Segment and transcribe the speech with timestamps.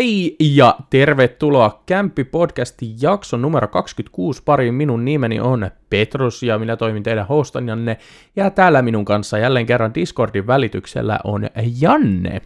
[0.00, 4.74] Hei ja tervetuloa Kämppi-podcastin jakson numero 26 pariin.
[4.74, 7.98] Minun nimeni on Petrus ja minä toimin teidän hostanjanne.
[8.36, 11.48] Ja täällä minun kanssa jälleen kerran Discordin välityksellä on
[11.80, 12.40] Janne.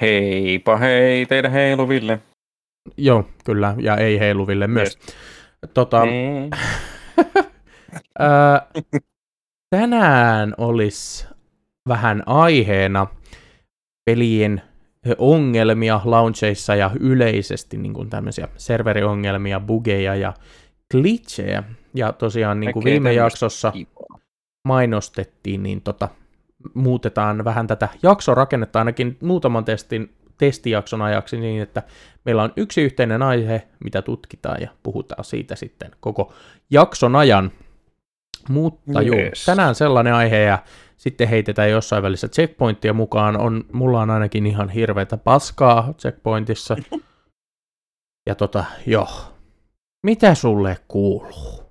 [0.00, 2.20] Heippa hei, teidän heiluville.
[2.96, 4.98] Joo, kyllä, ja ei heiluville myös.
[5.06, 5.16] Yes.
[5.74, 6.50] Tota, Niin.
[8.18, 8.66] ää,
[9.70, 11.26] tänään olisi
[11.88, 13.06] vähän aiheena
[14.04, 14.62] pelien
[15.18, 20.32] ongelmia launcheissa ja yleisesti niin kuin tämmöisiä serveriongelmia, bugeja ja
[20.90, 21.62] glitchejä.
[21.94, 23.72] Ja tosiaan niin kuin viime jaksossa
[24.68, 26.08] mainostettiin, niin tota,
[26.74, 31.82] muutetaan vähän tätä jaksorakennetta ainakin muutaman testin, testijakson ajaksi niin, että
[32.24, 36.32] meillä on yksi yhteinen aihe, mitä tutkitaan ja puhutaan siitä sitten koko
[36.70, 37.52] jakson ajan.
[38.48, 39.06] Mutta yes.
[39.06, 40.58] joo, tänään sellainen aihe ja
[40.96, 43.36] sitten heitetään jossain välissä checkpointtia mukaan.
[43.36, 46.76] On, mulla on ainakin ihan hirveätä paskaa checkpointissa.
[48.26, 49.08] Ja tota, joo.
[50.02, 51.64] Mitä sulle kuuluu?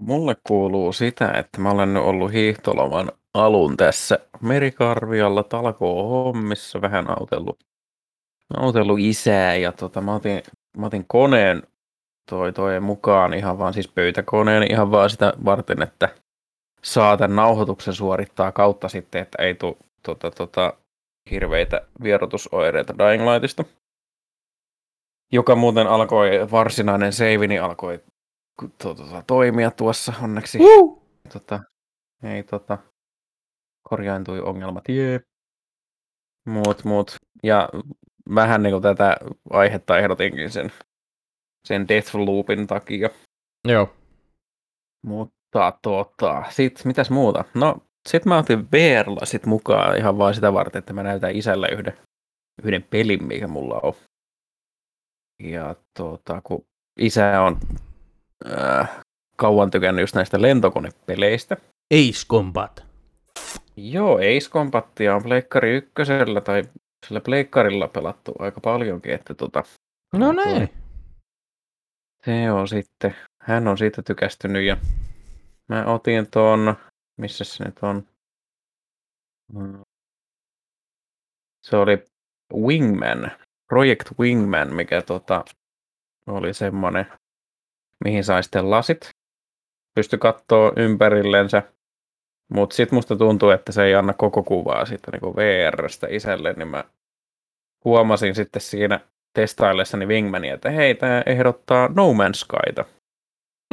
[0.00, 7.64] Mulle kuuluu sitä, että mä olen ollut hiihtoloman alun tässä Merikarvialla talkoo hommissa, vähän autellut,
[8.56, 10.42] autellut isää ja tota, mä, otin,
[10.76, 11.62] mä otin koneen
[12.30, 16.08] toi, toi mukaan ihan vaan siis pöytäkoneen ihan vaan sitä varten, että
[16.82, 20.72] saa tämän nauhoituksen suorittaa kautta sitten, että ei tule tota, tota,
[21.30, 23.64] hirveitä vierotusoireita Dying Lightista.
[25.32, 28.00] Joka muuten alkoi, varsinainen seivini alkoi
[28.78, 30.58] to, tota, toimia tuossa onneksi.
[30.60, 31.02] Uh!
[31.32, 31.60] Tota,
[32.22, 32.78] ei tota,
[33.88, 35.20] korjaantui ongelmat, jee.
[36.46, 37.16] Muut, muut.
[37.42, 37.68] Ja
[38.34, 39.16] vähän niin kuin tätä
[39.50, 40.72] aihetta ehdotinkin sen,
[41.64, 43.10] sen Deathloopin takia.
[43.68, 43.96] Joo.
[45.54, 47.44] Mutta tota, sit mitäs muuta?
[47.54, 47.76] No,
[48.08, 51.92] sit mä otin VR-lasit mukaan ihan vaan sitä varten, että mä näytän isälle yhden,
[52.62, 53.92] yhden pelin, mikä mulla on.
[55.42, 56.64] Ja tota, kun
[57.00, 57.58] isä on
[58.58, 58.90] äh,
[59.36, 61.56] kauan tykännyt just näistä lentokonepeleistä.
[61.94, 62.84] Ace Combat.
[63.76, 66.62] Joo, Ace Combatia on Pleikkari ykkösellä tai
[67.06, 69.62] sillä Pleikkarilla pelattu aika paljonkin, että tota,
[70.14, 70.68] No näin.
[72.24, 74.76] se on sitten, hän on siitä tykästynyt ja
[75.70, 76.76] mä otin ton,
[77.16, 78.08] missä se nyt on?
[79.52, 79.80] Mm.
[81.62, 82.04] Se oli
[82.54, 83.30] Wingman,
[83.68, 85.44] Project Wingman, mikä tota,
[86.26, 87.06] oli semmonen,
[88.04, 89.08] mihin sai sitten lasit.
[89.94, 91.62] Pysty kattoo ympärillensä,
[92.52, 96.68] mutta sitten musta tuntuu, että se ei anna koko kuvaa sitten niin VRstä isälle, niin
[96.68, 96.84] mä
[97.84, 99.00] huomasin sitten siinä
[99.34, 102.99] testaillessani Wingmania, että hei, tämä ehdottaa No Man's Skyta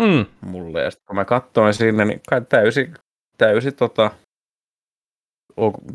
[0.01, 0.25] Mm.
[0.41, 0.81] mulle.
[0.81, 2.91] Ja sitten kun mä katsoin sinne, niin kai täysi,
[3.37, 4.11] täysi tota,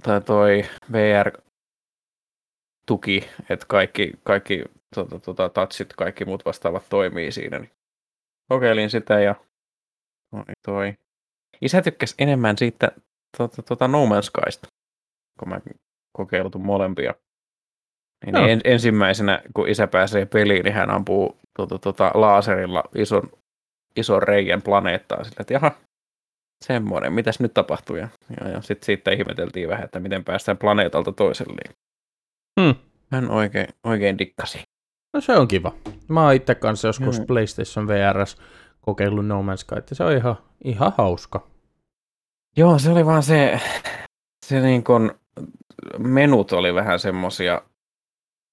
[0.02, 1.28] tai toi VR-tuki,
[3.50, 4.64] että kaikki, kaikki
[4.94, 7.58] tota, tota, touchit, kaikki muut vastaavat toimii siinä.
[7.58, 7.70] Niin
[8.48, 9.34] kokeilin sitä ja
[10.30, 10.94] toi, toi.
[11.60, 12.92] Isä tykkäsi enemmän siitä
[13.38, 14.68] tota, tota No Man's Skysta,
[15.38, 15.60] kun mä
[16.12, 17.14] kokeiltu molempia.
[18.26, 18.46] Niin Joo.
[18.46, 23.30] en, ensimmäisenä, kun isä pääsee peliin, niin hän ampuu tota, tota, laaserilla ison
[23.96, 25.72] ison reijän planeettaa sillä, että jaha,
[26.64, 27.96] semmoinen, mitäs nyt tapahtuu?
[27.96, 28.08] Ja,
[28.40, 31.74] ja, ja sitten siitä ihmeteltiin vähän, että miten päästään planeetalta toiselle.
[32.60, 32.74] Hmm.
[33.10, 34.62] Hän oikein, oikein dikkasi.
[35.14, 35.72] No se on kiva.
[36.08, 37.26] Mä oon itse kanssa joskus Joo.
[37.26, 38.36] PlayStation VRS
[38.80, 41.46] kokeillut No Man's Sky, ja se on ihan, ihan hauska.
[42.56, 43.60] Joo, se oli vaan se,
[44.46, 45.14] se niin kun,
[45.98, 47.62] menut oli vähän semmosia,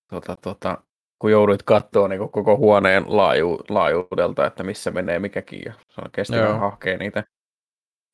[0.10, 0.84] tota, tota,
[1.19, 6.02] kun jouduit katsoa niin koko huoneen laaju, laajuudelta, että missä menee mikäkin, ja se
[6.35, 7.24] on vähän hahkea niitä.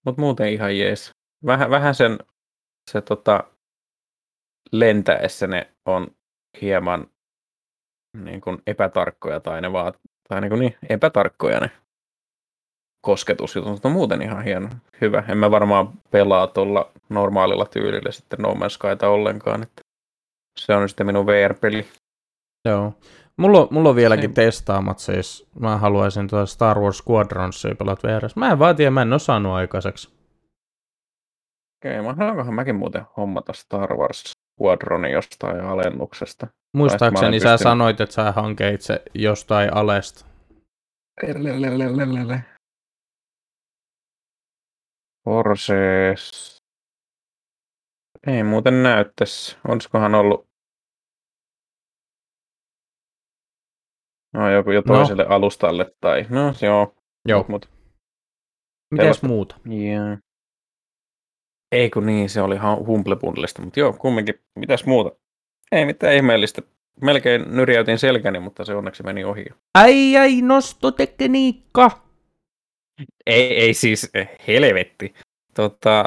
[0.06, 1.12] Mutta muuten ihan jees.
[1.46, 2.20] Vähän, vähän sen
[2.92, 3.44] se tota,
[4.72, 6.08] lentäessä ne on
[6.62, 7.08] hieman
[8.24, 9.94] niin kuin epätarkkoja tai ne vaan,
[10.30, 11.72] tai niin, kuin niin epätarkkoja ne
[13.02, 14.70] kosketusjutut, mutta muuten ihan hieno,
[15.02, 15.24] hyvä.
[15.30, 19.82] En mä varmaan pelaa tuolla normaalilla tyylillä sitten No Man's Skyta ollenkaan, että
[20.60, 21.88] se on sitten minun VR-peli.
[22.66, 22.94] Joo.
[23.38, 28.08] Mulla, on- mulla on vieläkin Se- testaamat, siis mä haluaisin tuota Star Wars Squadronsia pelata
[28.08, 28.36] VRS.
[28.36, 30.16] Mä en vaan tiedä, mä en oo saanut aikaiseksi.
[31.80, 34.24] Okei, mahdankohan mäkin muuten hommata Star Wars
[34.62, 36.48] Squadronin jostain alennuksesta.
[36.78, 40.26] Muistaakseni sä pystynyt- sanoit, että sä hankeit se jostain alesta.
[45.26, 46.58] Forces.
[48.28, 49.58] Ei muuten näyttäisi.
[49.68, 50.45] Olisikohan ollut
[54.36, 54.96] no, joku jo No.
[54.96, 56.26] toiselle alustalle tai...
[56.30, 56.96] No joo.
[57.28, 57.46] Joo.
[57.48, 57.70] Mut,
[58.92, 59.56] Mitäs sellaista- muuta?
[59.72, 60.18] yeah.
[61.72, 64.36] Ei kun niin, se oli ihan Humble Bundlesta, mutta joo, kumminkin.
[64.60, 65.12] Mitäs muuta?
[65.72, 66.62] Ei mitään ihmeellistä.
[67.02, 69.46] Melkein nyrjäytin selkäni, mutta se onneksi meni ohi.
[69.74, 71.92] Ai ai, nostotekniikka!
[73.26, 74.12] Ei, ei siis,
[74.48, 75.14] helvetti.
[75.54, 76.06] Tota,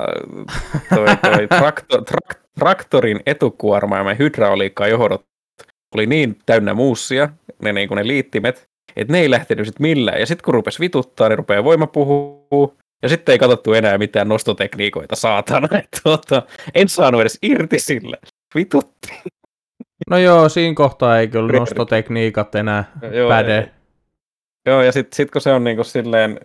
[0.94, 5.26] toi, toi traktor, trak, traktorin etukuorma ja hydrauliikkajohdot
[5.94, 7.28] oli niin täynnä muussia,
[7.62, 10.20] ne, niin ne liittimet, että ne ei lähtenyt sitten millään.
[10.20, 12.76] Ja sitten kun rupesi vituttaa, niin rupeaa voima puhuu.
[13.02, 15.68] Ja sitten ei katsottu enää mitään nostotekniikoita, saatana.
[15.78, 16.42] Et, tuota,
[16.74, 18.16] en saanut edes irti sillä.
[18.54, 19.08] Vitutti.
[20.10, 23.58] No joo, siinä kohtaa ei kyllä nostotekniikat enää joo, päde.
[23.58, 23.66] Ei.
[24.66, 26.40] Joo, ja sitten sit kun se on niinku silleen,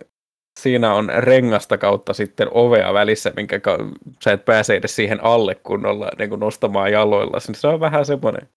[0.60, 3.78] siinä on rengasta kautta sitten ovea välissä, minkä ka-
[4.24, 8.06] sä et pääse edes siihen alle kunnolla niin kuin nostamaan jaloilla, niin se on vähän
[8.06, 8.48] semmoinen,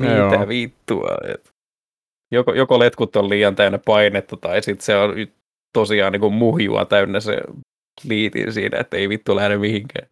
[0.00, 1.16] mitä vittua.
[1.24, 1.52] Et
[2.32, 5.14] joko, joko letkut on liian täynnä painetta, tai sitten se on
[5.72, 7.40] tosiaan niin kuin muhjua täynnä se
[8.04, 10.08] liitin siinä, että ei vittu lähde mihinkään.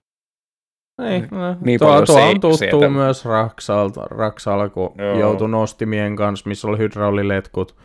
[1.03, 2.89] Ei, no, niin tuo, tuo on tuttu sieltä.
[2.89, 5.19] myös Raksalta, Raksalla, kun Joo.
[5.19, 7.77] joutui nostimien kanssa, missä oli hydrauliletkut.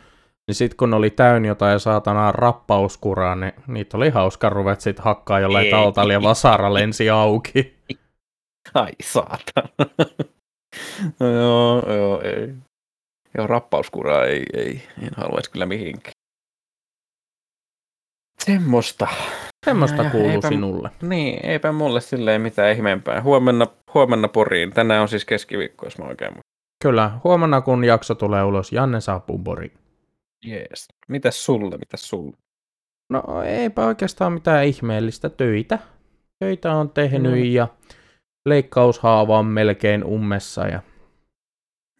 [0.48, 5.40] Niin sitten kun oli täynnä jotain saatanaa rappauskuraa, niin niitä oli hauska ruveta sitten hakkaa
[5.40, 7.76] jollain taltalla ja vasara lensi auki.
[8.74, 9.68] Ai saatana.
[11.20, 12.54] no joo, joo, ei.
[13.36, 16.12] Joo, rappauskuraa ei, ei, en haluaisi kyllä mihinkään.
[18.44, 19.08] Semmosta.
[19.66, 20.90] Semmosta ja, kuuluu eipä, sinulle.
[21.02, 23.22] Niin, eipä mulle silleen mitään ihmeempää.
[23.22, 24.70] Huomenna, huomenna Poriin.
[24.72, 26.32] Tänään on siis keskiviikko, jos mä oikein
[26.82, 29.72] Kyllä, huomenna kun jakso tulee ulos, Janne saapuu Poriin.
[30.44, 30.88] Jees.
[31.08, 32.36] Mitäs sulle, mitäs sulle?
[33.10, 35.78] No eipä oikeastaan mitään ihmeellistä töitä.
[36.38, 37.36] Töitä on tehnyt no.
[37.36, 37.68] ja
[38.46, 40.80] leikkaushaava on melkein ummessa ja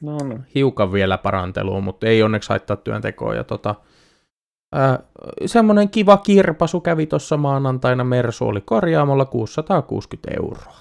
[0.02, 0.38] no, no.
[0.54, 3.34] hiukan vielä parantelua, mutta ei onneksi haittaa työntekoa.
[3.34, 3.74] Ja tota,
[4.74, 4.98] Äh,
[5.46, 8.04] semmoinen kiva kirpasu kävi tuossa maanantaina.
[8.04, 10.76] Mersu oli korjaamolla 660 euroa.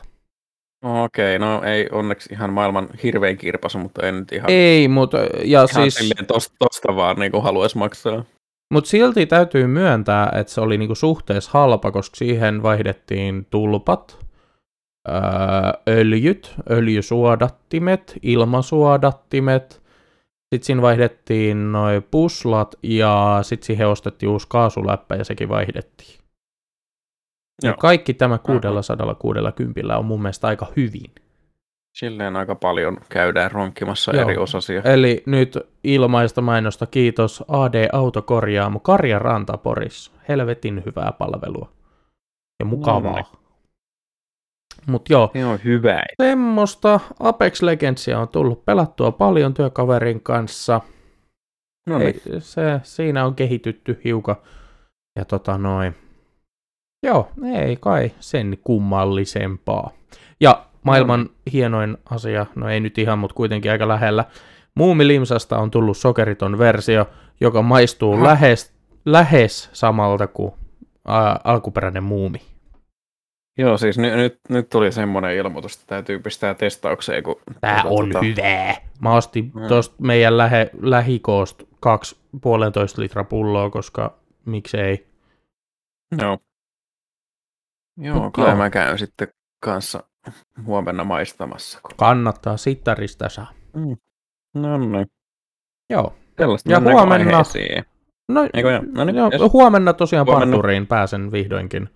[0.84, 4.52] Okei, no ei onneksi ihan maailman hirvein kirpasu, mutta en nyt ihan...
[4.52, 6.14] Ei, mutta ja ihan siis...
[6.28, 8.24] Tosta, tosta vaan niin haluaisi maksaa.
[8.74, 14.26] Mutta silti täytyy myöntää, että se oli niinku suhteessa halpa, koska siihen vaihdettiin tulpat,
[15.08, 19.82] öö, öljyt, öljysuodattimet, ilmasuodattimet,
[20.54, 26.20] sitten siinä vaihdettiin noin puslat ja sitten siihen ostettiin uusi kaasuläppä ja sekin vaihdettiin.
[27.64, 31.12] Ja kaikki tämä 660 on mun mielestä aika hyvin.
[31.98, 34.22] Silleen aika paljon käydään ronkkimassa Joo.
[34.22, 34.82] eri osasia.
[34.82, 40.12] Eli nyt ilmaista mainosta kiitos AD Autokorjaamo Karja Rantaporis.
[40.28, 41.70] Helvetin hyvää palvelua.
[42.60, 43.20] Ja mukavaa.
[43.20, 43.26] No,
[44.88, 46.04] Mut joo, se on hyvä.
[46.24, 50.82] Semmoista Apex Legendsia on tullut pelattua paljon työkaverin kanssa.
[51.90, 52.22] No niin.
[52.34, 54.36] Ei, se, siinä on kehitytty hiukan.
[55.20, 55.96] Ja tota noin.
[57.06, 59.92] Joo, ei kai sen kummallisempaa.
[60.40, 61.30] Ja maailman no.
[61.54, 64.26] hienoin asia, no ei nyt ihan, mutta kuitenkin aika lähellä.
[64.76, 67.06] Muumilimsasta on tullut sokeriton versio,
[67.42, 68.74] joka maistuu lähes,
[69.06, 70.54] lähes samalta kuin
[71.10, 72.42] ä, alkuperäinen muumi.
[73.58, 77.24] Joo, siis nyt, nyt, nyt tuli semmoinen ilmoitus, että täytyy pistää testaukseen.
[77.24, 78.26] Kun, Tää tuota, on tuota...
[78.26, 78.76] hyvää.
[79.02, 79.68] Mä ostin mm.
[79.68, 85.08] tuosta meidän lähe, lähikoosta kaksi puolentoista litra pulloa, koska miksei.
[86.22, 86.38] Joo.
[87.98, 88.56] Joo, kai joo.
[88.56, 89.28] mä käyn sitten
[89.64, 90.04] kanssa
[90.66, 91.80] huomenna maistamassa.
[91.82, 91.92] Kun...
[91.98, 93.52] Kannattaa, sittarista saa.
[93.74, 93.98] Mm.
[94.54, 95.08] No niin.
[95.90, 96.14] Joo.
[96.38, 97.44] Sellaista ja huomenna...
[98.30, 98.42] No,
[98.94, 100.52] no niin, joo, huomenna tosiaan huomenna.
[100.52, 101.90] parturiin pääsen vihdoinkin.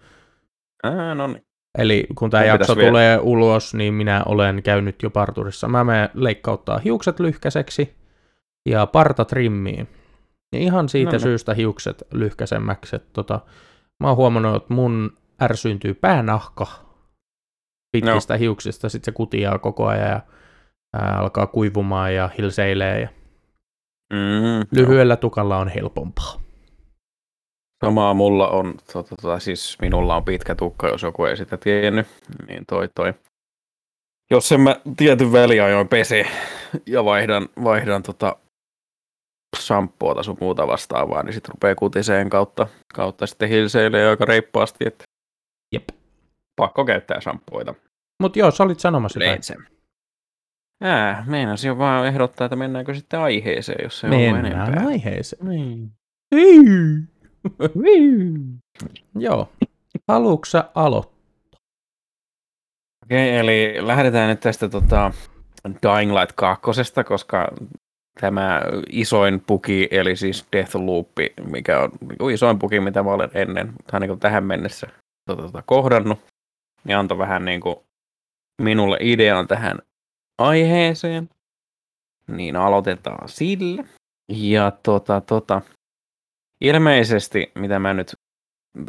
[0.84, 1.49] Ää, no niin.
[1.78, 3.22] Eli kun tämä jakso tulee vielä.
[3.22, 5.68] ulos, niin minä olen käynyt jo parturissa.
[5.68, 7.96] Mä menen leikkauttaa hiukset lyhkäiseksi
[8.70, 9.88] ja parta trimmiin.
[10.54, 12.96] Ja ihan siitä no, syystä hiukset lyhkäisemmäksi.
[12.96, 13.40] Että tota,
[14.00, 16.68] mä oon huomannut, että mun ärsyyntyy päänahka
[17.92, 18.40] pitkistä no.
[18.40, 20.22] hiuksista, sitten se kutiaa koko ajan ja
[20.94, 23.02] ää, alkaa kuivumaan ja hilseilee.
[23.02, 23.10] Ja
[24.14, 25.18] mm, lyhyellä no.
[25.18, 26.39] tukalla on helpompaa.
[27.86, 32.08] Samaa mulla on, tota, tota, siis minulla on pitkä tukka, jos joku ei sitä tiennyt,
[32.48, 33.14] niin toi toi.
[34.32, 36.26] Jos en mä tietyn väliajoin pese
[36.86, 38.36] ja vaihdan, vaihdan tota
[39.58, 45.04] shampoota sun muuta vastaavaa, niin sitten rupeaa kutiseen kautta, kautta sitten hilseilee aika reippaasti, että
[45.74, 45.90] Jep.
[46.56, 47.76] pakko käyttää shampoita.
[48.20, 49.66] Mut joo, sä olit sanomassa jotain.
[50.82, 54.42] Ää, meinasin jo vaan ehdottaa, että mennäänkö sitten aiheeseen, jos se on enempää.
[54.42, 55.46] Mennään aiheeseen.
[55.46, 55.92] Niin.
[59.16, 59.50] Joo.
[60.08, 61.20] Haluatko aloittaa?
[63.06, 65.12] Okei, okay, eli lähdetään nyt tästä tota,
[65.66, 66.72] Dying Light 2,
[67.06, 67.52] koska
[68.22, 71.08] tämä isoin puki, eli siis Deathloop,
[71.46, 74.88] mikä on niin isoin puki, mitä mä olen ennen tai niin tähän mennessä
[75.26, 76.20] tota, tota, kohdannut,
[76.84, 77.76] niin antoi vähän niin kuin
[78.62, 79.80] minulle idean tähän
[80.38, 81.30] aiheeseen,
[82.28, 83.84] niin aloitetaan sillä.
[84.32, 85.62] Ja tota, tota,
[86.62, 88.16] ilmeisesti, mitä mä nyt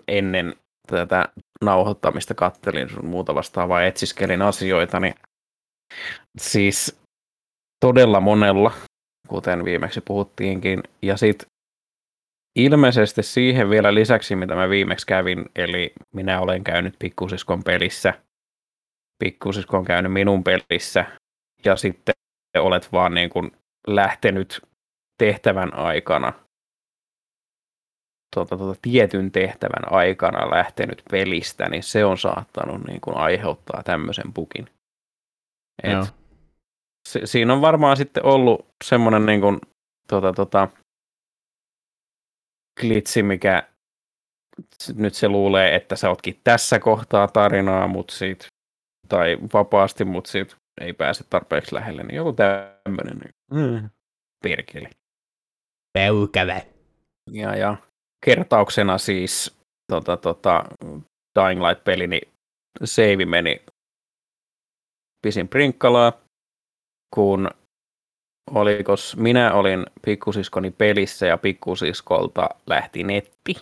[0.09, 0.55] ennen
[0.87, 1.29] tätä
[1.65, 5.15] nauhoittamista kattelin sun muuta vastaavaa etsiskelin asioita, niin
[6.39, 7.01] siis
[7.85, 8.73] todella monella,
[9.29, 11.49] kuten viimeksi puhuttiinkin, ja sitten
[12.59, 18.15] ilmeisesti siihen vielä lisäksi, mitä mä viimeksi kävin, eli minä olen käynyt pikkusiskon pelissä,
[19.25, 21.05] pikkusisko on käynyt minun pelissä,
[21.65, 22.15] ja sitten
[22.59, 23.53] olet vaan niin kuin
[23.87, 24.63] lähtenyt
[25.19, 26.33] tehtävän aikana,
[28.35, 34.33] tuota, tuota, tietyn tehtävän aikana lähtenyt pelistä, niin se on saattanut niin kuin aiheuttaa tämmöisen
[34.33, 34.67] pukin.
[35.83, 36.15] Et
[37.09, 39.61] si- siinä on varmaan sitten ollut semmoinen niin kuin,
[40.09, 40.69] tuota, tuota,
[42.81, 43.69] glitsi, mikä
[44.95, 48.47] nyt se luulee, että sä ootkin tässä kohtaa tarinaa, mutta siitä,
[49.09, 53.91] tai vapaasti, mutta siitä ei pääse tarpeeksi lähelle, niin joku tämmöinen niin, mm,
[54.43, 54.91] perkele.
[55.93, 56.61] Päykävä.
[57.31, 57.77] Ja, ja
[58.25, 59.57] kertauksena siis
[59.93, 60.65] tota, tota,
[61.39, 62.29] Dying Light-peli, niin
[62.85, 63.63] save meni
[65.23, 66.13] pisin prinkkalaa,
[67.15, 67.51] kun
[68.51, 73.55] olikos, minä olin pikkusiskoni pelissä ja pikkusiskolta lähti netti.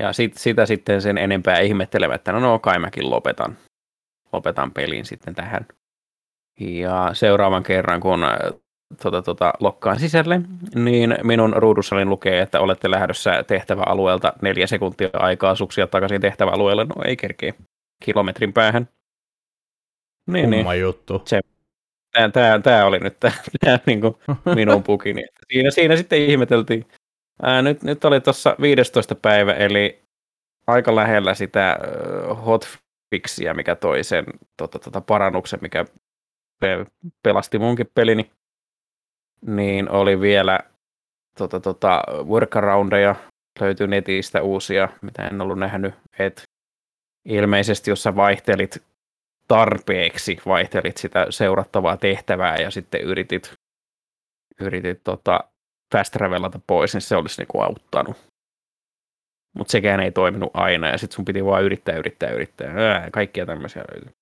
[0.00, 3.56] Ja sit, sitä sitten sen enempää ihmettelemättä, no, no kai mäkin lopetan,
[4.32, 5.66] lopetan pelin sitten tähän.
[6.60, 8.20] Ja seuraavan kerran, kun
[9.02, 10.40] tota, tota, lokkaan sisälle,
[10.74, 16.84] niin minun ruudussani lukee, että olette lähdössä tehtäväalueelta neljä sekuntia aikaa suksia takaisin tehtäväalueelle.
[16.84, 17.52] No ei kerkeä
[18.04, 18.88] kilometrin päähän.
[20.26, 20.80] Niin, niin.
[20.80, 21.22] juttu.
[21.24, 21.40] Se,
[22.12, 24.14] tämä, tämä, tämä oli nyt tämä, tämä niin kuin
[24.54, 25.24] minun pukini.
[25.52, 26.86] Siinä, siinä sitten ihmeteltiin.
[27.42, 29.14] Ää, nyt, nyt oli tuossa 15.
[29.14, 30.02] päivä, eli
[30.66, 31.78] aika lähellä sitä
[32.46, 34.24] hotfixia, mikä toi sen
[34.56, 35.84] tota, tota, parannuksen, mikä
[37.22, 38.30] pelasti munkin pelini
[39.46, 40.58] niin oli vielä
[41.38, 43.14] tota, tota, workaroundeja,
[43.60, 46.42] löytyi netistä uusia, mitä en ollut nähnyt, että
[47.24, 48.82] ilmeisesti jos sä vaihtelit
[49.48, 53.52] tarpeeksi, vaihtelit sitä seurattavaa tehtävää ja sitten yritit,
[54.60, 55.40] yritit tota,
[55.92, 58.16] fast travelata pois, niin se olisi niinku auttanut.
[59.56, 62.74] Mutta sekään ei toiminut aina ja sitten sun piti vaan yrittää, yrittää, yrittää.
[62.76, 64.12] Ää, kaikkia tämmöisiä löytyy.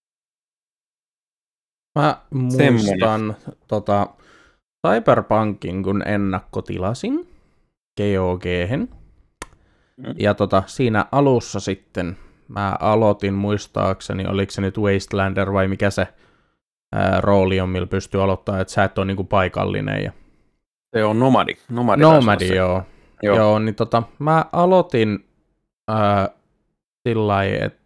[1.98, 3.36] Mä muistan,
[3.68, 4.06] tota,
[4.86, 7.28] Cyberpunkin, kun ennakkotilasin
[7.96, 8.44] GOG.
[9.96, 10.14] Mm.
[10.18, 12.16] Ja tota, siinä alussa sitten
[12.48, 16.08] mä aloitin muistaakseni, oliko se nyt Wastelander vai mikä se
[16.94, 20.04] ää, rooli on, millä pystyy aloittamaan, että sä et ole niinku paikallinen.
[20.04, 20.12] Ja...
[20.96, 21.56] Se on nomadi.
[21.68, 22.82] Nomadi, nomadi joo.
[23.22, 23.36] joo.
[23.36, 25.24] Joo, niin tota, mä aloitin
[25.88, 26.28] ää,
[27.08, 27.80] sillä että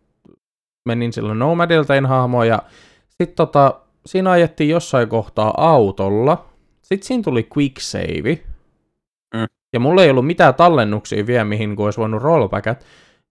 [0.88, 2.62] menin silloin Nomadilta en hahmoa ja
[3.08, 6.46] sitten tota, siinä ajettiin jossain kohtaa autolla,
[6.84, 8.44] sitten siinä tuli quick save.
[9.34, 9.46] Mm.
[9.72, 12.86] Ja mulla ei ollut mitään tallennuksia vielä, mihin kun olisi voinut rollbackat.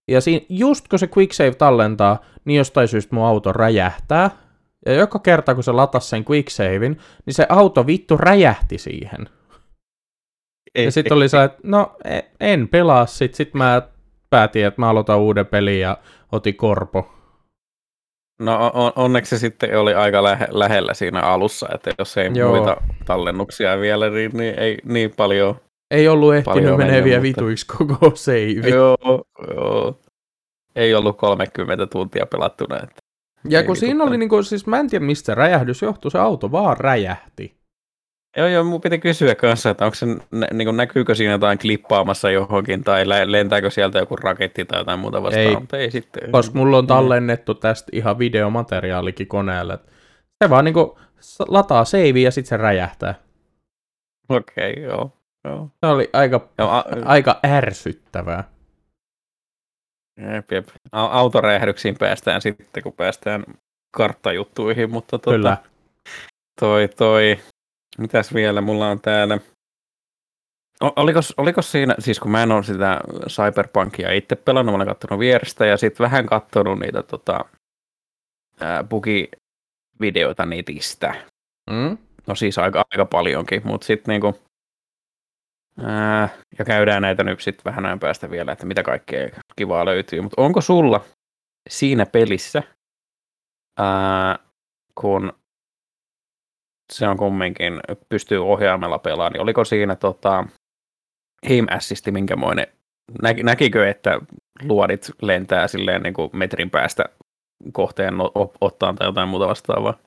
[0.07, 4.31] Ja siinä, just kun se quick save tallentaa, niin jostain syystä mun auto räjähtää.
[4.85, 9.29] Ja joka kerta, kun se latasi sen quick savein, niin se auto vittu räjähti siihen.
[10.75, 13.35] Ei, ja sitten oli se, että no e, en pelaa sit.
[13.35, 13.81] Sitten mä
[14.29, 15.97] päätin, että mä aloitan uuden pelin ja
[16.31, 17.13] otin korpo.
[18.39, 22.55] No on, onneksi se sitten oli aika lähe, lähellä siinä alussa, että jos ei Joo.
[22.55, 25.55] muita tallennuksia vielä, niin, niin ei niin paljon
[25.91, 27.21] Ei ollut ehtinyt meneviä mutta...
[27.21, 28.69] vituiksi koko save.
[28.69, 28.97] Joo,
[29.55, 29.99] joo.
[30.75, 32.75] Ei ollut 30 tuntia pelattuna.
[32.75, 32.95] Että
[33.49, 36.51] ja kun siinä oli, niin kuin, siis mä en tiedä mistä räjähdys johtui, se auto
[36.51, 37.62] vaan räjähti.
[38.37, 42.31] Joo, joo, mun piti kysyä kanssa, että onko se, niin kuin, näkyykö siinä jotain klippaamassa
[42.31, 46.31] johonkin, tai lentääkö sieltä joku raketti tai jotain muuta vastaan, ei, mutta ei sitten.
[46.31, 46.87] Koska mulla on mm.
[46.87, 49.79] tallennettu tästä ihan videomateriaalikin koneelle.
[50.43, 50.91] Se vaan niin kuin,
[51.47, 53.15] lataa save ja sitten se räjähtää.
[54.29, 55.11] Okei, okay, joo,
[55.43, 55.69] joo.
[55.79, 58.43] Se oli aika, joo, a- aika ärsyttävää.
[60.33, 60.67] Jep, jep.
[60.91, 63.43] Autoräjähdyksiin päästään sitten, kun päästään
[63.91, 65.57] karttajuttuihin, mutta tota, Kyllä.
[66.59, 67.39] toi, toi
[67.97, 69.39] Mitäs vielä mulla on täällä?
[70.95, 75.19] Oliko, oliko siinä, siis kun mä en ole sitä Cyberpunkia itse pelannut, mä olen katsonut
[75.19, 77.45] vierestä ja sitten vähän katsonut niitä tota,
[78.89, 81.15] bugi-videoita netistä.
[81.69, 81.97] Mm?
[82.27, 84.39] No siis aika, aika paljonkin, mutta sitten niinku,
[85.83, 90.21] ää, ja käydään näitä nyt sitten vähän ajan päästä vielä, että mitä kaikkea kivaa löytyy.
[90.21, 91.05] Mutta onko sulla
[91.69, 92.63] siinä pelissä,
[93.79, 94.39] ää,
[94.95, 95.33] kun
[96.97, 100.45] se on kumminkin, pystyy ohjaamella pelaamaan, niin oliko siinä tota,
[101.49, 102.67] aim assisti minkämoinen?
[103.21, 104.19] Nä, näkikö, että
[104.63, 107.03] luodit lentää silleen niin kuin metrin päästä
[107.73, 108.13] kohteen
[108.61, 109.97] ottaa tai jotain muuta vastaavaa?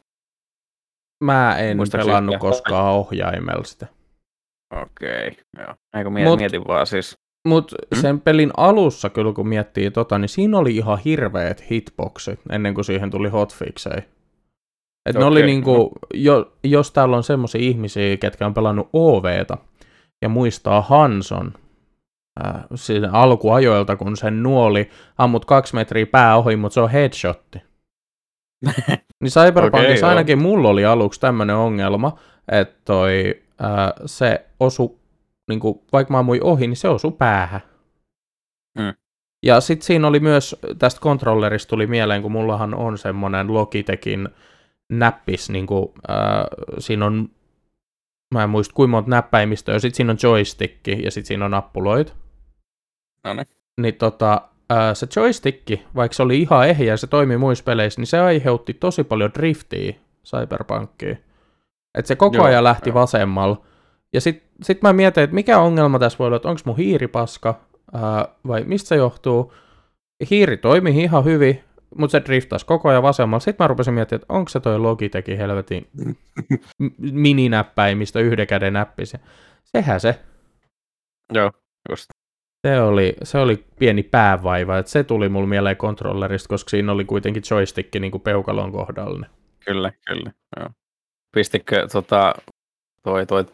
[1.25, 3.87] Mä en pelannut sitä- koskaan ohjaimella sitä.
[4.83, 5.75] Okei, joo.
[5.97, 7.15] Eikö Mut- mietin vaan siis.
[7.49, 8.01] Mutta Mm.
[8.01, 12.85] sen pelin alussa kyllä kun miettii tota, niin siinä oli ihan hirveät hitboxit ennen kuin
[12.85, 14.03] siihen tuli hotfixei.
[15.07, 19.59] Et ne oli niinku, jo, jos täällä on semmoisia ihmisiä, ketkä on pelannut OVta
[20.23, 21.53] ja muistaa Hanson
[22.47, 27.63] äh, siinä alkuajoilta, kun sen nuoli ammut kaksi metriä pää ohi, mutta se on headshotti.
[29.21, 30.09] Niin Cyberpunkissa joo.
[30.09, 32.19] ainakin mulla oli aluksi tämmöinen ongelma,
[32.53, 35.01] että toi, ää, se osu,
[35.49, 37.61] niinku, vaikka mä ammuin ohi, niin se osu päähän.
[38.79, 38.95] Mm.
[39.43, 44.29] Ja sitten siinä oli myös, tästä kontrollerista tuli mieleen, kun mullahan on semmoinen Logitechin
[44.93, 46.47] näppis, niinku, ää,
[46.79, 47.29] siinä on,
[48.35, 52.13] mä en muista kuinka monta näppäimistöä, sitten siinä on joystick ja sitten siinä on nappuloita
[53.25, 53.47] No niin.
[53.81, 54.41] niin tota,
[54.71, 58.19] ää, se joystick, vaikka se oli ihan ehjä ja se toimi muissa peleissä, niin se
[58.19, 61.19] aiheutti tosi paljon driftiä Cyberpunkkiin.
[61.99, 62.95] Että se koko Joo, ajan lähti joo.
[62.95, 63.65] vasemmalla.
[64.13, 67.09] Ja sit, sit mä mietin, että mikä ongelma tässä voi olla, että onko mun hiiri
[67.09, 67.61] paska
[67.93, 69.53] ää, vai mistä se johtuu.
[70.31, 71.65] Hiiri toimi ihan hyvin,
[71.99, 73.41] mutta se driftasi koko ajan vasemmalla.
[73.41, 75.89] Sitten mä rupesin miettimään, että onko se toi Logitechin helvetin
[76.99, 79.13] mininäppäimistä yhden käden näppis.
[79.13, 79.19] Ja
[79.65, 80.21] Sehän se.
[81.35, 81.51] Joo,
[81.91, 82.11] just.
[82.67, 87.05] Se oli, se oli pieni päävaiva, että se tuli mulle mieleen kontrollerista, koska siinä oli
[87.05, 89.19] kuitenkin joystick niin kuin peukalon kohdalla.
[89.21, 89.31] niin
[89.67, 90.33] Kyllä, kyllä.
[90.57, 90.69] Joo.
[91.35, 92.35] Pistikö tota,
[93.03, 93.45] toi, toi,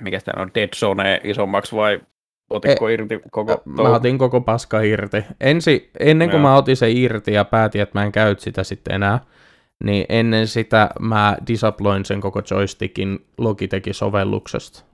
[0.00, 2.00] mikä tämä on, Dead Zone isommaksi vai
[2.50, 5.24] otitko irti koko Mä otin koko paska irti.
[5.40, 6.50] Ensi, ennen kuin Joo.
[6.50, 9.20] mä otin sen irti ja päätin, että mä en käyt sitä sitten enää,
[9.84, 14.84] niin ennen sitä mä disabloin sen koko joystickin Logitechin sovelluksesta.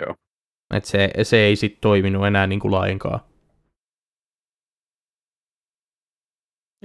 [0.00, 0.14] Joo.
[0.74, 3.20] Et se, se ei sitten toiminut enää niin kuin lainkaan.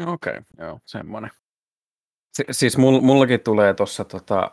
[0.06, 1.32] Okei, joo, semmoinen.
[2.34, 4.52] Si- siis mul, mullakin tulee tuossa tota,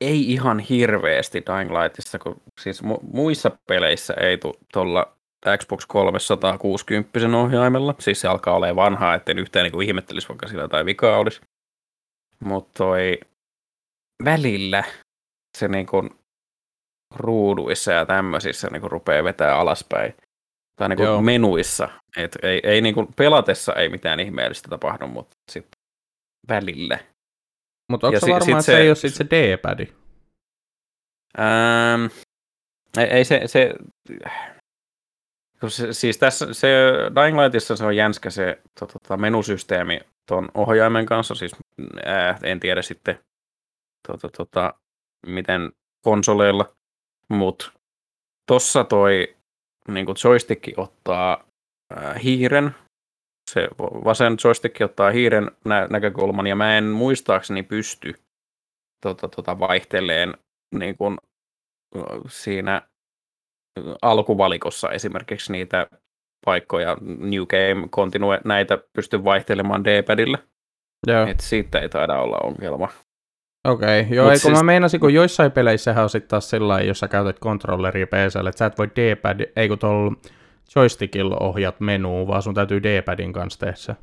[0.00, 5.16] ei ihan hirveästi Dying Lightissa, kun siis mu- muissa peleissä ei tule tuolla
[5.58, 7.94] Xbox 360 ohjaimella.
[7.98, 11.40] Siis se alkaa olemaan vanhaa, etten yhtään niin ihmettelisi, vaikka sillä tai vikaa olisi.
[12.40, 13.20] Mutta toi
[14.24, 14.84] välillä
[15.58, 16.10] se niin kuin
[17.16, 20.14] ruuduissa ja tämmöisissä niin kuin rupeaa vetää alaspäin.
[20.76, 21.14] Tai niin Joo.
[21.14, 21.88] kuin menuissa.
[22.16, 25.80] Et ei, ei niin kuin pelatessa ei mitään ihmeellistä tapahdu, mutta sitten
[26.48, 26.98] välillä.
[27.90, 29.86] Mutta onko se si- varmaan, että se se- ei ole sitten se D-padi?
[31.38, 32.04] Ähm,
[32.98, 33.74] ei, ei se, se,
[35.68, 36.68] se, siis tässä se
[37.22, 41.52] Dying Lightissa se on jänskä se to, tota, menusysteemi tuon ohjaimen kanssa, siis
[42.04, 43.18] ää, en tiedä sitten
[44.08, 44.74] tota, tota,
[45.26, 45.72] miten
[46.04, 46.76] konsoleilla,
[47.28, 47.72] mutta
[48.46, 49.36] tossa toi
[49.88, 51.44] niin joystick ottaa
[51.96, 52.74] ää, hiiren,
[53.54, 58.14] se vasen joystick ottaa hiiren nä- näkökulman, ja mä en muistaakseni pysty
[59.02, 60.34] tota, tota, vaihteleen
[60.74, 61.18] niin kuin,
[61.96, 62.82] ö, siinä
[64.02, 65.86] alkuvalikossa esimerkiksi niitä
[66.46, 70.38] paikkoja, New Game, Continue, näitä pysty vaihtelemaan D-padilla,
[71.06, 71.26] Joo.
[71.26, 72.88] että siitä ei taida olla ongelma.
[73.68, 74.14] Okei, okay.
[74.16, 77.08] joo, ei, kun siis- mä meinasin, kun joissain peleissä on sitten taas sillä jos sä
[77.08, 80.12] käytät kontrolleria PClle, että sä et voi D-pad, ei kun tuolla
[80.76, 83.96] joystickilla ohjat menuun, vaan sun täytyy D-padin kanssa tehdä se.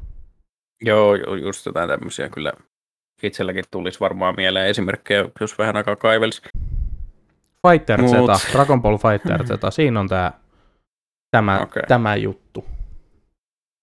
[0.81, 2.53] Joo, ju- just jotain tämmöisiä kyllä
[3.23, 6.41] itselläkin tulisi varmaan mieleen esimerkkejä, jos vähän aikaa kaivelisi.
[7.69, 10.39] Fighter Mut- Z, Dragon Ball Fighter Z, siinä on tää,
[11.31, 11.83] tämä, okay.
[11.87, 12.65] Tämä juttu.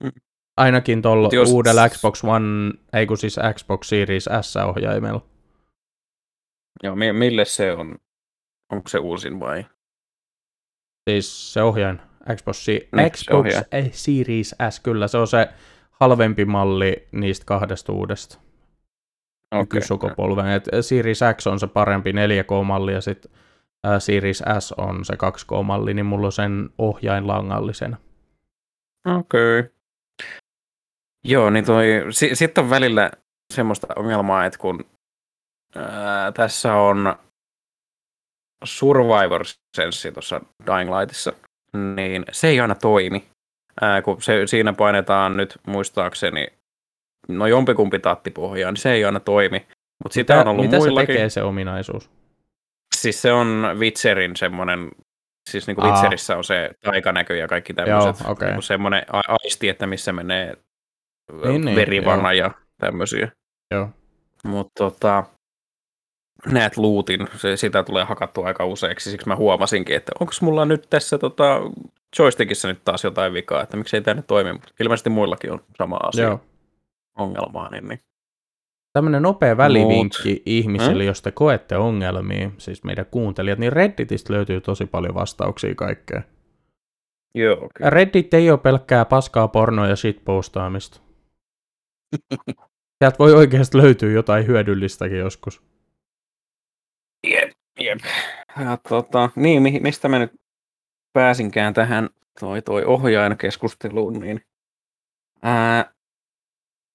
[0.05, 0.11] Mm.
[0.57, 5.21] Ainakin tuolla jos- uudella Xbox One, ei kun siis Xbox Series S-ohjaimella.
[6.83, 7.99] Joo, mi- mille se on?
[8.73, 9.65] Onko se uusin vai?
[11.11, 12.01] Siis se ohjain,
[12.37, 15.49] Xbox, Niin, se Xbox eh, Series S, kyllä, se on se
[15.91, 18.39] halvempi malli niistä kahdesta uudesta.
[19.55, 19.61] Okei.
[19.61, 20.47] nykysukupolven.
[20.47, 23.33] Et Series X on se parempi 4K-malli ja sitten
[23.99, 27.97] Series S on se 2K-malli, niin mulla on sen ohjain langallisena.
[29.07, 29.59] Okei.
[29.61, 29.71] Okay.
[31.25, 33.11] Joo, niin toi, si- sitten on välillä
[33.55, 34.85] semmoista ongelmaa, että kun
[35.77, 37.17] ää, tässä on
[38.65, 39.45] Survivor
[39.77, 41.33] Sense tuossa Dying Lightissa,
[41.95, 43.25] niin se ei aina toimi.
[43.81, 46.47] Ää, kun se, siinä painetaan nyt muistaakseni,
[47.29, 49.67] no jompikumpi tattipohjaa, niin se ei aina toimi.
[50.05, 51.07] Mutta sitä mitä, on ollut mitä muillakin.
[51.07, 52.11] se tekee se ominaisuus?
[52.97, 54.89] Siis se on Witcherin semmoinen,
[55.51, 55.93] siis niin kuin Aa.
[55.93, 58.21] Witcherissä on se taikanäkö ja kaikki tämmöiset.
[58.21, 58.53] Joo, okei.
[58.53, 60.55] niin semmoinen aisti, että missä menee
[61.33, 62.51] Niin, niin, niin, verivana ja
[62.81, 63.33] tämmöisiä.
[63.71, 63.89] Joo.
[64.45, 65.25] Mutta tota,
[66.47, 70.87] näet luutin, se, sitä tulee hakattua aika useiksi, siksi mä huomasinkin, että onko mulla nyt
[70.91, 71.61] tässä tota,
[72.19, 75.97] joystickissa nyt taas jotain vikaa, että miksei tämä nyt toimi, mutta ilmeisesti muillakin on sama
[75.97, 76.41] asia Joo.
[77.19, 78.01] ongelmaa, niin, niin.
[78.93, 80.43] Tämmöinen nopea välivinkki Mut.
[80.47, 86.25] ihmisille, jos te koette ongelmia, siis meidän kuuntelijat, niin Redditistä löytyy tosi paljon vastauksia kaikkeen.
[87.35, 87.57] Joo.
[87.57, 87.91] Okay.
[87.91, 91.01] Reddit ei ole pelkkää paskaa pornoa ja shitpostaamista.
[92.99, 95.63] Sieltä voi oikeasti löytyä jotain hyödyllistäkin joskus.
[97.89, 97.99] Jep.
[98.61, 100.33] Ja, tota, niin, mi- mistä mä nyt
[101.13, 104.41] pääsinkään tähän toi, toi ohjaajan keskusteluun, niin
[105.43, 105.93] ää,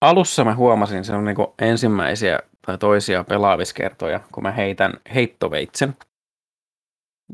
[0.02, 5.98] alussa mä huomasin, se on niin ensimmäisiä tai toisia pelaaviskertoja, kun mä heitän heittoveitsen,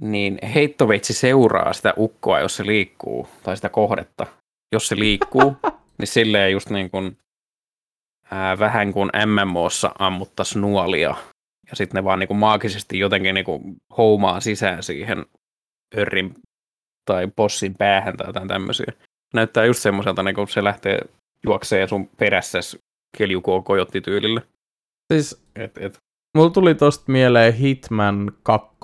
[0.01, 4.25] niin heittoveitsi seuraa sitä ukkoa, jos se liikkuu, tai sitä kohdetta,
[4.73, 5.57] jos se liikkuu,
[5.97, 7.17] niin silleen just niin kuin,
[8.31, 11.15] ää, vähän kuin MMOssa ammuttaisi nuolia,
[11.69, 15.25] ja sitten ne vaan niin kuin maagisesti jotenkin niin kuin houmaa sisään siihen
[15.97, 16.35] örrin
[17.05, 18.93] tai bossin päähän tai jotain tämmöisiä.
[19.33, 20.99] Näyttää just semmoiselta, niin kun se lähtee
[21.45, 22.59] juoksee sun perässä
[23.17, 24.41] keljukoo kojotti-tyylillä.
[25.13, 25.97] Siis et, et.
[26.37, 28.77] Mulla tuli tosta mieleen Hitman 2,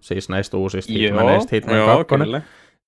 [0.00, 2.24] siis näistä uusista Hitmaneista Hitman joo, 2.
[2.24, 2.42] Kyllä.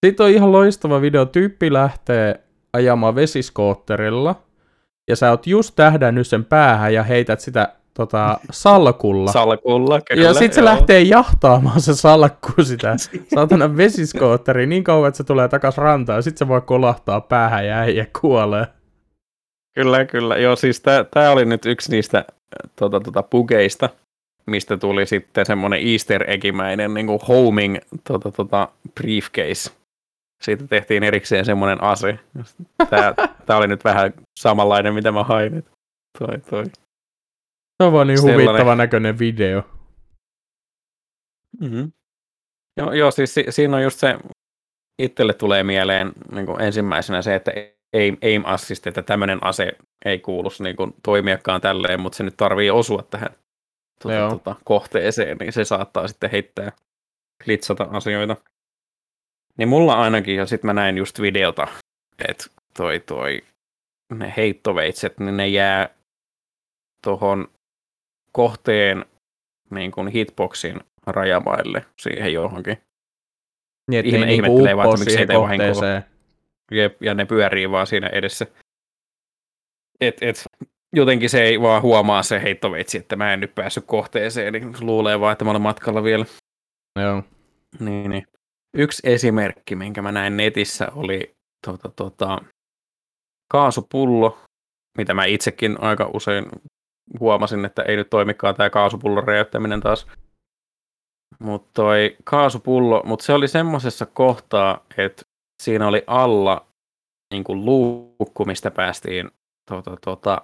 [0.07, 1.27] Sitten on ihan loistava video.
[1.27, 2.41] Tyyppi lähtee
[2.73, 4.43] ajamaan vesiskootterilla,
[5.09, 9.33] ja sä oot just tähdännyt sen päähän ja heität sitä tota, salkulla.
[9.33, 10.23] Salkulla, kyllä.
[10.23, 12.97] Ja sitten se lähtee jahtaamaan se salkku sitä
[13.35, 17.67] saatana vesiskootteri niin kauan, että se tulee takas rantaan, ja sitten se voi kolahtaa päähän
[17.67, 18.67] ja äijä kuolee.
[19.75, 20.37] Kyllä, kyllä.
[20.37, 22.25] Joo, siis tämä oli nyt yksi niistä
[22.77, 23.89] tota, tota, pugeista,
[24.47, 27.77] mistä tuli sitten semmoinen easter eggimäinen niin kuin homing
[28.09, 29.71] tota, tota, briefcase.
[30.43, 32.19] Siitä tehtiin erikseen semmoinen ase.
[33.47, 35.65] Tämä oli nyt vähän samanlainen, mitä mä hain.
[36.19, 36.65] Toi, toi.
[37.83, 38.47] Se on vaan niin Sellainen.
[38.47, 39.63] huvittava näköinen video.
[41.61, 41.93] Mm-hmm.
[42.77, 44.19] Joo, joo, siis si- siinä on just se,
[45.03, 47.51] itselle tulee mieleen niin kuin ensimmäisenä se, että
[47.97, 49.73] aim, aim assist, että tämmöinen ase
[50.05, 53.31] ei kuulu niin kuin, toimiakaan tälleen, mutta se nyt tarvii osua tähän
[54.03, 56.73] tuota, tuota, kohteeseen, niin se saattaa sitten heittää,
[57.45, 58.37] klitsata asioita.
[59.59, 61.67] Niin mulla ainakin, ja sitten mä näin just videota,
[62.29, 62.45] että
[62.77, 63.43] toi toi,
[64.15, 65.89] ne heittoveitset, niin ne jää
[67.05, 67.49] tuohon
[68.39, 69.05] kohteen
[69.71, 72.79] niin kuin hitboxin rajamaille siihen johonkin.
[73.91, 76.05] Niin, että Ihme, ne niinku ihmettelee vaan, että miksi ei kohteeseen.
[76.71, 78.47] Jep, ja ne pyörii vaan siinä edessä.
[80.01, 80.45] Et, et,
[80.97, 85.21] jotenkin se ei vaan huomaa se heittoveitsi, että mä en nyt päässyt kohteeseen, niin luulee
[85.21, 86.25] vaan, että mä olen matkalla vielä.
[87.01, 87.23] Joo.
[87.81, 88.27] Niin, niin.
[88.77, 91.35] Yksi esimerkki, minkä mä näin netissä, oli
[91.67, 92.39] tota, tota,
[93.53, 94.39] kaasupullo,
[94.99, 96.45] mitä mä itsekin aika usein
[97.21, 100.07] huomasin, että ei nyt toimikaan tämä kaasupullon räjäyttäminen taas.
[101.39, 105.23] Mutta toi kaasupullo, mutta se oli semmoisessa kohtaa, että
[105.63, 106.67] siinä oli alla
[107.31, 109.31] niin kuin luukku, mistä päästiin
[109.71, 110.43] tota, tota,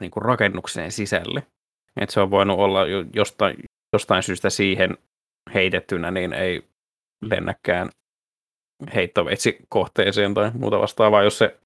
[0.00, 1.46] niin kuin rakennukseen sisälle.
[2.00, 2.80] Et se on voinut olla
[3.14, 3.56] jostain,
[3.92, 4.98] jostain syystä siihen
[5.54, 6.64] heitettynä, niin ei
[7.22, 7.88] lennäkään
[8.94, 11.58] heittoveitsi kohteeseen tai muuta vastaavaa, jos se,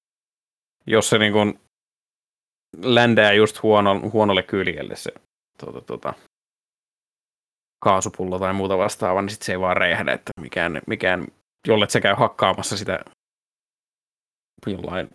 [0.87, 1.59] jos se niin kuin
[2.81, 5.11] ländää just huono, huonolle kyljelle se
[5.59, 6.13] tuota, tuota,
[7.83, 11.27] kaasupullo tai muuta vastaavaa, niin sit se ei vaan räjähdä, että mikään, mikään
[11.67, 12.99] jollet se käy hakkaamassa sitä
[14.67, 15.09] jollain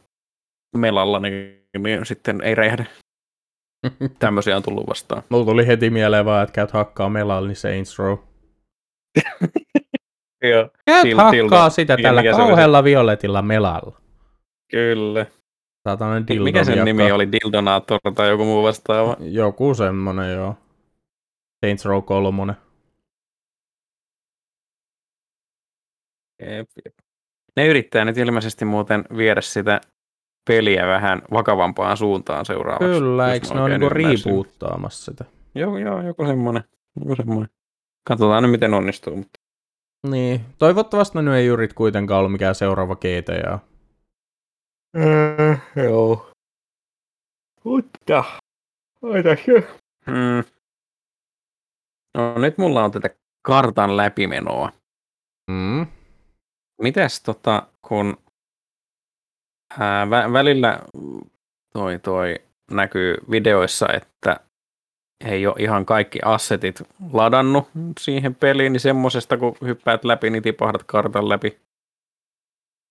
[0.77, 2.85] melalla, niin, niin sitten ei räjähdä.
[4.19, 5.23] Tämmöisiä on tullut vastaan.
[5.29, 8.19] Mulla tuli heti mieleen vaan, että käyt hakkaa melalla, niin Saints Row.
[10.43, 10.71] Joo.
[10.87, 11.71] Käyt til, hakkaa tilda.
[11.71, 14.01] sitä tällä kauhealla violetilla melalla.
[14.71, 15.27] Kyllä.
[15.85, 17.33] Saatanan dildo Mikä sen nimi oli?
[17.33, 19.17] Dildonator tai joku muu vastaava?
[19.21, 20.55] Joku semmonen, joo.
[21.65, 22.55] Saints Row 3.
[26.43, 26.95] Jep, jep.
[27.57, 29.81] Ne yrittää nyt ilmeisesti muuten viedä sitä
[30.49, 32.99] peliä vähän vakavampaan suuntaan seuraavaksi.
[32.99, 35.25] Kyllä, eikö ne ole niinku reboottaamassa sitä?
[35.55, 36.65] Joo, joo, joku semmoinen.
[37.01, 37.49] Joku semmoinen.
[38.09, 39.17] Katsotaan nyt, miten onnistuu.
[39.17, 39.41] Mutta...
[40.11, 43.59] Niin, toivottavasti ne ei jurit kuitenkaan ollut mikään seuraava GTA.
[44.97, 46.31] Mm, joo.
[47.65, 48.25] Mutta,
[49.03, 49.31] aina
[50.07, 50.45] hmm.
[52.15, 53.11] No nyt mulla on tätä
[53.43, 54.73] kartan läpimenoa.
[55.51, 55.87] Mm.
[56.83, 58.17] Mites tota, kun
[59.79, 60.79] ää, vä- välillä
[61.73, 62.35] toi, toi
[62.71, 64.41] näkyy videoissa, että
[65.25, 67.69] ei ole ihan kaikki assetit ladannut
[68.01, 71.68] siihen peliin, niin semmosesta kun hyppäät läpi, niin tipahdat kartan läpi.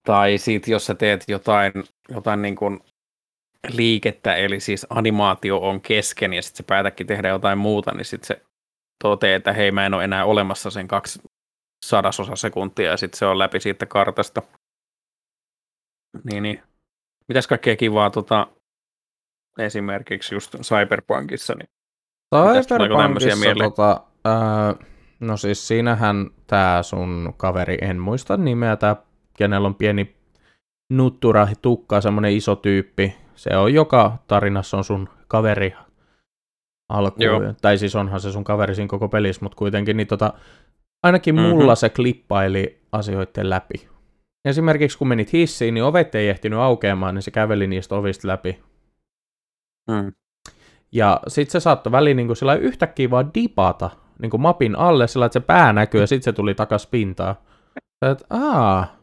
[0.07, 1.71] Tai sit jos sä teet jotain,
[2.09, 2.79] jotain niin kuin
[3.67, 8.27] liikettä, eli siis animaatio on kesken ja sitten sä päätäkin tehdä jotain muuta, niin sitten
[8.27, 8.41] se
[9.03, 11.21] toteaa, että hei mä en ole enää olemassa sen kaksi
[11.85, 14.41] sadasosa sekuntia ja sitten se on läpi siitä kartasta.
[16.23, 16.63] Niin, niin.
[17.27, 18.47] Mitäs kaikkea kivaa tota,
[19.59, 21.69] esimerkiksi just Cyberpunkissa, niin
[22.35, 24.75] Cyberpunkissa, tota, ää,
[25.19, 29.06] no siis siinähän tämä sun kaveri, en muista nimeä, tää,
[29.37, 30.15] kenellä on pieni
[30.93, 33.15] nuttura tukka, semmoinen iso tyyppi.
[33.35, 35.73] Se on joka tarinassa on sun kaveri
[36.89, 37.23] alkuun.
[37.25, 37.53] Joo.
[37.61, 40.33] Tai siis onhan se sun kaveri siinä koko pelissä, mutta kuitenkin niin tota,
[41.03, 41.43] ainakin Mhm.
[41.43, 43.87] mulla se klippaili asioiden läpi.
[44.45, 48.59] Esimerkiksi kun menit hissiin, niin ovet ei ehtinyt aukeamaan, niin se käveli niistä ovista läpi.
[49.91, 50.11] Mm.
[50.91, 53.89] Ja sitten se saattoi väliin niin sillä yhtäkkiä vaan dipata
[54.21, 57.35] niin kuin mapin alle sillä, että se pää näkyy ja sitten se tuli takas pintaan.
[58.05, 58.97] Et, aa,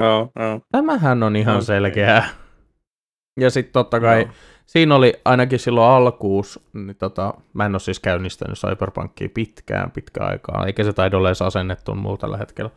[0.00, 0.60] Joo, joo.
[0.72, 1.66] tämähän on ihan Okei.
[1.66, 2.28] selkeää.
[3.40, 4.30] Ja sitten totta kai Joo.
[4.66, 10.30] siinä oli ainakin silloin alkuus, niin tota, mä en ole siis käynnistänyt Cyberpunkia pitkään, pitkään
[10.30, 12.70] aikaa, eikä se taida olla edes asennettu mulla tällä hetkellä.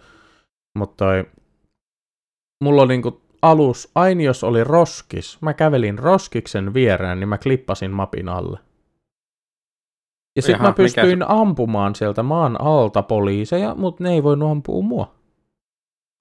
[0.78, 1.06] Mutta
[2.63, 7.91] mulla oli niinku alus, aina jos oli roskis, mä kävelin roskiksen viereen, niin mä klippasin
[7.91, 8.60] mapin alle.
[10.36, 15.18] Ja sitten mä pystyin ampumaan sieltä maan alta poliiseja, mutta ne ei voinut ampua mua.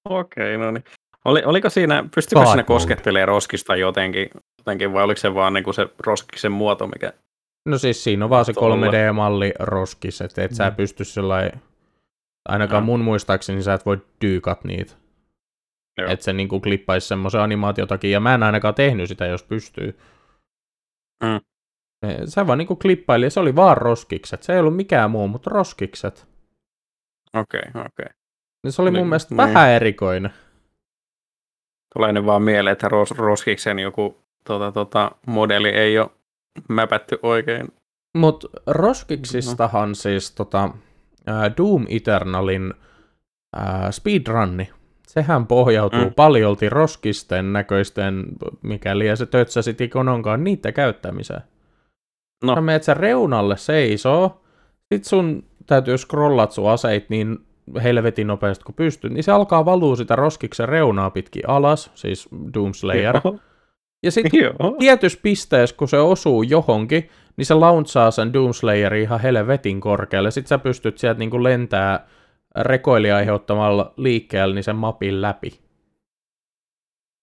[0.09, 0.83] Okei, no niin.
[1.25, 5.73] Oli, oliko siinä, pystykö siinä koskettelemaan roskista jotenkin, jotenkin vai oliko se vaan niin kuin
[5.73, 7.13] se roskiksen muoto, mikä...
[7.65, 8.75] No siis siinä on vaan se Tuolla.
[8.87, 10.75] 3D-malli roskis, että et sä Mm.
[10.75, 11.61] pysty sellainen,
[12.49, 12.85] ainakaan Joo.
[12.85, 14.93] mun muistaakseni sä et voi dyykat niitä.
[16.07, 19.99] Että se niinku klippaisi semmoisen animaatiotakin, ja mä en ainakaan tehnyt sitä, jos pystyy.
[21.23, 21.39] Mm.
[22.25, 24.43] Se vaan niinku klippaili, ja se oli vaan roskikset.
[24.43, 26.27] Se ei ollut mikään muu, mutta roskikset.
[27.33, 28.18] Okei, okei.
[28.65, 29.37] Ja se oli mun Niin, mielestä niin.
[29.37, 30.31] vähän erikoinen.
[31.93, 36.09] Tulee nyt vaan mieleen, että ros, roskiksen joku tota, tota, modeli ei ole
[36.69, 37.67] mäpätty oikein.
[38.17, 40.69] Mutta roskiksistahan siis tota,
[41.57, 42.73] Doom Eternalin
[43.55, 44.69] ää, speedrunni,
[45.07, 46.13] sehän pohjautuu mm.
[46.13, 48.23] Paljolti roskisten näköisten,
[48.61, 51.41] mikäli ja se tötsäsit ikononkaan niitä käyttämiseen.
[52.43, 52.55] No.
[52.55, 54.41] Sä meet sen reunalle seisoo,
[54.93, 57.37] sit sun täytyy scrollat sun aseit niin
[57.83, 63.21] helvetin nopeasti kuin pystyt, niin se alkaa valuu sitä roskiksen reunaa pitkin alas, siis Doomslayer.
[63.23, 63.39] Joo.
[64.03, 64.31] Ja sitten
[64.79, 70.31] tietyssä pisteessä, kun se osuu johonkin, niin se launchaa sen Doomslayerin ihan helvetin korkealle.
[70.31, 72.07] Sitten sä pystyt sieltä niinku lentää
[72.59, 75.59] rekoili aiheuttamalla liikkeellä niin sen mapin läpi.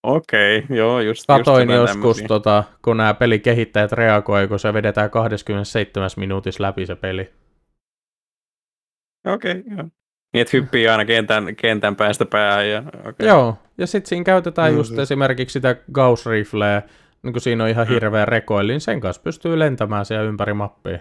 [0.03, 6.11] Okei, joo, just, Katoin just joskus, tota, kun nämä pelikehittäjät reagoi, kun se vedetään 27
[6.17, 7.33] minuutissa läpi se peli.
[9.27, 9.89] Okei, joo.
[10.33, 12.71] Niin, että hyppii aina kentän, kentän päästä päähän.
[12.71, 13.27] Ja, okay.
[13.29, 16.83] Joo, ja sitten siinä käytetään No just esimerkiksi sitä Gauss Rifleä,
[17.23, 17.93] niin kun siinä on ihan Mm.
[17.93, 20.99] hirveä rekoili, niin sen kanssa pystyy lentämään siellä ympäri mappia.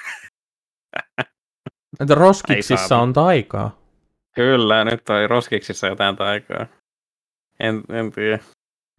[2.00, 3.78] Että roskiksissa on taikaa.
[4.34, 6.66] Kyllä, nyt on roskiksissa jotain taikaa.
[7.60, 8.38] En, en tiedä.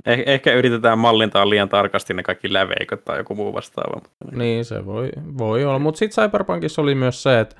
[0.05, 3.95] Eh, ehkä yritetään mallintaa liian tarkasti ne kaikki läveikot tai joku muu vastaava.
[3.95, 5.79] mutta- Niin, se voi, voi olla.
[5.79, 7.55] Mutta sitten Cyberpunkissa oli myös se, että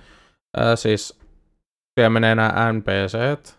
[0.57, 1.20] ää, siis
[1.95, 3.57] siellä menee nämä NPCt,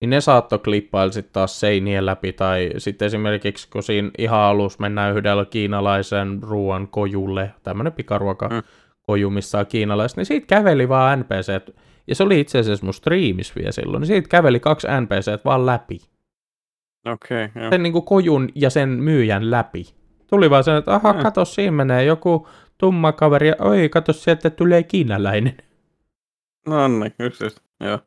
[0.00, 4.80] niin ne saattoi klippailla sitten taas seinien läpi, tai sitten esimerkiksi kun siinä ihan alussa
[4.80, 8.62] mennään yhdellä kiinalaisen ruoan kojulle, tämmöinen pikaruoka Mm.
[9.02, 12.94] koju, missä on kiinalaiset, niin siitä käveli vaan NPCt, ja se oli itse asiassa mun
[12.94, 15.98] striimissä vielä silloin, niin siitä käveli kaksi NPCt vaan läpi.
[17.06, 17.70] Okei, okay.
[17.70, 19.84] Sen niin kuin kojun ja sen myyjän läpi.
[20.26, 21.18] Tuli vaan sen, että aha, Mm.
[21.18, 25.56] kato, siinä menee joku tumma kaveri, ja oi, kato, sieltä tulee kiinalainen.
[26.66, 27.58] No niin, just.
[27.80, 27.98] Joo.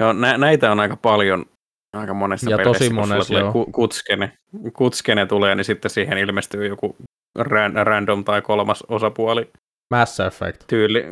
[0.00, 1.46] Joo, nä- näitä on aika paljon
[1.92, 3.52] aika monessa Ja pelissä, tosi kun monessa, tulee joo.
[3.52, 4.38] ku- kutskene,
[4.72, 6.96] kutskene tulee, niin sitten siihen ilmestyy joku
[7.38, 9.50] ran- random tai kolmas osapuoli
[9.90, 10.64] Mass Effect.
[10.66, 11.04] tyyli.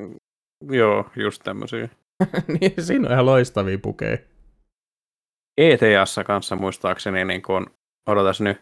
[0.70, 1.88] Joo, just tämmöisiä.
[2.60, 4.18] niin, siinä on ihan loistavia pukeja.
[5.58, 7.66] ETAssa kanssa muistaakseni, niin kun,
[8.08, 8.60] odotas nyt,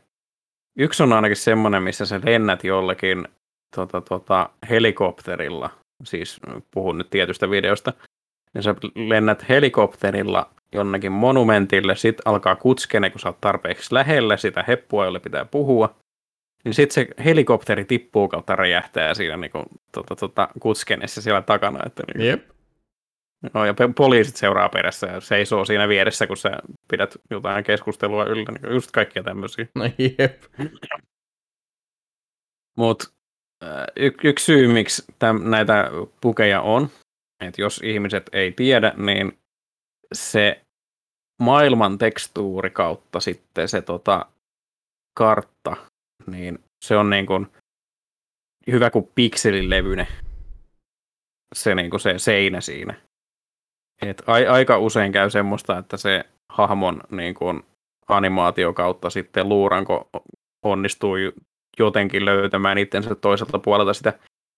[0.79, 3.29] yksi on ainakin semmoinen, missä sä lennät jollekin
[3.77, 5.71] tota, tota, helikopterilla,
[6.05, 7.93] siis puhun nyt tietystä videosta,
[8.55, 14.65] niin sä lennät helikopterilla jonnekin monumentille, sit alkaa kutskene, kun sä oot tarpeeksi lähellä sitä
[14.69, 15.97] heppua, jolle pitää puhua,
[16.65, 21.81] niin sitten se helikopteri tippuu kautta räjähtää siinä niin kun, tota, tota, kutskenessa siellä takana.
[21.87, 22.51] Että, niin, Jep.
[23.55, 26.51] No, ja poliisit seuraa perässä ja seisoo siinä vieressä, kun sä
[26.91, 28.53] pidät jotain keskustelua yllä.
[28.53, 29.67] Niin just kaikkia tämmöisiä.
[29.75, 30.43] No jep.
[32.77, 33.09] Mutta
[33.97, 36.89] y- yksi syy, miksi täm- näitä pukeja on,
[37.45, 39.39] että jos ihmiset ei tiedä, niin
[40.15, 40.61] se
[41.43, 44.27] maailman tekstuuri kautta sitten se tota,
[45.19, 45.77] kartta,
[46.27, 47.47] niin se on niin kuin
[48.71, 50.07] hyvä kuin pikselilevyne
[51.55, 52.95] se, niin kuin se seinä siinä.
[54.03, 57.63] Et a- aika usein käy semmoista, että se hahmon niin kuin
[58.09, 60.09] animaatio kautta sitten luuranko
[60.65, 61.15] onnistuu
[61.79, 64.13] jotenkin löytämään itsensä toiselta puolelta sitä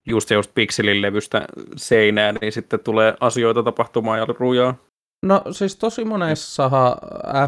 [0.07, 1.44] just se just pikselin levystä
[1.77, 4.75] seinään, niin sitten tulee asioita tapahtumaan ja rujaa.
[5.22, 6.70] No siis tosi monessa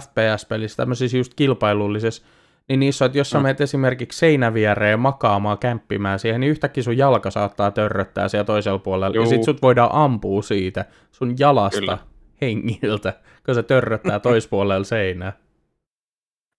[0.00, 2.22] FPS-pelissä, tämmöisissä just kilpailullisessa,
[2.68, 3.42] niin niissä, että jos sä mm.
[3.42, 9.16] menet esimerkiksi seinäviereen makaamaan, kämppimään siihen, niin yhtäkkiä sun jalka saattaa törröttää siellä toisella puolella,
[9.16, 9.24] Juu.
[9.24, 11.98] ja sit sut voidaan ampua siitä, sun jalasta, Kyllä.
[12.40, 13.12] hengiltä,
[13.46, 15.33] kun se törröttää toispuolella seinää.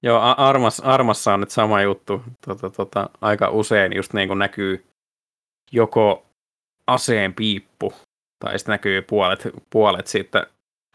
[0.04, 2.24] Joo, Armas, Armassa on nyt sama juttu.
[2.46, 4.86] Tota, tota, aika usein just niin kuin näkyy
[5.72, 6.26] joko
[6.88, 7.94] aseen piippu,
[8.40, 10.48] tai sitten näkyy puolet, puolet siitä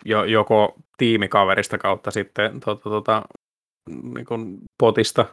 [0.05, 3.23] jo, joko tiimikaverista kautta sitten tota, tota,
[4.15, 5.27] niin kuin potista.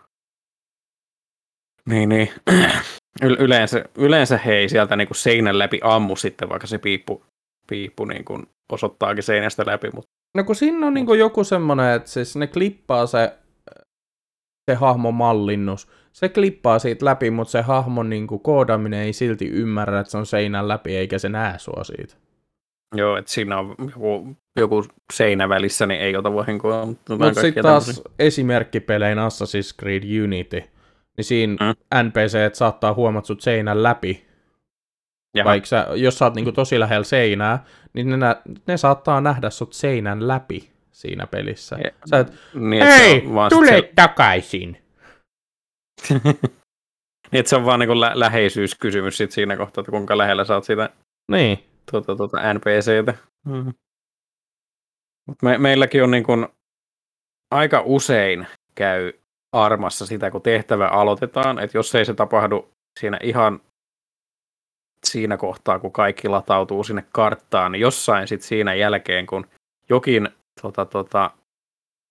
[1.85, 2.29] Niin, niin.
[3.39, 7.23] Yleensä, yleensä he ei sieltä niin kuin seinän läpi ammu sitten, vaikka se piippu,
[7.69, 9.89] piippu niin kuin osoittaakin seinästä läpi.
[9.93, 10.09] Mutta...
[10.37, 13.37] No kun siinä on niin kuin joku semmoinen, että siis ne klippaa se
[14.71, 15.87] se hahmon mallinnus.
[16.13, 20.17] Se klippaa siitä läpi, mutta se hahmon niin kuin, koodaminen ei silti ymmärrä, että se
[20.17, 22.15] on seinän läpi, eikä se näe sua siitä.
[22.95, 26.85] Joo, että siinä on joku, joku seinä välissä, niin ei ota vahinkoa.
[26.85, 28.03] Mutta Mut sitten taas tämmöisiä.
[28.19, 30.63] esimerkkipelein Assassin's Creed Unity,
[31.17, 32.07] niin siinä mm.
[32.07, 34.27] NPC saattaa huomata sut seinän läpi.
[35.35, 35.49] Jaha.
[35.49, 38.35] Vaikka sä, jos sä oot niinku tosi lähellä seinää, niin ne,
[38.67, 41.77] ne saattaa nähdä sut seinän läpi siinä pelissä.
[41.83, 43.91] Ja, Sä et, niin, hei, tule se...
[43.95, 44.83] takaisin!
[47.31, 50.63] niin, että se on vaan niin lä- läheisyyskysymys sit siinä kohtaa, että kuinka lähellä saat
[50.63, 50.89] sitä
[51.31, 51.63] niin.
[51.91, 53.13] tuota, tuota NPCtä.
[53.45, 53.73] Mm.
[55.27, 56.47] Mut me, meilläkin on niin kuin,
[57.51, 59.13] aika usein käy
[59.51, 63.61] armassa sitä, kun tehtävä aloitetaan, että jos ei se tapahdu siinä ihan
[65.05, 69.47] siinä kohtaa, kun kaikki latautuu sinne karttaan, niin jossain sitten siinä jälkeen, kun
[69.89, 70.29] jokin
[70.61, 71.31] tota, tota,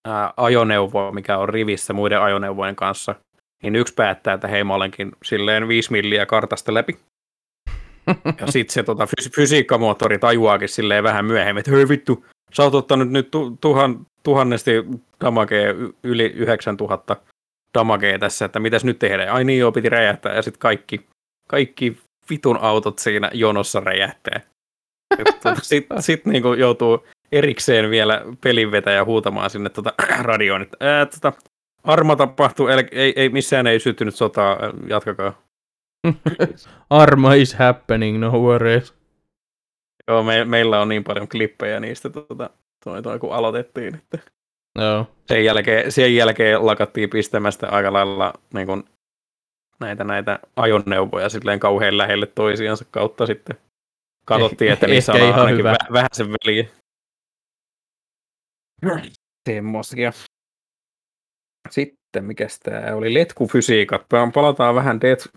[0.07, 3.15] ää, ajoneuvoa, mikä on rivissä muiden ajoneuvojen kanssa,
[3.63, 6.99] niin yksi päättää, että hei mä olenkin silleen viisi milliä kartasta läpi.
[8.41, 12.75] Ja sitten se tota, fys- fysiikkamoottori tajuaakin silleen vähän myöhemmin, että hei vittu, sä oot
[12.75, 14.71] ottanut nyt tu- tuhan, tuhannesti
[15.21, 17.17] damagea, yli 9000
[17.75, 19.29] damagea tässä, että mitäs nyt tehdään?
[19.29, 21.07] Ai niin joo, piti räjähtää, ja sitten kaikki,
[21.49, 21.99] kaikki
[22.31, 24.41] vitun autot siinä jonossa räjähtää.
[25.17, 31.33] Sitten sit, sit niinku joutuu erikseen vielä pelinvetäjä huutamaan sinne tota, radioon, että ää, tota,
[31.85, 34.59] arma tapahtuu, ei, ei, missään ei syttynyt sotaa,
[34.89, 35.43] jatkakaa.
[36.91, 38.95] arma is happening, no worries.
[40.09, 42.51] Joo, me, meillä on niin paljon klippejä niistä, tota,
[42.85, 43.95] toi, toi, kun aloitettiin.
[43.95, 44.19] Että
[44.79, 45.07] Joo.
[45.27, 48.85] Sen, jälkeen, sen jälkeen lakattiin pistämästä aika lailla niin kun,
[49.81, 53.57] näitä, näitä ajoneuvoja silleen kauhean lähelle toisiansa kautta sitten.
[54.25, 55.77] Katsottiin, että niissä on ainakin hyvä.
[55.93, 56.67] vähän sen väliä.
[59.49, 60.13] Semmosia.
[61.71, 63.15] Sitten, mikä tämä oli?
[63.15, 64.07] Letkufysiikat.
[64.35, 65.29] Palataan vähän Death,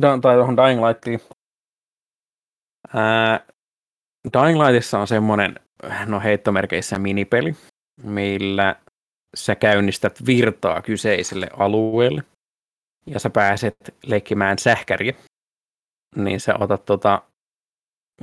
[0.00, 1.20] tai tuohon Dying Lightiin.
[2.94, 3.46] Ää,
[4.32, 5.60] Dying Lightissa on semmoinen,
[6.06, 7.56] no heittomerkeissä minipeli,
[8.02, 8.76] millä
[9.36, 12.22] sä käynnistät virtaa kyseiselle alueelle
[13.06, 15.14] ja sä pääset leikkimään sähkäriä.
[16.16, 17.22] Niin sä otat tota,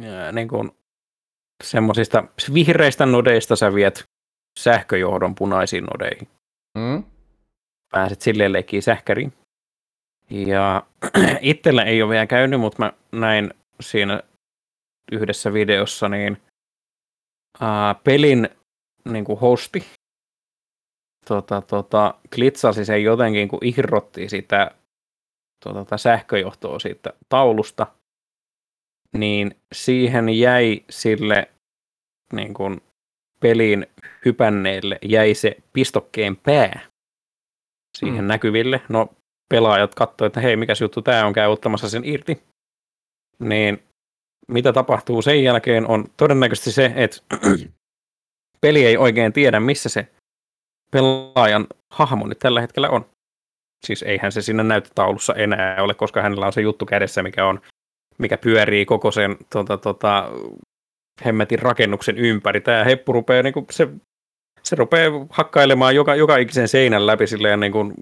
[0.04, 0.76] ää, niin kun
[1.64, 4.04] semmoisista vihreistä nodeista sä viet
[4.60, 6.28] sähköjohdon punaisiin nodeihin.
[6.78, 7.04] Mm.
[7.92, 9.34] Pääset silleen leikkiin sähkäriin.
[10.30, 10.84] Ja
[11.42, 14.24] itsellä ei ole vielä käynyt, mutta mä näin siinä
[15.12, 16.42] yhdessä videossa, niin
[17.60, 18.50] ää, pelin
[19.06, 19.86] niin kuin hosti
[21.26, 24.72] tota, tota, klitsasi sen jotenkin, kun irrotti sitä
[25.64, 27.88] tota, sähköjohtoa siitä taulusta,
[29.14, 31.50] niin siihen jäi sille
[32.34, 32.82] niin kuin,
[33.44, 33.88] pelin
[34.26, 36.80] hypänneille jäi se pistokkeen pää
[37.98, 38.28] siihen mm.
[38.28, 38.82] näkyville.
[38.90, 39.10] No
[39.50, 42.44] pelaajat katsoivat, että hei, mikä juttu tämä on, käy ottamassa sen irti.
[43.40, 43.84] Niin
[44.48, 47.18] mitä tapahtuu sen jälkeen on todennäköisesti se, että
[48.62, 50.08] peli ei oikein tiedä, missä se
[50.92, 53.06] pelaajan hahmo nyt tällä hetkellä on.
[53.86, 57.62] Siis eihän se siinä näyttötaulussa enää ole, koska hänellä on se juttu kädessä, mikä on
[58.18, 60.32] mikä pyörii koko sen tota, tota,
[61.26, 62.62] hemmetin rakennuksen ympäri.
[62.62, 63.88] Tämä heppu rupeaa, niin kuin, se,
[64.64, 67.94] se rupeaa hakkailemaan joka, joka ikisen seinän läpi silleen niin kuin,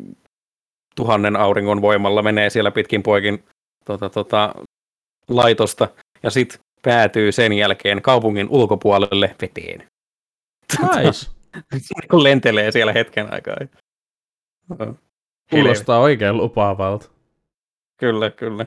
[0.95, 3.43] tuhannen auringon voimalla menee siellä pitkin poikin
[3.85, 4.53] tota, tota,
[5.29, 5.87] laitosta
[6.23, 9.87] ja sitten päätyy sen jälkeen kaupungin ulkopuolelle veteen.
[10.81, 11.31] Nice.
[12.11, 13.55] kun lentelee siellä hetken aikaa.
[15.49, 17.09] Kuulostaa oikein lupaavalta.
[17.99, 18.65] Kyllä, kyllä.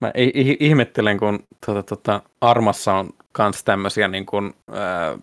[0.00, 0.12] Mä
[0.60, 5.18] ihmettelen, kun tuota, tuota, Armassa on myös tämmöisiä niin kuin, ää,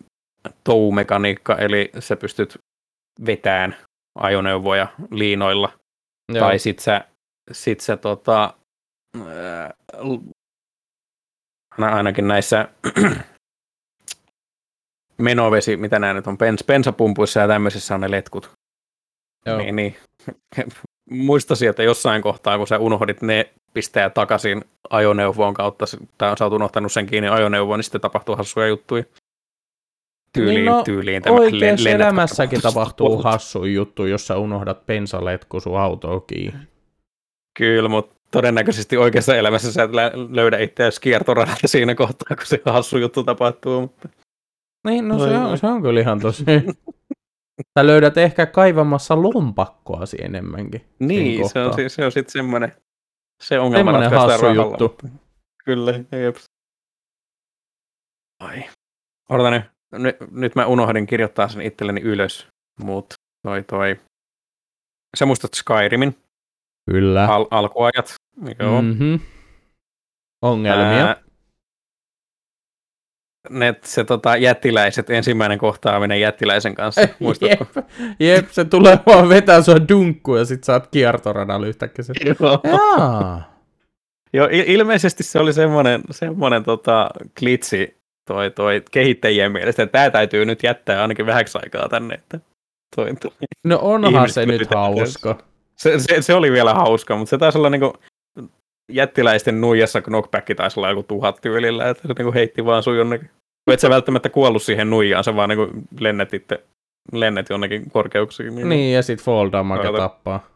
[0.63, 2.57] toumekaniikka, eli sä pystyt
[3.25, 3.75] vetään
[4.15, 5.73] ajoneuvoja liinoilla.
[6.33, 6.45] Joo.
[6.45, 7.05] Tai sit sä,
[7.51, 8.53] sit sä tota,
[9.27, 9.73] ää,
[11.77, 12.67] ainakin näissä
[15.17, 18.51] menovesi, mitä nämä nyt on, pens, pensapumpuissa ja tämmöisissä on ne letkut.
[19.45, 19.57] Joo.
[19.57, 19.95] Niin, niin.
[21.09, 25.85] Muistasi, että jossain kohtaa, kun sä unohdit ne pistää takaisin ajoneuvoon kautta,
[26.17, 29.03] tai sä oot unohtanut sen kiinni ajoneuvoon, niin sitten tapahtuu hassuja juttuja.
[30.33, 35.59] Tyyliin, Niin no, tyyliin tämä Oikeassa len- elämässäkin tapahtuu hassu juttu, jos sä unohdat pensaletku
[35.59, 36.59] sun autoon kiinni.
[37.57, 39.91] Kyllä, mutta todennäköisesti oikeassa elämässä sä et
[40.29, 43.81] löydä itseäsi kiertoradalta siinä kohtaa, kun se hassu juttu tapahtuu.
[43.81, 44.09] Mutta...
[44.87, 46.43] Niin, no se Vai on, se on kyllä ihan tosi.
[47.79, 50.81] Sä löydät ehkä kaivamassa lompakkoasi enemmänkin.
[50.99, 52.73] Niin, se on, se on sitten semmoinen
[53.41, 54.97] se ongelma Semmoinen hassu rahalla, juttu.
[55.65, 56.35] Kyllä, jep.
[58.39, 58.63] Ai.
[59.29, 59.63] Odota nyt.
[59.91, 60.15] nyt.
[60.31, 62.47] Nyt mä unohdin kirjoittaa sen itselleni ylös,
[62.83, 63.99] mutta toi toi.
[65.17, 66.15] Sä muistat Skyrimin
[66.91, 67.25] Kyllä.
[67.25, 68.15] al- alkuajat?
[68.59, 68.81] Joo.
[68.81, 69.19] Mm-hmm.
[70.41, 71.07] Ongelmia.
[71.07, 71.23] Ää,
[73.49, 77.65] ne, se tota, jättiläiset, ensimmäinen kohtaaminen jättiläisen kanssa, muistatko?
[77.75, 77.85] Jep,
[78.19, 82.03] jep, se tulee vaan vetää sua dunkkuun ja sit sä oot kiertoradalla yhtäkkiä.
[82.03, 82.13] Se...
[82.25, 82.59] Joo.
[82.63, 83.57] Jaa.
[84.33, 90.09] Joo, il- ilmeisesti se oli semmoinen, semmoinen tota, glitsi toi, toi kehittäjien mielestä, että tämä
[90.09, 92.15] täytyy nyt jättää ainakin vähäksi aikaa tänne.
[92.15, 92.39] Että
[92.95, 93.31] toi, toi.
[93.63, 95.37] No onhan Ihmiset se nyt hauska.
[95.75, 97.93] Se, se, se, oli vielä hauska, mutta se taisi olla niinku
[98.91, 103.29] jättiläisten nuijassa knockback taisi olla joku tuhat tyylillä, että se niinku heitti vaan sun jonnekin.
[103.67, 106.63] Et sä välttämättä kuollut siihen nuijaan, sä vaan niinku lennet itse,
[107.11, 108.69] lennet jonnekin korkeuksiin.
[108.69, 110.47] Niin, ja sit fall damage tappaa.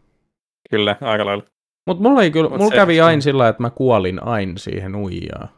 [0.70, 1.44] Kyllä, aika lailla.
[1.88, 5.50] Mut mulla, ei kyllä, Mut mulla kävi aina sillä että mä kuolin aina siihen uijaan.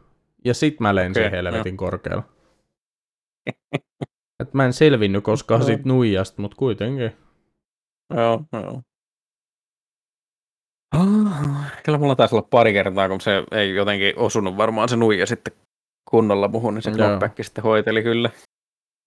[0.44, 2.22] Ja sit mä lensin Okei, helvetin korkealla.
[4.40, 5.66] Et mä en selvinnyt koskaan Joo.
[5.66, 7.12] siitä nuijasta, mut kuitenkin.
[8.14, 8.82] Joo, joo.
[10.96, 15.26] Ah, Kyllä mulla taisi olla pari kertaa, kun se ei jotenkin osunut varmaan se nuija
[15.26, 15.54] sitten
[16.10, 18.30] kunnolla muhun, niin se knockback sitten hoiteli kyllä.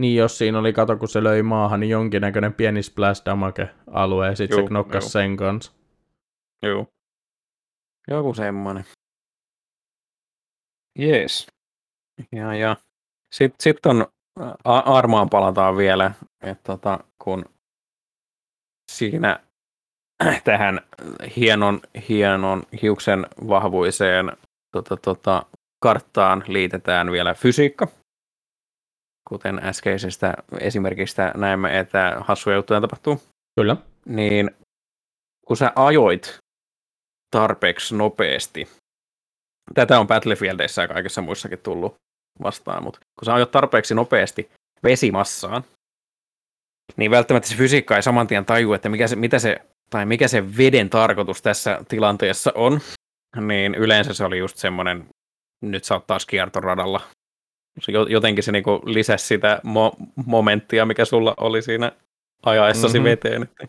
[0.01, 4.27] Niin jos siinä oli, kato kun se löi maahan, niin jonkinnäköinen pieni splash damage alue
[4.27, 5.09] ja sit se knokkas juu.
[5.09, 5.71] sen kanssa.
[6.63, 6.87] Joo.
[8.07, 8.85] Joku semmoinen.
[10.99, 11.47] Jees.
[12.31, 12.77] Ja, ja.
[13.35, 14.07] Sitten sit on,
[14.63, 17.45] A- Armaan palataan vielä, että tota, kun
[18.91, 19.39] siinä
[20.43, 20.79] tähän
[21.37, 24.31] hienon, hienon hiuksen vahvuiseen
[24.71, 25.45] tota, tota,
[25.79, 27.87] karttaan liitetään vielä fysiikka.
[29.29, 33.21] Kuten äskeisestä esimerkistä näemme, että hassuja juttuja tapahtuu
[33.59, 33.77] Kyllä.
[34.05, 34.51] niin
[35.47, 36.37] kun sä ajoit
[37.31, 38.67] tarpeeksi nopeasti,
[39.73, 41.95] tätä on Battlefieldeissä ja kaikissa muissakin tullut
[42.43, 44.51] vastaan, mutta kun sä ajoit tarpeeksi nopeasti
[44.83, 45.63] vesimassaan,
[46.97, 50.27] niin välttämättä se fysiikka ei saman tien taju, että mikä se, mitä se, tai mikä
[50.27, 52.79] se veden tarkoitus tässä tilanteessa on,
[53.41, 55.07] niin yleensä se oli just semmoinen,
[55.61, 57.01] nyt sä oot taas kiertoradalla.
[58.09, 61.91] Jotenkin se niinku lisäsi sitä mo- momenttia, mikä sulla oli siinä
[62.45, 63.03] ajaessasi Mhm.
[63.03, 63.09] mm-hmm.
[63.11, 63.43] veteen.
[63.43, 63.67] Että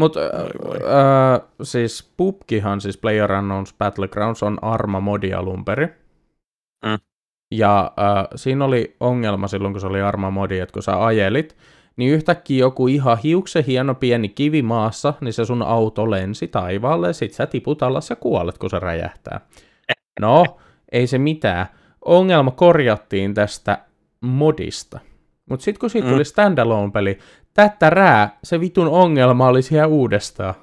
[0.00, 0.30] Mut Ai
[0.64, 0.76] voi.
[0.76, 5.88] äh, siis PUBGhan, siis PlayerUnknown's Battlegrounds, on Arma-modi alun perin.
[6.84, 6.98] Mm.
[7.54, 11.56] Ja äh, siinä oli ongelma silloin, kun se oli Arma-modi, että kun sä ajelit,
[11.96, 17.06] niin yhtäkkiä joku ihan hiuksen hieno pieni kivi maassa, niin se sun auto lensi taivaalle,
[17.06, 19.40] ja sit sä tiput alas ja kuolet, kun se räjähtää.
[20.20, 20.44] No,
[20.92, 21.66] ei se mitään.
[22.04, 23.78] Ongelma korjattiin tästä
[24.20, 25.00] modista.
[25.50, 26.12] Mutta sitten kun siitä Mm.
[26.12, 27.18] tuli standalone-peli,
[27.54, 30.54] tättärää, se vitun ongelma oli siellä uudestaan.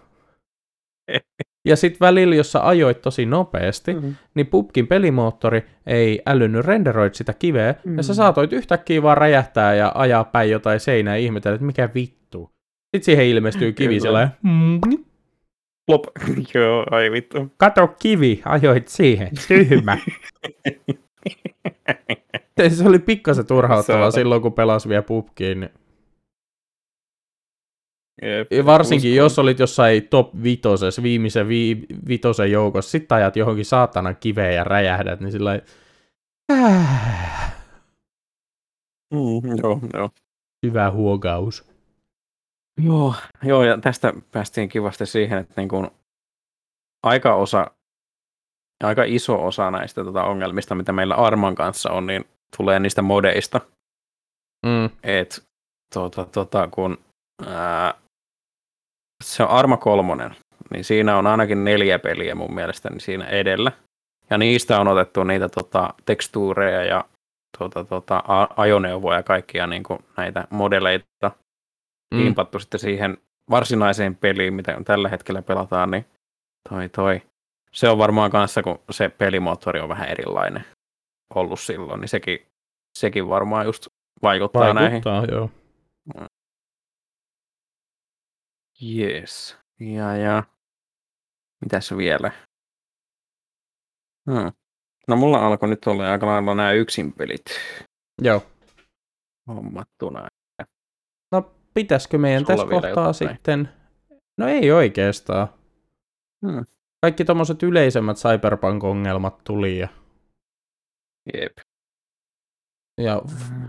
[1.68, 4.16] Ja sitten välillä, jos sä ajoit tosi nopeasti, Mm.
[4.36, 7.98] niin PUBGin pelimoottori ei älynyt renderoit sitä kiveä, mm.
[7.98, 8.16] ja sä Mm.
[8.16, 12.50] saatoit yhtäkkiä vaan räjähtää ja ajaa päin jotain seinää ja ihmetellä, että mikä vittu.
[12.96, 14.80] Sitten siihen ilmestyy kivi sellainen, mm,
[15.88, 16.04] Lop.
[16.56, 17.52] Joo, ai vittu.
[17.58, 19.98] kato kivi, ajoit siihen, tyhmä.
[22.78, 24.12] se oli pikkasen turhauttavaa Saatana.
[24.12, 25.60] silloin, kun pelasi vielä PUBGin.
[25.60, 25.72] Niin
[28.22, 29.18] Jep, Ja Varsinkin uskon.
[29.18, 34.64] jos olit jossain top vitosessa, viimeisen vi- vitosen joukossa, sit ajat johonkin saatanan kiveen ja
[34.64, 35.60] räjähdät, niin sillä
[36.52, 37.56] äh,
[39.14, 40.10] Mm, joo, joo.
[40.66, 41.75] hyvä huokaus.
[42.82, 43.14] Joo,
[43.44, 45.92] joo, ja tästä päästiin kivasti siihen, että niin kuin
[47.04, 47.72] aika osa,
[48.84, 52.26] aika iso osa näistä tota ongelmista, mitä meillä Arman kanssa on, niin
[52.58, 53.62] tulee niistä modeista.
[54.66, 55.44] Mm, Et,
[55.94, 56.98] tota, tota, kun
[57.48, 57.94] ää,
[59.24, 60.36] se on Arma kolmonen,
[60.72, 63.72] niin siinä on ainakin neljä peliä mun mielestäni siinä edellä.
[64.30, 67.06] Ja niistä on otettu niitä tota, tekstuureja ja
[67.60, 68.24] tota, tota,
[68.58, 71.32] ajoneuvoja ja kaikkia niin kuin näitä modeleita
[72.16, 73.18] mm, sitten siihen
[73.50, 76.06] varsinaiseen peliin, mitä tällä hetkellä pelataan, niin
[76.70, 77.22] toi, toi.
[77.72, 80.66] Se on varmaan kanssa, kun se pelimoottori on vähän erilainen
[81.36, 82.40] ollut silloin, niin sekin,
[82.98, 83.88] sekin varmaan just
[84.22, 85.32] vaikuttaa, Vaikuttaa, näihin.
[85.32, 85.50] joo.
[88.84, 89.58] Yes.
[89.80, 90.44] Ja, ja.
[91.62, 92.32] Mitäs vielä?
[94.32, 94.52] Hmm.
[95.08, 97.46] No mulla alkoi nyt olla aika lailla nämä yksin pelit
[98.22, 98.42] Joo.
[99.48, 100.28] hommattuna.
[101.32, 103.14] No, pitäisikö meidän Sulla tässä kohtaa jotain?
[103.14, 103.70] sitten...
[104.38, 105.48] No ei oikeastaan.
[106.46, 106.66] Hmm.
[107.02, 109.88] Kaikki tommoset yleisemmät Cyberpunk-ongelmat tuli ja...
[111.34, 111.58] Jep.
[113.02, 113.22] ja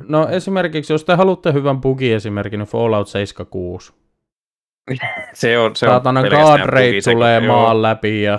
[0.09, 3.92] no esimerkiksi, jos te haluatte hyvän bugi-esimerkin, niin Fallout 76.
[5.32, 7.57] Se on, se on Saatana rate bugi sekin, tulee joo.
[7.57, 8.38] maan läpi ja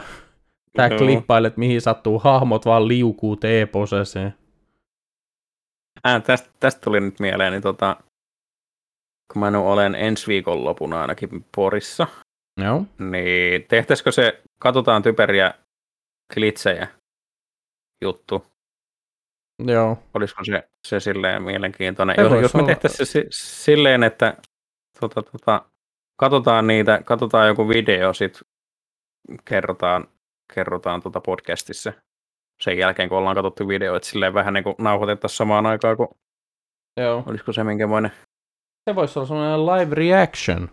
[0.78, 0.98] Joo.
[0.98, 4.34] klippailet mihin sattuu, hahmot vaan liukuu T-poseseen.
[6.08, 7.98] Äh, tästä, tästä tuli nyt mieleen, niin tota,
[9.34, 12.08] kun mä nyt olen ensi viikon lopuna ainakin Porissa,
[12.64, 12.84] Joo.
[13.00, 15.54] niin tehtäisikö se, katsotaan typeriä
[16.34, 16.88] klitsejä
[18.02, 18.46] juttu,
[19.66, 19.98] Joo.
[20.14, 22.16] olisiko se, se silleen mielenkiintoinen.
[22.16, 24.38] Se Jos, jos me tehtäisiin se si- silleen, että
[25.00, 25.66] tota, tota,
[26.20, 28.42] katsotaan niitä, katsotaan joku video, sit
[29.46, 30.08] kerrotaan,
[30.54, 31.94] kerrotaan tota podcastissa
[32.62, 36.16] sen jälkeen, kun ollaan katsottu video, että silleen vähän niin kuin nauhoitettaisiin samaan aikaan, kun
[36.98, 37.24] Joo.
[37.26, 38.12] olisiko se minkämoinen
[38.88, 40.70] Se voisi olla semmoinen live reaction.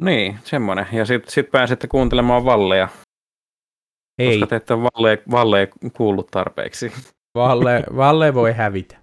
[0.00, 0.86] Niin, semmoinen.
[0.92, 2.88] Ja sitten sit pääsette kuuntelemaan Valleja,
[4.18, 6.92] Hei, koska te ette ole Valle, Valle kuullut tarpeeksi.
[7.34, 8.96] Valle, Valle voi hävitä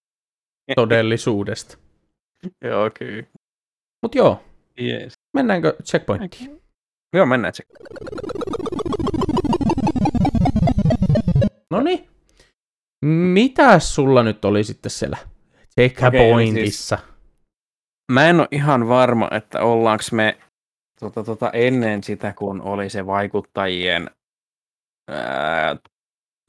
[0.76, 1.78] todellisuudesta.
[2.64, 3.26] Joo, kyllä.
[4.02, 4.42] Mut joo,
[4.82, 5.12] Yes.
[5.34, 6.62] mennäänkö checkpointtiin?
[7.12, 7.64] Joo, mennään se.
[11.70, 12.08] No niin.
[13.32, 15.16] Mitäs sulla nyt oli sitten siellä
[15.80, 16.98] checkpointissa?
[18.12, 20.38] Mä en ole ihan varma, että ollaanko me
[21.00, 24.10] tota, tota, ennen sitä, kun oli se vaikuttajien
[25.10, 25.76] ää,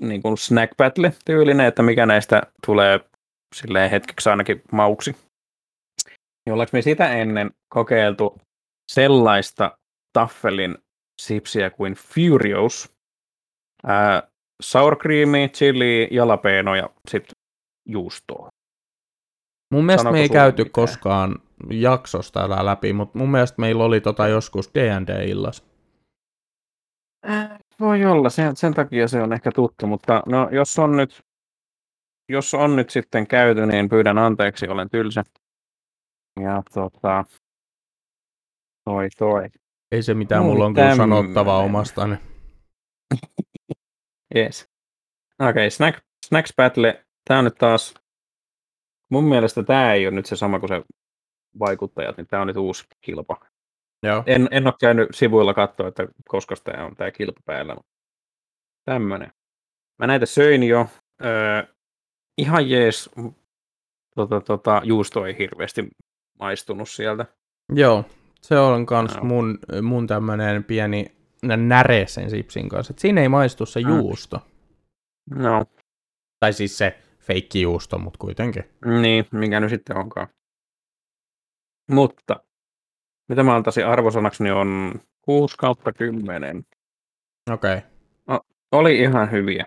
[0.02, 3.00] niin kuin snack battle tyylinen, että mikä näistä tulee
[3.56, 5.16] silleen hetkeksi ainakin mauksi.
[6.46, 8.38] Niin ollaanko me sitä ennen kokeiltu
[8.92, 9.78] sellaista
[10.14, 10.78] taffelin
[11.22, 12.92] sipsiä kuin Furious,
[13.84, 14.24] ää,
[14.62, 17.36] sour creamy, chili, jalapeno ja sitten
[17.90, 18.50] juustoa.
[19.72, 20.72] Mun mielestä me ei käyty mitään?
[20.72, 21.36] koskaan
[21.72, 25.64] jaksosta täällä läpi, mutta mun mielestä meillä oli tota joskus D&D-illas.
[27.30, 31.22] Äh, Voi olla, sen, sen takia se on ehkä tuttu, mutta no, jos on nyt
[32.30, 35.24] jos on nyt sitten käyty, niin pyydän anteeksi, olen tylsä.
[36.40, 37.26] Ja tota,
[38.86, 39.50] toi toi.
[39.92, 42.16] Ei se mitään, Oli mulla on kyllä sanottavaa omastani.
[44.36, 44.68] Yes.
[45.40, 47.06] Okei, okay, snack, Snacks Battle.
[47.28, 47.94] Tämä on nyt taas,
[49.10, 50.84] mun mielestä tämä ei ole nyt se sama kuin se
[51.60, 53.38] vaikuttajat, niin tämä on nyt uusi kilpa.
[54.04, 54.24] Joo.
[54.26, 57.76] En, en ole käynyt sivuilla katsoa, että koska tämä on tämä kilpa päällä.
[57.76, 57.92] mutta
[58.86, 59.32] Tämmönen.
[60.00, 60.88] Mä näitä söin jo.
[61.26, 61.64] Öö,
[62.38, 63.10] ihan jees.
[64.16, 65.88] Tota, tota, juusto ei hirveästi
[66.40, 67.26] maistunut sieltä.
[67.74, 68.06] Joo,
[68.42, 69.24] se on kans Joo.
[69.24, 71.06] mun, mun tämmönen pieni
[71.58, 72.92] näre sen sipsin kanssa.
[72.94, 73.88] Et siinä ei maistu se Mm.
[73.90, 74.40] juusto.
[75.36, 75.66] No,
[76.40, 76.98] Tai siis se
[77.28, 78.64] feikki juusto, mutta kuitenkin.
[79.02, 80.28] niin, mikä nyt sitten onkaan.
[81.92, 82.44] Mutta,
[83.30, 86.66] mitä mä antaisin arvosanaksi, niin on 6 kautta 10.
[87.52, 87.78] Okei.
[87.78, 88.40] Okay.
[88.72, 89.66] Oli ihan hyviä.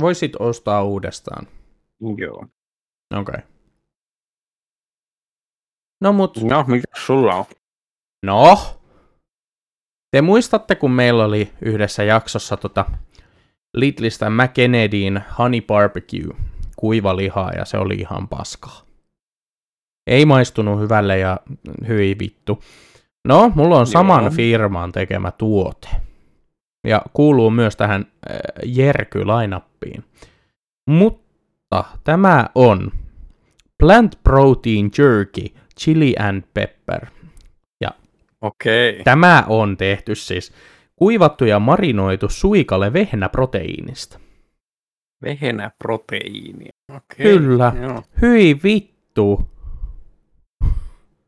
[0.00, 1.46] Voisit ostaa uudestaan.
[2.16, 2.46] Joo.
[3.14, 3.20] Okei.
[3.20, 3.42] Okay.
[6.00, 7.44] No mut, No, mikä sulla on?
[8.26, 8.58] no.
[10.10, 12.84] Te muistatte, kun meillä oli yhdessä jaksossa tota
[13.76, 16.36] Lidlistä McKennedyin Honey Barbecue
[16.80, 18.82] kuivalihaa ja se oli ihan paskaa.
[20.06, 21.40] Ei maistunut hyvälle ja
[21.88, 22.62] hyi vittu.
[23.28, 24.30] No, mulla on saman Joo.
[24.30, 25.88] firman tekemä tuote.
[26.86, 30.04] Ja kuuluu myös tähän äh, Jerky-lainappiin.
[30.90, 32.90] Mutta tämä on
[33.78, 37.06] Plant Protein Jerky Chili and Pepper.
[38.40, 39.02] Okei.
[39.04, 40.52] Tämä on tehty siis
[40.96, 44.20] kuivattu ja marinoitu suikale vehnäproteiinista.
[45.22, 46.72] Vehenä proteiinia.
[46.96, 47.26] Okei.
[47.38, 47.72] Kyllä.
[47.82, 48.02] Joo.
[48.22, 49.50] Hyi vittu.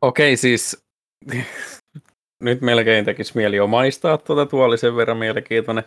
[0.01, 0.85] Okei, siis
[2.43, 5.83] nyt melkein tekisi mieli jo maistaa tuota, tuo oli sen verran mielenkiintoinen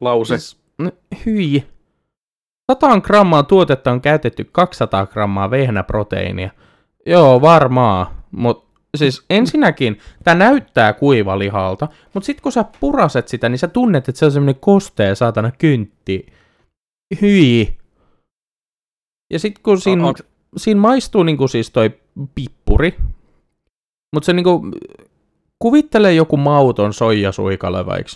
[0.00, 0.38] lause.
[0.38, 0.90] Siis, no,
[1.26, 1.64] hyi.
[2.72, 6.50] 100 grammaa tuotetta on käytetty 200 grammaa vehnäproteiinia.
[7.06, 8.22] Joo, varmaa.
[8.30, 14.08] Mutta siis ensinnäkin, tämä näyttää kuivalihalta, mutta sitten kun sä puraset sitä, niin sä tunnet,
[14.08, 16.26] että se on semmoinen kostea saatana kyntti.
[17.20, 17.78] Hyi.
[19.32, 20.14] Ja sitten kun siinä, On-
[20.56, 22.00] siinä maistuu niinku siis toi
[22.34, 22.96] pippuri,
[24.14, 24.70] mutta se niinku
[25.58, 28.12] kuvittele joku mauton soijasuikale vaikka.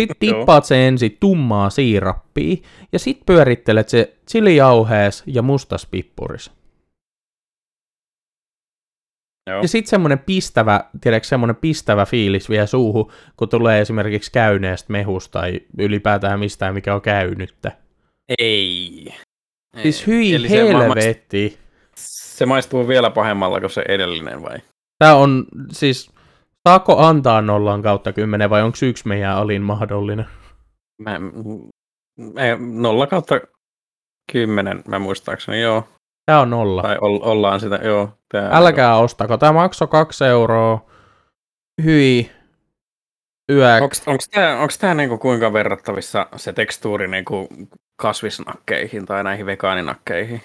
[0.00, 2.56] Sitten tippaat se ensin tummaa siirappia
[2.92, 6.50] ja sitten pyörittelet se chilijauhees ja mustas pippuris.
[9.50, 9.62] Joo.
[9.62, 15.40] Ja sitten semmoinen pistävä, tiedätkö, semmoinen pistävä fiilis vielä suuhun, kun tulee esimerkiksi käyneestä mehusta
[15.40, 17.72] tai ylipäätään mistään, mikä on käynyttä.
[18.38, 19.14] Ei.
[19.82, 21.58] Siis hyi Eli helvetti.
[21.96, 24.58] se maistuu vielä pahemmalla kuin se edellinen vai?
[24.98, 26.10] Tämä on siis,
[26.68, 30.26] saako antaa nollan kautta kymmenen vai onko yksi meidän alin mahdollinen?
[31.02, 31.20] Mä,
[32.36, 33.40] ei, nolla kautta
[34.32, 35.88] kymmenen, mä muistaakseni, joo.
[36.26, 36.82] Tämä on nolla.
[36.82, 38.18] Tai ol, ollaan sitä, joo.
[38.28, 40.86] Tää, Älkää ostako, tämä maksoi kaksi euroa.
[41.84, 42.30] Hyi.
[44.34, 47.48] Tää, onks tää niinku kuinka verrattavissa se tekstuuri niinku
[47.96, 50.42] kasvisnakkeihin tai näihin vegaaninakkeihin?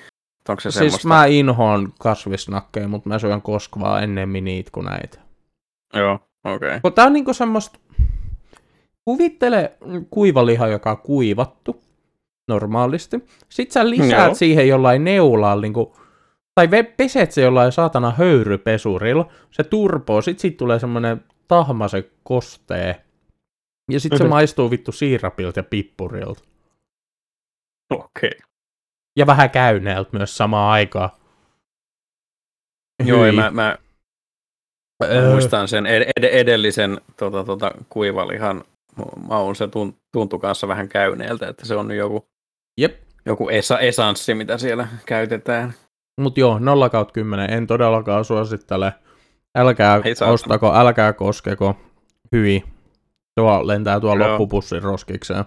[0.49, 1.07] Onko se Siis semmoista?
[1.07, 5.19] mä inhoan kasvisnakkeja, mutta mä syön koskvaa ennemmin niitä kuin näitä.
[5.93, 6.77] Joo, okei.
[6.77, 6.91] Okay.
[6.91, 7.79] Tää on niinku semmoista...
[9.05, 9.71] Kuvittele
[10.09, 11.81] kuivaliha, joka on kuivattu
[12.47, 13.25] normaalisti.
[13.49, 14.35] Sitten sä lisäät Joo.
[14.35, 15.97] siihen jollain neulalla, niinku,
[16.55, 19.27] tai peset se jollain saatana höyrypesurilla.
[19.51, 23.05] Se turpoo, sit siitä tulee semmonen tahma se kostee.
[23.91, 24.29] Ja sit se Mhm.
[24.29, 26.43] maistuu vittu siirapilta ja pippurilta.
[27.93, 28.29] Okay.
[29.19, 31.09] Ja vähän käyneeltä myös samaan aikaan.
[33.05, 33.77] Joo, mä, mä,
[35.03, 35.31] mä Öö.
[35.31, 38.63] muistan sen ed- ed- edellisen tota, tota, kuivalihan
[39.17, 42.25] maun, se tun- tuntui kanssa vähän käyneeltä, että se on nyt joku,
[42.81, 43.01] Jep.
[43.25, 45.73] joku esa- esanssi, mitä siellä käytetään.
[46.21, 48.93] Mut joo, 0 kautta 10, en todellakaan suosittele.
[49.55, 50.01] Älkää
[50.31, 51.75] ostako, älkää koskeko.
[52.31, 52.63] Hyi.
[53.39, 54.27] Tuo lentää tuo Joo.
[54.29, 55.45] loppupussin roskikseen.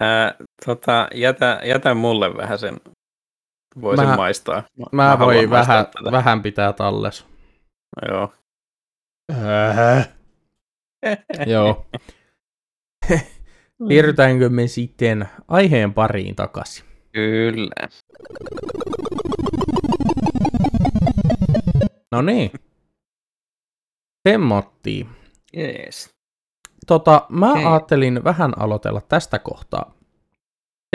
[0.00, 0.34] Ää,
[0.66, 2.76] tota, jätä, jätä mulle vähän sen,
[3.80, 4.62] voisin Mä- maistaa.
[4.92, 7.26] Mä, haluan voin vähän, vähän pitää talles.
[8.08, 8.32] Joo.
[11.46, 11.86] Joo.
[13.88, 16.84] Siirrytäänkö me sitten aiheen pariin takaisin?
[17.12, 17.88] Kyllä.
[22.16, 22.50] No niin.
[24.28, 25.08] Semmottiin.
[25.56, 26.10] Jees.
[26.86, 27.64] Tota, mä Okei.
[27.64, 29.94] ajattelin vähän aloitella tästä kohtaa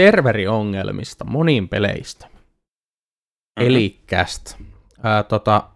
[0.02, 2.28] serveriongelmista monin peleistä.
[2.28, 3.68] Mhm.
[3.68, 4.58] Elikästä.
[5.04, 5.70] Ää, tota,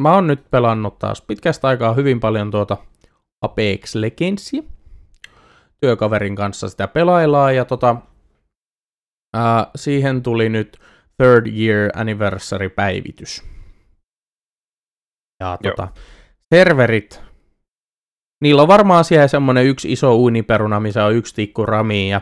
[0.00, 2.76] mä oon nyt pelannut taas pitkästä aikaa hyvin paljon tuota
[3.42, 4.62] Apex Legendsia.
[5.80, 7.96] Työkaverin kanssa sitä pelaillaan ja tota,
[9.34, 10.78] ää, siihen tuli nyt
[11.22, 13.55] third year anniversary päivitys.
[15.40, 15.72] Ja Joo.
[15.72, 15.88] tota,
[16.54, 17.22] serverit,
[18.40, 22.20] niillä on varmaan siellä semmonen yksi iso uuniperuna, missä on yksi tikku rami ja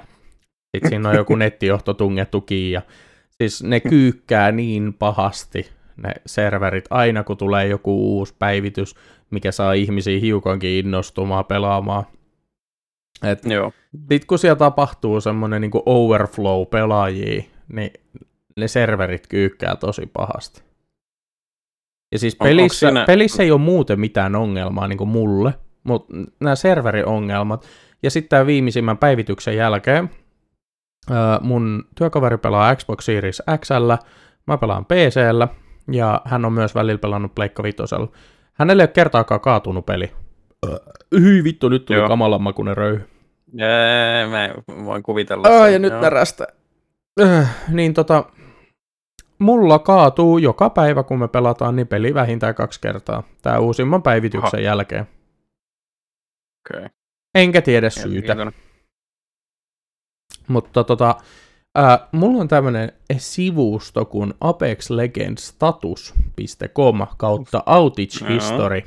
[0.77, 2.83] sitten siinä on joku nettijohto tungettu kiinni ja
[3.31, 8.95] siis ne kyykkää niin pahasti ne serverit aina kun tulee joku uusi päivitys,
[9.31, 12.05] mikä saa ihmisiä hiukankin innostumaan pelaamaan.
[13.25, 13.73] Et Joo.
[14.13, 17.43] sit kun siellä tapahtuu semmonen niinku overflow pelaajia,
[17.73, 17.91] niin
[18.57, 20.64] ne serverit kyykkää tosi pahasti.
[22.15, 25.55] Ja siis On- pelissä, siinä- pelissä ei ole muuten mitään ongelmaa niinku mulle,
[25.85, 27.67] mutta nämä serveriongelmat.
[28.03, 30.11] Ja sitten tämän viimeisimmän päivityksen jälkeen
[31.41, 33.93] mun työkaveri pelaa Xbox Series XL,
[34.47, 35.49] mä pelaan PCllä
[35.93, 38.09] ja hän on myös välillä pelannut Pleikka Vitosella.
[38.55, 40.13] Hänelle ei ole kertaakaan kaatunut peli.
[41.21, 43.09] Hyi vittu, nyt tuli kamalan makuinen röyhy.
[43.53, 44.51] Jää, mä
[44.85, 46.47] voin kuvitella sen, ja nyt närästä.
[47.23, 48.25] Äh, niin tota,
[49.39, 53.23] mulla kaatuu joka päivä, kun me pelataan, niin peli vähintään kaksi kertaa.
[53.43, 54.61] Tää uusimman päivityksen Aha.
[54.61, 55.07] jälkeen.
[56.71, 56.89] Okei.
[57.35, 58.37] Enkä tiedä syytä.
[60.49, 61.17] Mutta tota,
[61.75, 68.83] ää, mulla on tämmönen sivusto kuin apexlegendstatus.com kautta outage history.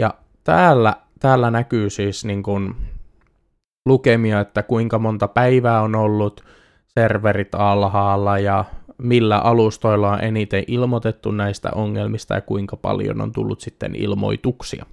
[0.00, 2.76] Ja täällä, täällä näkyy siis niin kun
[3.86, 6.44] lukemia, että kuinka monta päivää on ollut
[6.98, 8.64] serverit alhaalla ja
[8.98, 14.86] millä alustoilla on eniten ilmoitettu näistä ongelmista ja kuinka paljon on tullut sitten ilmoituksia.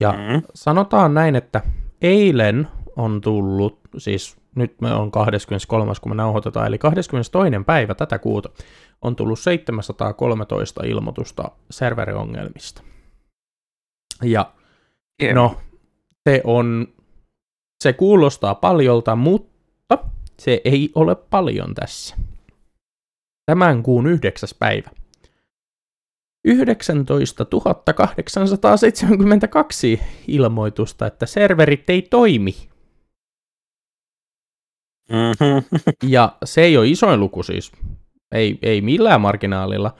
[0.00, 0.42] Ja Mm.
[0.54, 1.60] sanotaan näin, että
[2.02, 5.92] eilen on tullut, siis nyt me on 23.
[6.00, 7.64] kun me nauhoitetaan, eli 22.
[7.66, 8.48] päivä tätä kuuta
[9.02, 12.82] on tullut 713 ilmoitusta serveriongelmista.
[14.22, 14.52] Ja
[15.22, 15.34] Jep.
[15.34, 15.56] no,
[16.28, 16.86] se on,
[17.82, 19.98] se kuulostaa paljolta, mutta
[20.38, 22.16] se ei ole paljon tässä.
[23.46, 24.90] Tämän kuun yhdeksäs päivä.
[26.44, 27.46] 19
[27.94, 32.54] 872 ilmoitusta, että serverit ei toimi.
[35.10, 35.78] Mhm.
[36.02, 37.72] Ja se ei ole isoin luku siis.
[38.32, 39.94] Ei, ei millään marginaalilla,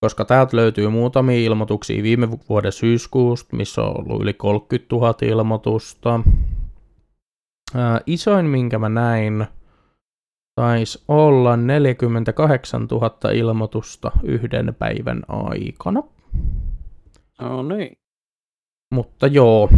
[0.00, 6.20] koska täältä löytyy muutamia ilmoituksia viime vuoden syyskuusta, missä on ollut yli 30 000 ilmoitusta.
[7.74, 9.46] Ää, isoin, minkä mä näin,
[10.56, 16.02] taisi olla 48 000 ilmoitusta yhden päivän aikana.
[17.40, 17.98] No niin.
[18.94, 19.68] Mutta joo,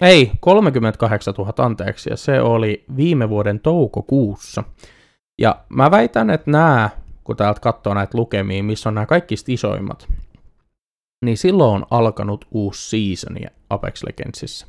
[0.00, 4.64] ei, 38 000 anteeksi, ja se oli viime vuoden toukokuussa.
[5.40, 6.90] Ja mä väitän, että nämä,
[7.24, 10.08] kun täältä katsoo näitä lukemia, missä on nämä kaikista isoimmat,
[11.24, 13.36] niin silloin on alkanut uusi season
[13.70, 14.66] Apex Legendsissa.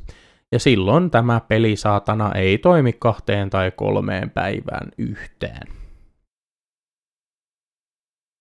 [0.52, 5.68] Ja silloin tämä pelisaatana ei toimi kahteen tai kolmeen päivään yhteen.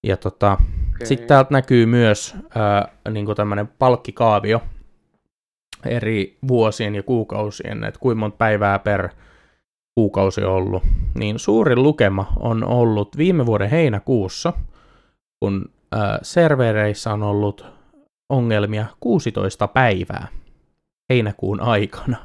[0.06, 1.06] Ja tota, okay.
[1.06, 4.62] sitten täältä näkyy myös äh, niin tämmöinen palkkikaavio
[5.86, 9.08] eri vuosien ja kuukausien, että kuinka monta päivää per
[9.94, 10.82] kuukausi on ollut.
[11.18, 14.52] Niin suurin lukema on ollut viime vuoden heinäkuussa,
[15.40, 17.64] kun äh, servereissä on ollut
[18.32, 20.39] ongelmia 16 päivää
[21.10, 22.16] heinäkuun aikana.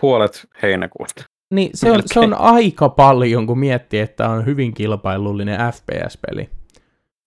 [0.00, 1.24] Puolet heinäkuusta.
[1.54, 6.50] Niin, se on, se on aika paljon, kun miettii, että on hyvin kilpailullinen FPS-peli.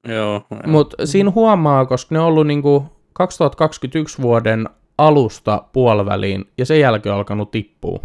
[0.07, 0.41] Joo.
[0.65, 7.13] Mutta siinä huomaa, koska ne on ollut niinku 2021 vuoden alusta puoliväliin ja sen jälkeen
[7.13, 7.99] on alkanut tippua.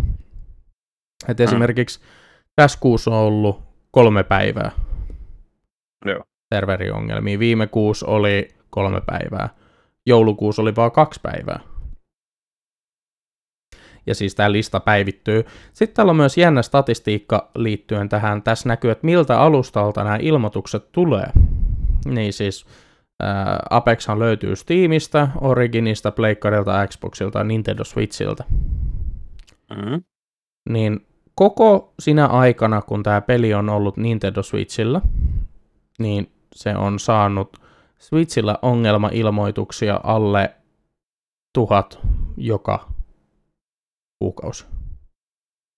[1.29, 1.45] Et mm.
[1.45, 2.01] esimerkiksi
[2.57, 4.71] tässä kuussa on ollut kolme päivää
[6.07, 6.23] Joo.
[6.55, 7.39] serveriongelmia.
[7.39, 9.49] Viime kuussa oli kolme päivää
[10.07, 11.61] joulukuussa oli vain kaksi päivää.
[14.07, 15.45] Ja siis tämä lista päivittyy.
[15.73, 18.43] Sitten täällä on myös jännä statistiikka liittyen tähän.
[18.43, 21.27] Tässä näkyy, että miltä alustalta nämä ilmoitukset tulee.
[22.05, 22.67] Niin siis
[23.23, 28.45] ää, Apexhan löytyy Steamista, Originista, Pleikkarilta, Xboxilta ja Nintendo Switchiltä.
[29.71, 30.03] Mm-hmm.
[30.69, 35.01] Niin koko sinä aikana, kun tämä peli on ollut Nintendo Switchillä,
[35.99, 37.62] niin se on saanut
[38.03, 40.55] Switchillä ongelmailmoituksia alle
[41.55, 41.99] tuhat
[42.37, 42.89] joka
[44.19, 44.67] kuukausi.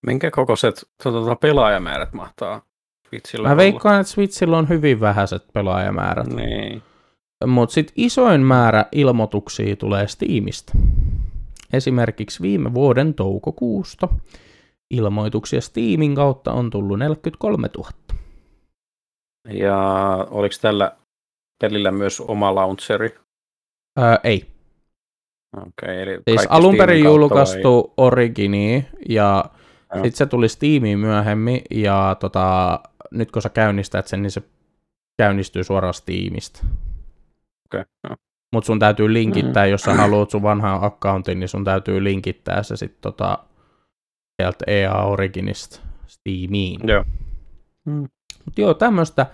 [0.07, 2.63] Minkä kokoiset tuota, pelaajamäärät mahtaa
[3.09, 6.27] Switchillä Mä veikkaan, että Switchillä on hyvin vähäiset pelaajamäärät.
[6.27, 6.83] Niin.
[7.47, 10.73] Mutta sitten isoin määrä ilmoituksia tulee Steamista.
[11.73, 14.09] Esimerkiksi viime vuoden toukokuusta
[14.91, 17.91] ilmoituksia Steamin kautta on tullut 43 000.
[19.51, 19.79] Ja
[20.31, 20.97] oliko tällä
[21.65, 23.15] pelillä myös oma launcheri?
[23.99, 24.47] Öö, ei.
[25.57, 28.07] Okay, eli siis alun perin julkaistu vai...
[28.07, 29.45] Origini ja
[29.95, 34.43] sitten se tuli Steamiin myöhemmin ja tota, nyt kun sä käynnistät sen, niin se
[35.19, 36.65] käynnistyy suoraan Steamista.
[37.67, 38.17] Okay, no.
[38.53, 39.71] Mutta sun täytyy linkittää, mm.
[39.71, 43.39] jos sä haluat sun vanhan accountin, niin sun täytyy linkittää se sitten tota,
[44.43, 46.81] sieltä EA Originista Steamiin.
[46.89, 47.05] Joo.
[47.85, 48.09] Mm.
[48.45, 49.27] Mutta joo, tämmöistä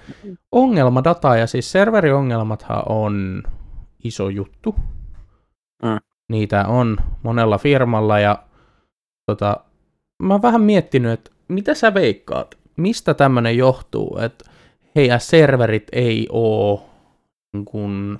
[0.52, 3.42] ongelmadataa, ja siis serveriongelmathan on
[4.04, 4.74] iso juttu.
[5.82, 5.98] Mm.
[6.28, 8.42] Niitä on monella firmalla, ja
[9.26, 9.56] tota,
[10.22, 14.50] mä oon vähän miettinyt, että mitä sä veikkaat, mistä tämmöinen johtuu, että
[14.96, 16.90] heidän serverit ei oo
[17.52, 18.18] niin kun,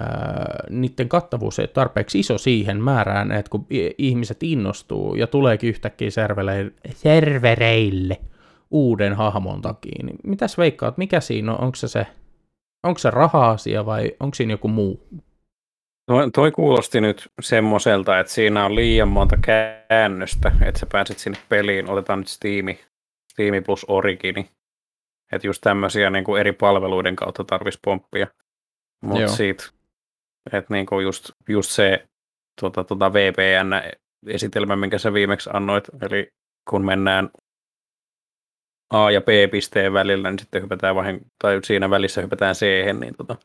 [0.00, 3.66] ää, niiden kattavuus ei ole tarpeeksi iso siihen määrään, että kun
[3.98, 8.20] ihmiset innostuu ja tuleekin yhtäkkiä servereille, servereille
[8.70, 11.60] uuden hahmon takia, niin mitäs veikkaat, mikä siinä on?
[11.60, 12.06] Onko se, se,
[12.82, 15.08] onko se raha-asia vai onko siinä joku muu?
[16.06, 21.38] Toi, toi kuulosti nyt semmoiselta, että siinä on liian monta käännöstä, että sä pääset sinne
[21.48, 22.66] peliin, otetaan nyt Steam,
[23.32, 24.50] Steam plus Origini,
[25.32, 28.26] että just tämmöisiä niin kuin eri palveluiden kautta tarvitsisi pomppia.
[29.04, 29.64] Mutta siitä,
[30.52, 32.08] että niin kuin just, just se
[32.60, 36.28] tuota, tuota VPN-esitelmä, minkä sä viimeksi annoit, eli
[36.70, 37.30] kun mennään
[38.90, 42.62] A ja B-pisteen välillä, niin sitten hypätään vahin, tai siinä välissä hypätään c
[43.00, 43.36] niin tota,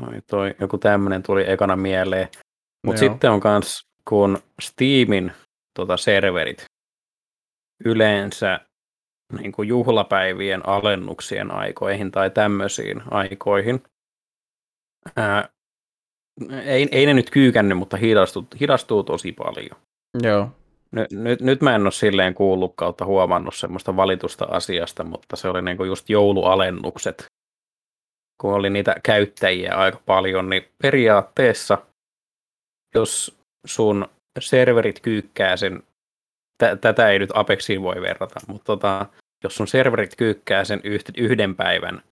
[0.00, 2.28] ai toi, joku tämmöinen tuli ekana mieleen.
[2.86, 5.32] Mutta sitten on kans, kun Steamin
[5.74, 6.64] tota, serverit
[7.84, 8.60] yleensä
[9.38, 13.82] niin kuin juhlapäivien alennuksien aikoihin tai tämmöisiin aikoihin,
[15.16, 15.48] ää,
[16.64, 19.80] ei, ei ne nyt kyykännyt, mutta hidastuu, hidastuu tosi paljon.
[20.22, 20.50] Joo.
[20.92, 25.48] Nyt, nyt, nyt mä en ole silleen kuullut kautta huomannut semmoista valitusta asiasta, mutta se
[25.48, 27.26] oli niinku just joulualennukset.
[28.42, 31.78] Kun oli niitä käyttäjiä aika paljon, niin periaatteessa,
[32.94, 34.08] jos sun
[34.40, 35.82] serverit kyykkää sen,
[36.62, 39.06] t- tätä ei nyt Apexiin voi verrata, mutta tota,
[39.44, 40.80] jos sun serverit kyykkää sen
[41.16, 42.02] yhden päivän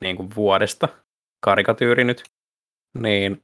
[0.00, 0.88] niin kuin vuodesta,
[1.44, 2.22] karikatyyri nyt,
[2.98, 3.42] niin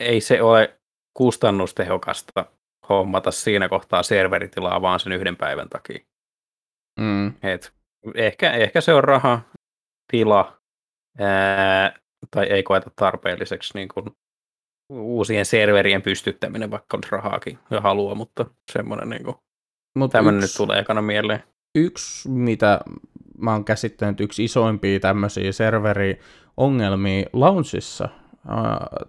[0.00, 0.78] ei se ole
[1.18, 2.55] kustannustehokasta
[2.88, 5.98] hommata siinä kohtaa serveritilaa vaan sen yhden päivän takia.
[7.00, 7.26] Mm.
[7.42, 7.72] Et
[8.14, 9.40] ehkä, ehkä se on raha,
[10.12, 10.60] tila,
[11.18, 11.98] ää,
[12.30, 14.06] tai ei koeta tarpeelliseksi niin kuin
[14.92, 19.36] uusien serverien pystyttäminen, vaikka on rahaakin ja halua, mutta semmoinen niin kuin,
[19.98, 21.42] Mut tämmöinen yksi, nyt tulee ekana mieleen.
[21.74, 22.80] yksi, mitä
[23.38, 28.08] mä oon käsittänyt, yksi isoimpia tämmöisiä serveriongelmia Launchissa,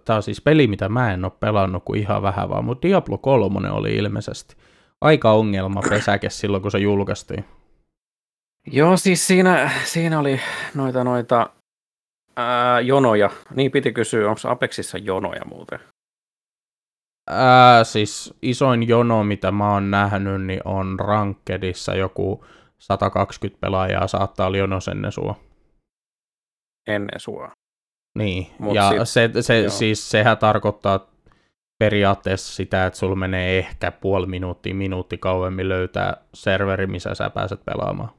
[0.04, 3.18] tämä on siis peli, mitä mä en ole pelannut kuin ihan vähän vaan, mutta Diablo
[3.18, 4.56] 3 oli ilmeisesti
[5.00, 7.44] aika ongelma pesäke silloin, kun se julkaistiin.
[8.66, 10.40] Joo, siis siinä, siinä oli
[10.74, 11.50] noita, noita
[12.36, 13.30] ää, jonoja.
[13.54, 15.78] Niin piti kysyä, onko Apexissa jonoja muuten?
[17.30, 22.44] Ää, siis isoin jono, mitä mä oon nähnyt, niin on Rankedissa joku
[22.78, 25.34] 120 pelaajaa saattaa olla jonos ennen sua.
[26.86, 27.57] Ennen sua.
[28.18, 29.70] Niin, Mut ja sit- se, se, joo.
[29.70, 31.10] siis sehän tarkoittaa
[31.78, 37.64] periaatteessa sitä, että sulla menee ehkä puoli minuuttia, minuutti kauemmin löytää serveri, missä sä pääset
[37.64, 38.10] pelaamaan.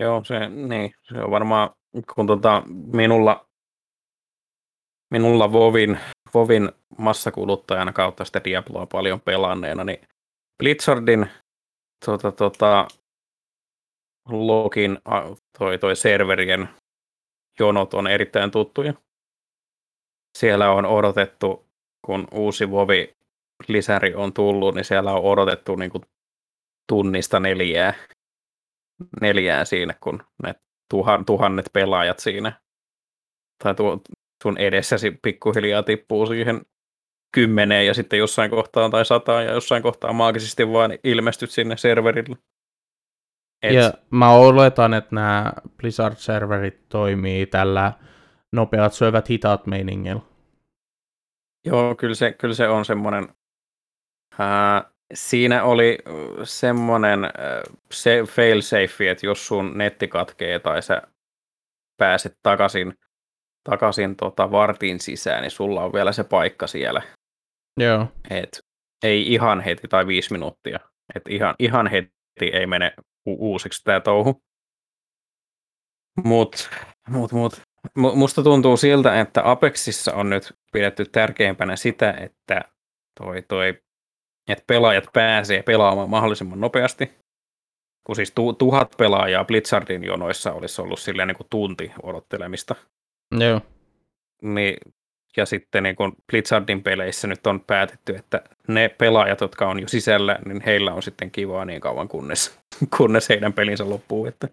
[0.00, 1.70] Joo, se, niin, se on varmaan,
[2.14, 3.48] kun tota, minulla,
[5.10, 5.98] minulla Vovin,
[6.34, 10.00] Vovin massakuluttajana kautta sitä Diabloa paljon pelanneena, niin
[10.58, 11.26] Blizzardin
[12.06, 12.88] tota, tota,
[14.28, 14.98] login,
[15.58, 16.68] toi, toi serverien
[17.58, 18.94] jonot on erittäin tuttuja.
[20.38, 21.68] Siellä on odotettu,
[22.06, 23.16] kun uusi Vovi
[23.68, 26.02] lisäri on tullut, niin siellä on odotettu niin kuin
[26.88, 27.94] tunnista neljää,
[29.20, 30.54] neljää siinä, kun ne
[30.90, 32.60] tuhan, tuhannet pelaajat siinä
[33.64, 34.00] tai tuo,
[34.42, 36.60] sun edessäsi pikkuhiljaa tippuu siihen
[37.34, 42.36] kymmeneen ja sitten jossain kohtaa tai sataan ja jossain kohtaa maagisesti vaan ilmestyt sinne serverille.
[43.62, 47.92] Et, Ja mä oletan, että nämä Blizzard-serverit toimii tällä
[48.52, 50.20] nopeat syövät hitaat meiningillä.
[51.66, 53.28] Joo, kyllä se, kyllä se on semmoinen.
[54.38, 55.98] Ää, siinä oli
[56.44, 57.20] semmoinen
[57.92, 61.02] se failsafe, että jos sun netti katkee tai sä
[61.96, 62.94] pääset takaisin,
[63.70, 67.02] takaisin tota vartin sisään, niin sulla on vielä se paikka siellä.
[67.80, 68.06] Joo.
[68.30, 68.60] Et
[69.04, 70.80] ei ihan heti tai viisi minuuttia.
[71.14, 72.10] Et ihan, ihan heti
[72.52, 72.94] ei mene
[73.28, 74.42] u- uusiksi tämä touhu.
[76.24, 76.70] Mut,
[77.08, 77.62] mut, mut.
[77.98, 82.64] mu- Musta tuntuu siltä, että Apexissa on nyt pidetty tärkeimpänä sitä, että
[83.20, 83.68] toi, toi,
[84.48, 87.18] että pelaajat pääsee pelaamaan mahdollisimman nopeasti.
[88.06, 92.74] Kun siis tu, tuhat pelaajaa Blizzardin jonoissa olisi ollut silleen niin kuin tunti odottelemista.
[93.38, 93.60] Joo.
[94.42, 94.76] Niin,
[95.38, 99.88] ja sitten niin kuin Blizzardin peleissä nyt on päätetty, että ne pelaajat, jotka on jo
[99.88, 102.60] sisällä, niin heillä on sitten kivaa niin kauan, kunnes,
[102.96, 104.26] kunnes heidän pelinsä loppuu.
[104.26, 104.48] Että.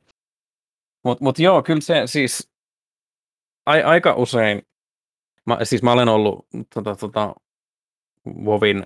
[1.03, 2.51] Mut, mut joo, kyllä se siis
[3.65, 4.61] a, aika usein,
[5.45, 7.36] mä, siis mä olen ollut tota, tota,
[8.25, 8.86] Vovin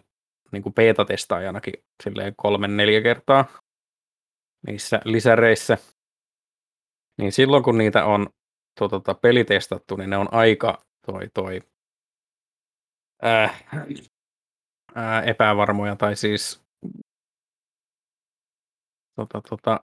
[0.51, 3.45] niin kuin beta-testaajanakin silleen kolmen neljä kertaa
[4.67, 5.77] niissä lisäreissä.
[7.17, 8.29] Niin silloin kun niitä on
[8.79, 11.61] to, tota, pelitestattu, niin ne on aika toi, toi,
[13.21, 13.57] ää,
[14.95, 16.61] ää, epävarmoja, tai siis
[19.15, 19.79] tota, tota,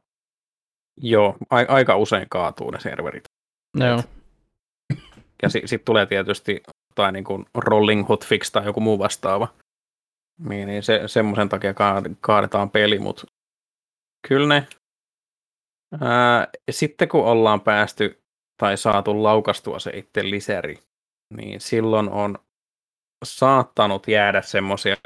[1.00, 3.24] joo, a, aika usein kaatuu ne serverit.
[3.78, 4.02] Joo.
[5.42, 6.62] Ja sitten sit tulee tietysti
[6.94, 9.48] tai niin kuin rolling hotfix tai joku muu vastaava.
[10.48, 13.26] Niin, niin se, semmoisen takia kaad- kaadetaan peli, mutta
[14.28, 14.68] kyllä ne.
[16.00, 18.22] Ää, sitten kun ollaan päästy
[18.60, 20.78] tai saatu laukastua se itse lisäri,
[21.34, 22.38] niin silloin on
[23.26, 24.96] saattanut jäädä semmoisia,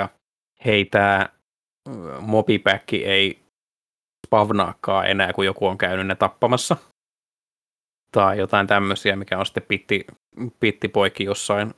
[0.64, 1.28] hei tämä
[2.20, 3.42] mobipäkki ei
[4.26, 6.76] spavnaakaan enää, kun joku on käynyt ne tappamassa.
[8.12, 10.04] Tai jotain tämmöisiä, mikä on sitten pitti,
[10.60, 11.74] pitti poikki jossain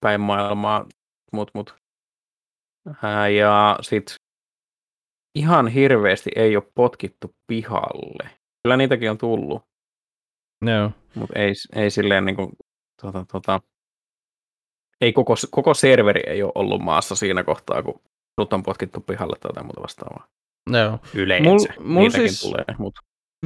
[0.00, 0.86] päin maailmaa.
[1.32, 1.74] Mut, mut.
[3.02, 4.14] Ää, ja sit
[5.38, 8.30] ihan hirveästi ei ole potkittu pihalle.
[8.62, 9.62] Kyllä niitäkin on tullut,
[10.66, 10.90] Joo.
[11.14, 12.50] mutta ei, ei silleen niin kuin,
[13.02, 13.60] tota, tota,
[15.04, 18.00] ei koko, koko serveri ei ole ollut maassa siinä kohtaa, kun
[18.40, 20.26] sut on potkittu pihalle tai jotain muuta vastaavaa.
[20.70, 20.98] Joo.
[21.14, 21.68] Yleensä.
[21.72, 22.94] Mul- mul Niitäkin siis- tulee, mut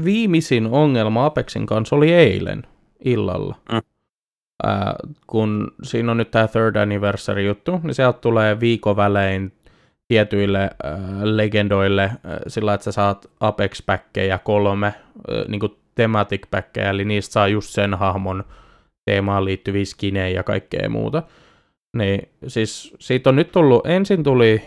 [0.05, 2.63] Viimeisin ongelma Apexin kanssa oli eilen
[3.05, 3.57] illalla.
[3.73, 3.81] Mm.
[4.65, 4.95] Ää,
[5.27, 9.53] kun siinä on nyt tämä third anniversary juttu, niin sieltä tulee viikon välein
[10.09, 10.71] tietyille äh,
[11.23, 14.95] legendoille äh, sillä, että sä saat Apex-päkkejä kolme, äh,
[15.49, 18.45] niin kuin thematic-päkkejä, eli niistä saa just sen hahmon
[19.11, 21.23] teemaan liittyviä skinejä ja kaikkea muuta.
[21.99, 24.63] Niin siis siitä on nyt tullut, ensin tuli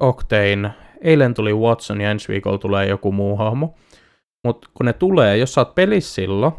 [0.00, 0.70] Octane,
[1.00, 3.74] eilen tuli Watson ja ensi viikolla tulee joku muu hahmo.
[4.44, 6.52] Mutta kun ne tulee, jos sä oot pelissä silloin,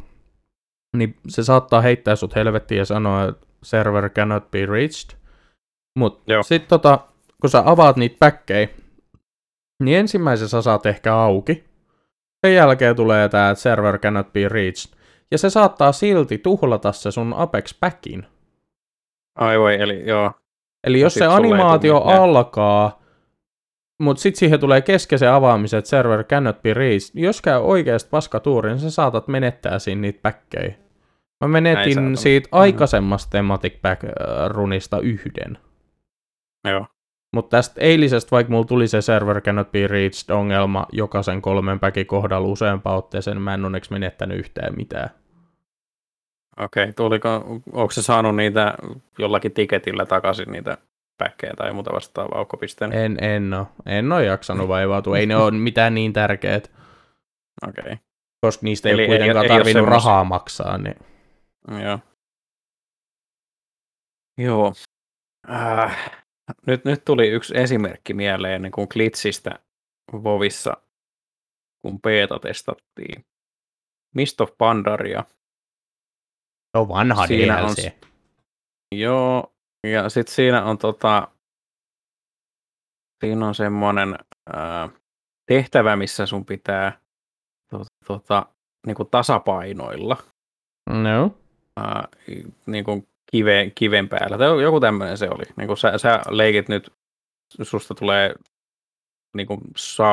[0.97, 5.17] niin se saattaa heittää sut helvettiin ja sanoa, että server cannot be reached.
[5.99, 6.99] Mutta sitten tota,
[7.41, 8.67] kun sä avaat niitä päkkejä,
[9.83, 11.63] niin ensimmäisen sä saat ehkä auki.
[12.45, 14.97] Sen jälkeen tulee tää, että server cannot be reached.
[15.31, 18.25] ja se saattaa silti tuhlata se sun Apex Packin.
[19.37, 20.31] Ai voi, eli joo.
[20.87, 23.01] Eli jos se animaatio alkaa,
[24.01, 28.69] mutta sitten siihen tulee keskeisen avaamisen, että server cannot be reached, jos käy oikeasti paskatuuri,
[28.69, 30.75] niin sä saatat menettää siinä niitä päkkejä.
[31.43, 34.11] Mä menetin siitä aikaisemmasta Thematic Pack äh,
[34.47, 35.57] runista yhden.
[36.67, 36.85] Joo.
[37.35, 42.07] Mutta tästä eilisestä, vaikka mulla tuli se server cannot be reached ongelma jokaisen kolmen päkin
[42.07, 45.09] kohdalla useampaan otteeseen, mä en onneksi menettänyt yhtään mitään.
[46.59, 47.29] Okei, tuliko,
[47.73, 48.73] onko se saanut niitä
[49.17, 50.77] jollakin tiketillä takaisin niitä
[51.17, 52.93] päkkejä tai muuta vastaavaa aukkopisteen?
[52.93, 53.67] En, en oo.
[53.85, 55.17] En oo jaksanut vaivautua.
[55.17, 56.71] Ei ne ole mitään niin tärkeät,
[57.67, 57.97] Okei,
[58.45, 60.77] koska niistä ei Eli ole ei- kuitenkaan ei ole tarvinnut semmosia- rahaa maksaa.
[60.77, 60.95] Niin.
[61.83, 61.99] joo.
[64.37, 64.73] Joo.
[65.51, 66.11] Äh,
[66.67, 69.59] nyt, nyt tuli yksi esimerkki mieleen niin kuin glitchistä
[70.13, 70.77] Vovissa,
[71.81, 73.25] kun beta testattiin.
[74.15, 75.23] Mist of Pandaria.
[76.71, 77.91] Se on vanha Siinä on DLC.
[78.95, 79.53] Joo,
[79.87, 81.27] ja sitten siinä on tota,
[83.25, 84.15] siinä on semmoinen
[85.45, 86.99] tehtävä, missä sun pitää
[87.69, 88.45] tota, tota,
[88.87, 90.17] niinku tasapainoilla
[90.89, 91.37] No.
[91.77, 92.07] ää,
[92.65, 94.37] niinku kive, kiven päällä.
[94.37, 95.43] Tai joku tämmöinen se oli.
[95.57, 96.93] Niinku sä, sä leikit nyt,
[97.61, 98.35] susta tulee
[99.35, 100.05] niinku sa,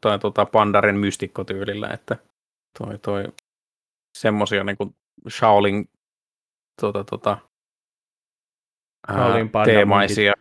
[0.00, 2.16] tai tota Pandarin mystikkotyylillä, että
[2.78, 3.24] toi, toi
[4.18, 4.94] semmosia niinku
[5.28, 5.88] Shaolin
[6.80, 7.38] tota, tota,
[9.08, 10.32] ää, teemaisia,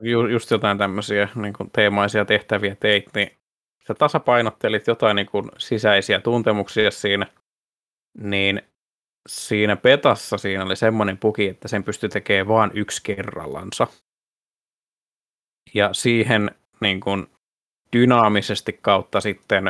[0.00, 3.30] ju, just jotain tämmöisiä niin kuin teemaisia tehtäviä teit, niin
[3.86, 7.26] sä tasapainottelit jotain niin kuin sisäisiä tuntemuksia siinä,
[8.18, 8.62] niin
[9.28, 13.86] siinä petassa siinä oli semmoinen puki, että sen pystyi tekemään vain yksi kerrallansa.
[15.74, 17.26] Ja siihen niin kuin
[17.96, 19.64] dynaamisesti kautta sitten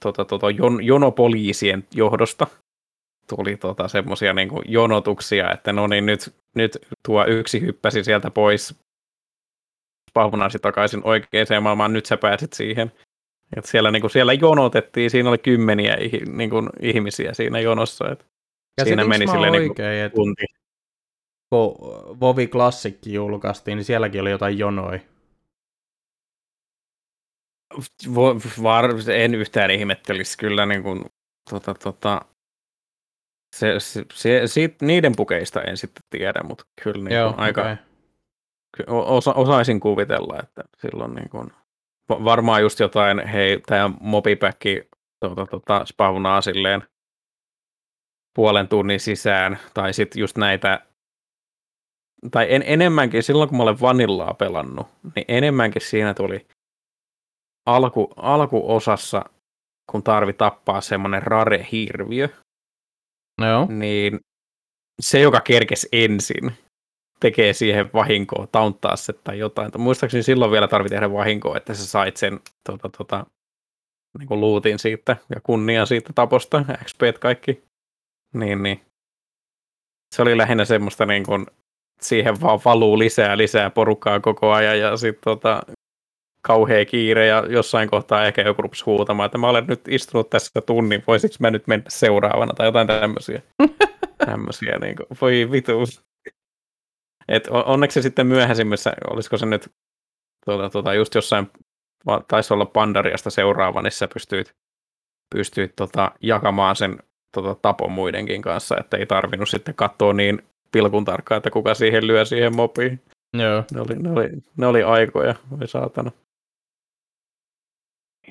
[0.00, 2.46] tota, tota, jon, jonopoliisien johdosta
[3.26, 8.74] tuli tota, semmoisia niin jonotuksia, että no niin nyt, nyt tuo yksi hyppäsi sieltä pois,
[10.10, 12.92] spavnasi takaisin oikeaan maailmaan, nyt sä pääsit siihen.
[13.56, 15.96] Et siellä, niin kuin, siellä jonotettiin, siinä oli kymmeniä
[16.26, 18.08] niin kuin, ihmisiä siinä jonossa.
[18.08, 20.44] Et siinä Käsitinkö meni mä silleen niin kuin tunti.
[21.50, 21.74] kun
[22.20, 25.00] Vovi Klassikki julkaistiin, niin sielläkin oli jotain jonoja.
[28.06, 31.04] Vo- Var, en yhtään ihmettelisi kyllä niin kuin,
[31.50, 32.20] tota, tota,
[33.54, 37.76] se, se, se, siitä, niiden pukeista en sitten tiedä, mutta kyllä niin Joo, kuin, aika,
[38.88, 41.52] osa, osaisin kuvitella, että silloin niin kuin,
[42.08, 44.88] va- varmaan just jotain, hei, tämä mobipäkki
[45.20, 46.82] tota, tota, spawnaa silleen
[48.34, 50.86] puolen tunnin sisään, tai sitten just näitä,
[52.30, 54.86] tai en, enemmänkin, silloin kun mä olen vanillaa pelannut,
[55.16, 56.46] niin enemmänkin siinä tuli
[57.66, 59.24] alku, alkuosassa,
[59.90, 62.28] kun tarvi tappaa semmoinen rare-hirviö,
[63.42, 63.66] Joo.
[63.68, 64.20] niin
[65.00, 66.52] se, joka kerkes ensin,
[67.20, 69.72] tekee siihen vahinkoa, taunttaa se tai jotain.
[69.72, 73.26] Tai muistaakseni silloin vielä tarvii tehdä vahinkoa, että sä sait sen tota, tota,
[74.18, 77.62] niin kuin luutin siitä ja kunnia siitä taposta, XP kaikki.
[78.34, 78.80] Niin, niin.
[80.14, 81.46] Se oli lähinnä semmoista niin kuin,
[82.00, 85.62] siihen vaan valuu lisää lisää porukkaa koko ajan ja sitten tota,
[86.46, 90.60] kauhea kiire ja jossain kohtaa ehkä joku rupesi huutamaan, että mä olen nyt istunut tässä
[90.60, 93.42] tunnin, voisiko mä nyt mennä seuraavana tai jotain tämmöisiä.
[94.26, 96.04] tämmöisiä niin kuin, voi vituus.
[97.28, 99.68] Et on- onneksi sitten myöhäisimmässä, olisiko se nyt
[100.44, 101.50] tuota, tuota, just jossain,
[102.28, 104.54] taisi olla Pandariasta seuraava, niin sä pystyit,
[105.34, 106.98] pystyit tota, jakamaan sen
[107.36, 110.42] tota, tapon muidenkin kanssa, että ei tarvinnut sitten katsoa niin
[110.72, 113.00] pilkun tarkkaan, että kuka siihen lyö siihen mopiin.
[113.38, 113.64] Joo.
[113.74, 116.10] Ne oli, ne oli, ne oli aikoja, voi saatana.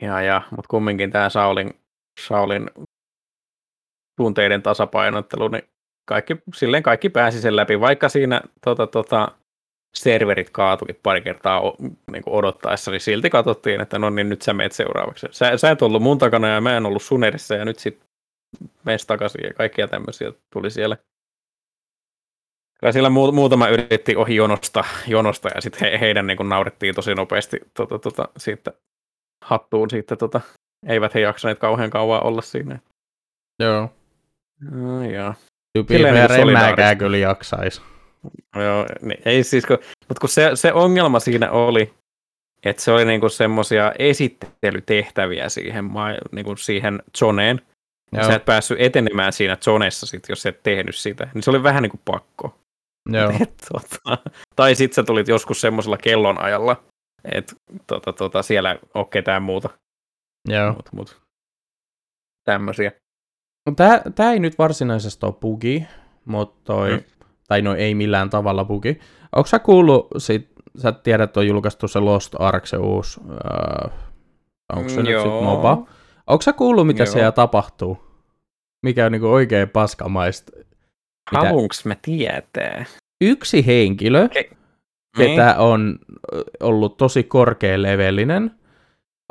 [0.04, 1.74] Ja, ja, mutta kumminkin tämä Saulin,
[2.28, 2.70] Saulin
[4.18, 5.64] tunteiden tasapainottelu, niin
[6.06, 9.32] kaikki, silleen kaikki pääsi sen läpi, vaikka siinä tota, tota,
[9.96, 11.76] serverit kaatuikin pari kertaa o,
[12.12, 15.28] niin odottaessa, niin silti katsottiin, että no niin, nyt sä meet seuraavaksi.
[15.32, 18.00] Sä, sä et ollut mun takana ja mä en ollut sun edessä ja nyt sit
[18.84, 20.98] mees takaisin ja kaikkia tämmöisiä tuli siellä.
[22.80, 26.96] Kyllä siellä muu- muutama yritti ohi jonosta, jonosta ja sitten he, heidän niin kuin naurettiin
[26.96, 28.72] tosi nopeasti tota, tota, siitä
[29.44, 29.90] hattuun.
[29.90, 30.42] Siitä, tota,
[30.88, 32.80] eivät he jaksaneet kauhean kauan olla siinä.
[33.60, 33.90] Joo.
[34.72, 35.34] No, joo.
[35.78, 37.82] Niinku en mäkään kyllä jaksais.
[38.56, 39.78] Joo, niin, ei siis, kun,
[40.10, 41.94] mutta kun se, se ongelma siinä oli,
[42.64, 45.90] että se oli niinku semmoisia esittelytehtäviä siihen,
[46.32, 47.62] niinku siihen zoneen.
[48.12, 48.30] Ja Joo.
[48.30, 51.28] sä et päässyt etenemään siinä zonessa, sit, jos et tehnyt sitä.
[51.34, 52.56] Niin se oli vähän niin kuin pakko.
[53.10, 53.34] Joo.
[53.42, 54.18] Et, tota,
[54.56, 56.84] tai sitten sä tulit joskus semmoisella kellonajalla,
[57.32, 57.56] että
[57.88, 59.70] tota, tota, siellä on ketään muuta.
[60.50, 60.74] Joo.
[60.74, 61.22] Mut, mut,
[62.44, 62.92] tämmöisiä.
[63.76, 65.88] Tää, tää ei nyt varsinaisesti ole bugi,
[66.26, 67.04] mutta toi, Mm.
[67.48, 69.00] tai no ei millään tavalla bugi.
[69.36, 73.92] Onko sä kuullut sit, sä tiedät, että on julkaistu se Lost Ark, se uusi, äh,
[74.74, 75.24] onko se Mm, nyt joo.
[75.24, 75.78] sit MOBA?
[76.28, 77.12] Onko sä kuullut, mitä Joo.
[77.14, 77.98] siellä tapahtuu?
[78.86, 80.52] Mikä on niinku oikein paskamaista?
[81.32, 81.46] Mitä?
[81.48, 82.86] Haluanks mä tietää?
[83.22, 84.30] Yksi henkilö,
[85.18, 85.30] Niin.
[85.40, 86.00] ketä on
[86.60, 88.52] ollut tosi korkealevelinen,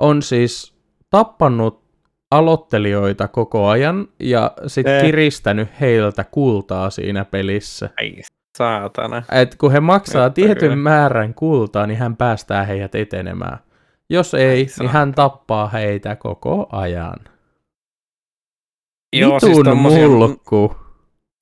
[0.01, 0.75] on siis
[1.11, 1.83] tappanut
[2.31, 5.03] aloittelijoita koko ajan ja sitten Eh.
[5.03, 7.91] kiristänyt heiltä kultaa siinä pelissä.
[8.01, 8.13] Ai
[8.59, 9.23] saatana.
[9.33, 10.77] Et kun he maksaa Että tietyn kyllä.
[10.77, 13.59] määrän kultaa, niin hän päästää heidät etenemään.
[14.11, 14.91] Jos ei, niin saatana.
[14.93, 17.17] hän tappaa heitä koko ajan.
[19.17, 20.77] Joo, Vitun siis tommosia- mulkku.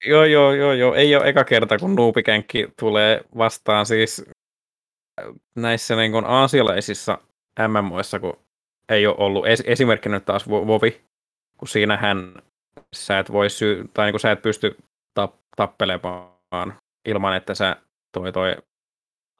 [0.06, 0.94] Joo, joo, joo, joo.
[0.94, 4.24] Ei ole eka kerta, kun nuupikänkki tulee vastaan siis
[5.20, 7.18] äh, näissä niin kuin aasialaisissa
[7.68, 8.38] MMOissa, kun
[8.88, 9.44] ei ole ollut.
[9.46, 11.00] Es- esimerkkinä nyt taas Vo- Vovi,
[11.58, 12.42] kun siinähän
[12.94, 14.76] sä et voi sy- tai niin kuin sä et pysty
[15.20, 16.78] tap- tappelemaan
[17.08, 17.76] ilman, että sä
[18.12, 18.56] toi, toi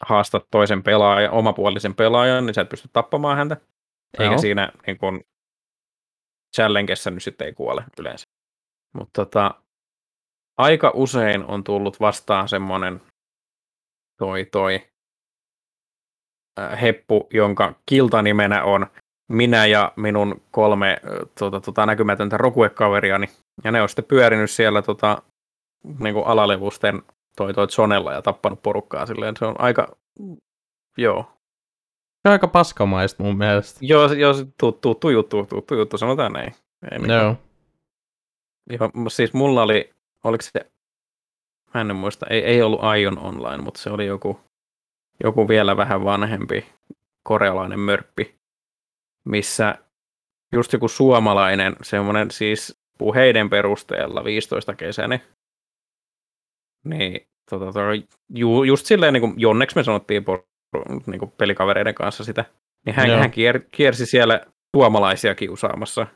[0.03, 3.57] haastat toisen pelaajan, omapuolisen pelaajan, niin sä et pysty tappamaan häntä.
[4.19, 4.39] Eikä Joo.
[4.39, 5.21] siinä niin kuin,
[6.57, 8.25] challengessa nyt sitten ei kuole yleensä.
[8.95, 9.55] Mutta tota,
[10.61, 13.01] aika usein on tullut vastaan semmoinen
[14.19, 14.81] toi toi
[16.61, 18.87] äh, heppu, jonka kiltanimenä on
[19.33, 23.27] minä ja minun kolme äh, tota, tota, näkymätöntä rokuekaveriani.
[23.65, 25.23] Ja ne on sitten pyörinyt siellä tota,
[25.99, 27.03] niin kuin alalevusten
[27.37, 29.37] toi toi zonella ja tappanut porukkaa silleen.
[29.37, 29.97] Se on aika,
[30.99, 31.23] joo.
[32.23, 33.79] Se on aika paskamaista mun mielestä.
[33.83, 36.55] Joo, joo se tu- tuttu juttu, tuttu juttu, sanotaan näin.
[36.93, 37.37] Ei Joo.
[38.71, 39.91] Joo, mu- siis mulla oli,
[40.25, 40.71] oliko se,
[41.75, 44.41] mä en muista, ei, ei ollut Ion Online, mutta se oli joku,
[45.25, 46.66] joku vielä vähän vanhempi
[47.23, 48.35] korealainen mörppi,
[49.25, 49.75] missä
[50.53, 55.21] just joku suomalainen, semmoinen siis puheiden perusteella 15 kesäinen,
[56.85, 60.43] niin tota, toi, ju, just silleen niin kuin jonneksi me sanottiin por,
[61.07, 62.45] niin kuin pelikavereiden kanssa sitä,
[62.87, 63.18] niin hän, Joo.
[63.18, 64.41] hän kier, kiersi siellä
[64.77, 66.07] suomalaisia kiusaamassa.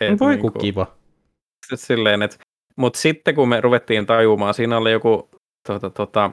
[0.00, 0.96] Et Voi niinku- kun kiva.
[1.66, 2.36] sit silleen, että,
[2.78, 5.30] mutta sitten kun me ruvettiin tajumaan, siinä oli joku
[5.66, 6.30] tota, tota,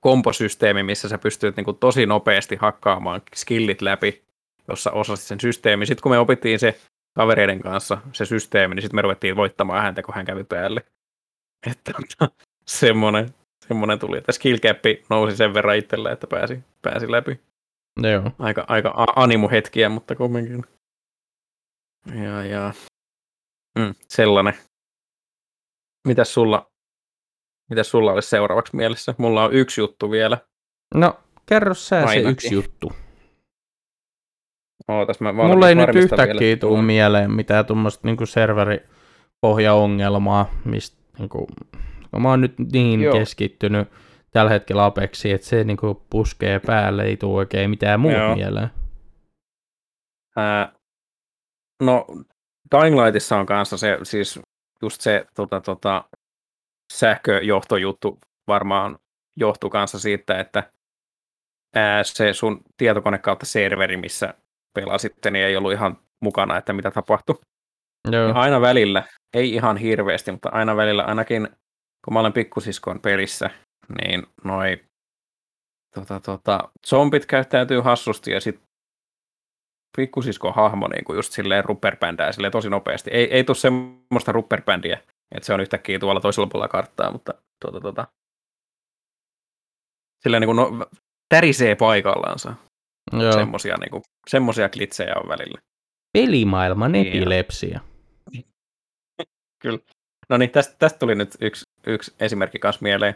[0.00, 4.24] komposysteemi, missä sä pystyt niin kuin, tosi nopeasti hakkaamaan skillit läpi,
[4.68, 5.86] jossa osasit sen systeemin.
[5.86, 6.80] Sitten kun me opittiin se
[7.16, 10.84] kavereiden kanssa, se systeemi, niin sitten me ruvettiin voittamaan häntä, kun hän kävi päälle.
[11.70, 12.34] Että tota,
[12.66, 13.34] semmoinen,
[13.68, 14.78] semmoinen tuli, että skill cap
[15.10, 17.40] nousi sen verran itselle, että pääsi, pääsi läpi.
[18.02, 18.30] Joo.
[18.38, 20.64] Aika, aika animu-hetkiä, mutta kumminkin.
[22.24, 22.72] Ja, ja.
[23.78, 24.54] Mm, sellainen.
[26.08, 26.70] Mitäs sulla,
[27.70, 29.14] mitäs sulla olisi seuraavaksi mielessä?
[29.18, 30.38] Mulla on yksi juttu vielä.
[30.94, 32.30] No, kerro sä se Ainakin.
[32.30, 32.92] yksi juttu.
[34.88, 41.46] Ootas, mä Mulla ei nyt yhtäkkiä tule mieleen mitään tuommoista niinku serveripohjaongelmaa, mistä niinku,
[42.10, 43.12] kun mä oon nyt niin Joo.
[43.12, 43.88] Keskittynyt
[44.30, 48.34] tällä hetkellä Apexiin, että se niinku puskee päälle, ei tule oikein mitään muuta Joo.
[48.34, 48.70] mieleen.
[50.36, 50.72] Ää,
[51.82, 52.06] no,
[52.74, 54.40] Dying Lightissa on kanssa se, siis
[54.82, 56.04] just se tota, tota,
[56.92, 58.98] sähköjohtojuttu varmaan
[59.36, 60.72] johtuu kanssa siitä, että
[61.74, 64.34] ää, se sun tietokone kautta serveri, missä
[64.74, 67.38] pelasitte, niin ei ollut ihan mukana, että mitä tapahtui.
[68.10, 68.28] Joo.
[68.28, 69.02] Ja aina välillä,
[69.34, 71.48] ei ihan hirveästi, mutta aina välillä ainakin,
[72.04, 73.50] kun mä olen pikkusiskon pelissä,
[74.02, 74.84] niin noi
[75.94, 78.69] tota, tota, zombit käyttäytyy hassusti ja sitten
[79.96, 83.10] pikkusiskon hahmo niin kuin just silleen rubberbändää silleen tosi nopeasti.
[83.10, 85.00] Ei, ei tule semmoista rubberbändiä,
[85.34, 87.34] että se on yhtäkkiä tuolla toisella puolella karttaa, mutta
[87.64, 88.06] tota, tota,
[90.22, 90.86] silleen niin kuin no,
[91.28, 92.54] tärisee paikallaansa.
[93.12, 93.32] Joo.
[93.32, 95.60] Semmosia, niin kuin, semmosia klitsejä on välillä.
[96.18, 97.06] Pelimaailman Niin.
[97.06, 97.80] epilepsia.
[99.62, 99.78] Kyllä.
[100.28, 103.14] No niin, tästä, tästä tuli nyt yksi, yksi esimerkki kanssa mieleen.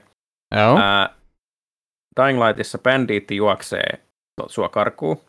[0.57, 0.79] Joo.
[0.79, 1.17] Ää,
[2.21, 4.07] Dying Lightissa bändiitti juoksee
[4.47, 5.21] sua karkuun.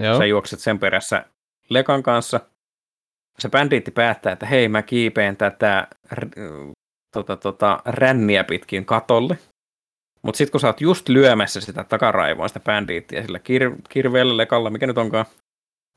[0.00, 0.18] Joo.
[0.18, 1.24] Sä juokset sen perässä
[1.68, 2.40] lekan kanssa.
[3.38, 5.88] Se bändiitti päättää, että hei, mä kiipeen tätä
[7.14, 9.38] tota, tota, ränniä pitkin katolle.
[10.22, 14.70] Mutta sitten kun sä oot just lyömässä sitä takaraivoa, sitä bändiittiä sillä kir- kirveellä lekalla,
[14.70, 15.26] mikä nyt onkaan,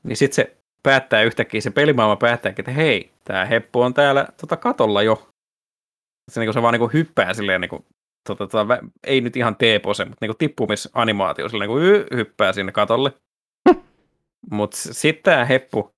[0.02, 4.56] niin sitten se päättää yhtäkkiä, se pelimaailma päättää, että hei, tämä heppu on täällä tota,
[4.56, 5.28] katolla jo.
[6.30, 7.84] Se, niin se vaan niin hyppää silleen, niin kuin,
[8.28, 13.12] tota, tota, ei nyt ihan T-pose, mutta niin tippumisanimaatio, silleen niin kuin hyppää sinne katolle.
[14.50, 15.94] Mutta sitten tämä heppu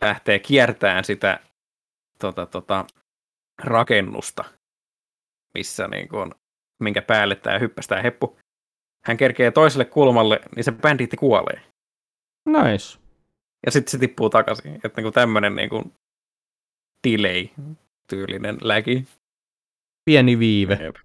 [0.00, 1.40] lähtee kiertämään sitä
[2.18, 2.84] tota, tota,
[3.62, 4.44] rakennusta,
[5.54, 6.34] missä niin kuin,
[6.80, 8.38] minkä päälle tämä hyppäsi tämä heppu.
[9.04, 11.62] Hän kerkee toiselle kulmalle, niin se bändiitti kuolee.
[12.46, 12.98] Nice.
[13.66, 14.80] Ja sitten se tippuu takaisin.
[14.84, 15.92] Että niin tämmöinen niin kuin,
[17.08, 17.48] delay
[18.10, 19.04] tyylinen läki.
[20.04, 20.74] Pieni viive.
[20.74, 20.96] Jep.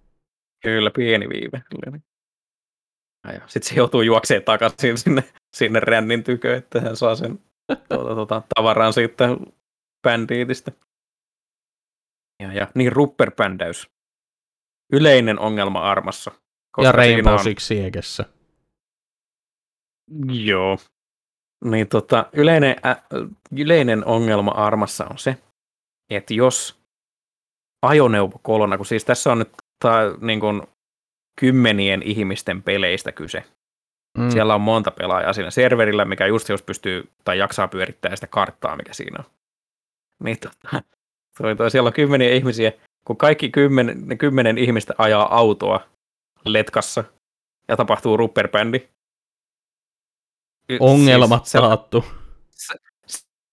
[0.64, 1.64] Kyllä, pieni viive.
[3.28, 5.24] Sitten se joutuu juoksemaan takaisin sinne,
[5.56, 7.40] sinne rännin tykö, että hän saa sen
[7.90, 9.30] tuota, tuota, tavaran siitä
[10.04, 10.72] bändiitistä.
[12.44, 13.90] Ja, ja niin rupperbändäys.
[14.94, 16.32] Yleinen ongelma armassa.
[16.84, 17.44] ja Rainbow on...
[17.44, 18.26] Six Siegessä.
[20.26, 20.78] Joo.
[21.66, 22.96] Niin tota, yleinen, ä,
[23.58, 25.38] yleinen ongelma armassa on se,
[26.10, 26.82] että jos
[27.82, 29.50] ajoneuvokolona, kun siis tässä on nyt
[29.80, 29.92] ta,
[30.22, 30.62] niin kuin
[31.42, 33.44] kymmenien ihmisten peleistä kyse.
[34.18, 34.30] Mm.
[34.30, 38.76] Siellä on monta pelaajaa siinä serverillä, mikä just jos pystyy tai jaksaa pyörittää sitä karttaa,
[38.76, 39.26] mikä siinä on.
[40.24, 40.84] Niin tota,
[41.38, 42.72] toi, toi, siellä on kymmeniä ihmisiä,
[43.06, 45.88] kun kaikki kymmen, ne kymmenen ihmistä ajaa autoa
[46.46, 47.04] letkassa
[47.68, 48.90] ja tapahtuu rupperbändi.
[50.80, 52.06] Ongelmat siis, saattu.
[52.52, 52.74] Sä,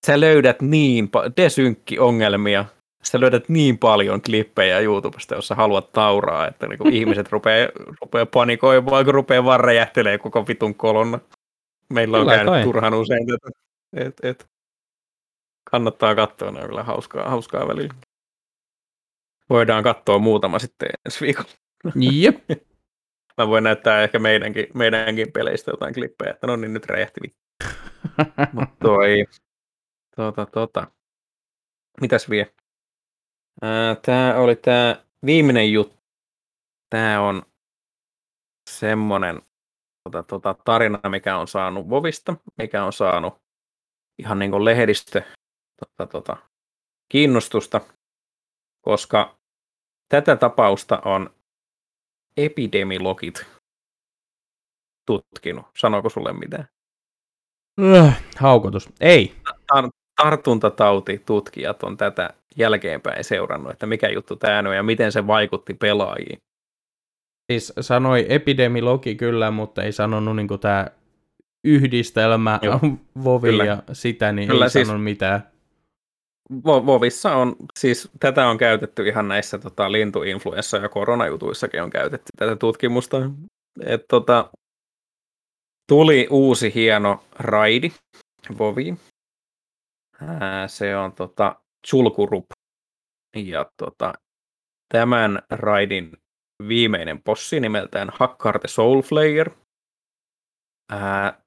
[0.06, 2.65] sä löydät niin desynkki-ongelmia
[3.03, 7.69] sä löydät niin paljon klippejä YouTubesta, jos sä haluat tauraa, että niin ihmiset rupeaa,
[8.01, 11.19] rupeaa panikoimaan, kun rupeaa vaan räjähtelee koko vitun kolonna.
[11.93, 12.65] Meillä on kyllä käynyt kai.
[12.65, 13.49] turhan usein tätä.
[13.93, 14.47] Et, et.
[15.70, 17.95] Kannattaa katsoa, ne on kyllä hauskaa, hauskaa välillä.
[19.51, 21.49] Voidaan katsoa muutama sitten ensi viikolla.
[21.95, 22.37] Jep.
[23.39, 27.20] Mä voin näyttää ehkä meidänkin, meidänkin peleistä jotain klippejä, että no niin nyt räjähti.
[28.53, 29.25] Mutta toi,
[30.16, 30.87] tota, tota.
[32.01, 32.55] Mitäs vie?
[34.02, 35.98] Tämä oli tämä viimeinen juttu.
[36.90, 37.43] Tämä on
[38.70, 39.43] semmoinen
[40.05, 43.35] tota, tota, tarina, mikä on saanut Vovista, mikä on saanut
[44.18, 45.22] ihan niin kuin lehdistö
[45.80, 46.36] tota, tota,
[47.12, 47.80] kiinnostusta,
[48.85, 49.39] koska
[50.09, 51.30] tätä tapausta on
[52.36, 53.47] epidemilogit
[55.06, 55.66] tutkinut.
[55.78, 56.68] Sanooko sulle mitään?
[57.97, 58.89] Äh, haukotus.
[59.01, 59.36] Ei.
[60.23, 66.39] Tartuntatautitutkijat on tätä jälkeenpäin seurannut, että mikä juttu tämä on ja miten se vaikutti pelaajiin.
[67.53, 70.86] Siis sanoi epidemilogi kyllä, mutta ei sanonut niin tämä
[71.65, 72.61] yhdistelmä
[73.24, 73.65] Vovi kyllä.
[73.65, 75.43] ja sitä, niin kyllä, ei siis, sanonut mitään.
[76.65, 82.57] Vovissa on, siis tätä on käytetty ihan näissä tota, lintuinfluenssa- ja koronajutuissakin on käytetty tätä
[82.57, 83.16] tutkimusta.
[83.86, 84.51] Et, tota,
[85.89, 87.93] tuli uusi hieno raidi
[88.59, 88.99] Voviin,
[90.20, 92.47] Ää, se on tota, Chulkurup.
[93.36, 94.12] Ja tota,
[94.93, 96.12] tämän raidin
[96.69, 99.51] viimeinen possi nimeltään Hakkar the Soulflayer
[100.93, 101.43] ää,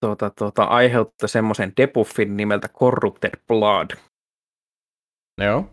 [0.00, 3.90] tota, tota, aiheuttaa semmoisen debuffin nimeltä Corrupted Blood.
[5.40, 5.70] Joo.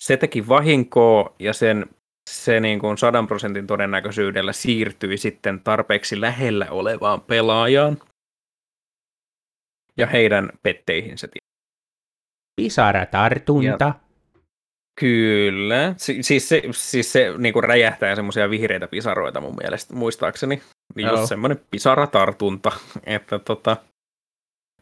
[0.00, 1.86] Se teki vahinkoa ja sen
[2.30, 7.98] se niin kuin 100 prosentin todennäköisyydellä siirtyi sitten tarpeeksi lähellä olevaan pelaajaan
[9.96, 11.28] ja heidän petteihinsä.
[12.60, 13.84] Pisaratartunta.
[13.84, 13.94] Ja,
[15.00, 15.94] kyllä.
[15.96, 20.62] Si- siis se, siis se niin kuin räjähtää semmoisia vihreitä pisaroita mun mielestä, muistaakseni.
[20.94, 22.72] Niin just semmoinen pisaratartunta.
[23.06, 23.76] Että tota...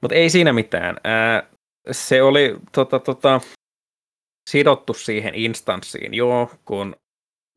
[0.02, 0.96] Mutta ei siinä mitään.
[1.04, 1.48] Ää,
[1.90, 3.40] se oli tota, tota,
[4.50, 6.96] sidottu siihen instanssiin, joo, kun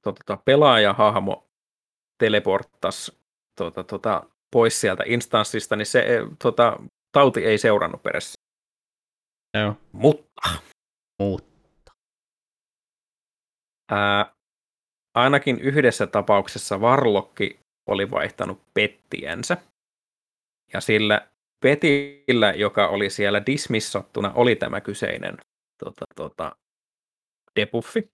[0.04, 1.48] tota, tota, pelaajahahmo
[2.24, 3.12] teleporttas
[3.58, 6.06] tota, tota, pois sieltä instanssista, niin se
[6.44, 6.80] tota,
[7.18, 8.40] tauti ei seurannut perässä.
[9.58, 9.76] Joo.
[9.92, 10.50] Mutta.
[11.20, 11.92] Mutta.
[13.92, 14.36] Ää,
[15.16, 19.58] ainakin yhdessä tapauksessa Varlokki oli vaihtanut pettiänsä.
[20.74, 21.28] Ja sillä
[21.64, 25.38] petillä, joka oli siellä dismissottuna, oli tämä kyseinen
[25.84, 26.56] tota, tota,
[27.60, 28.10] debuffi.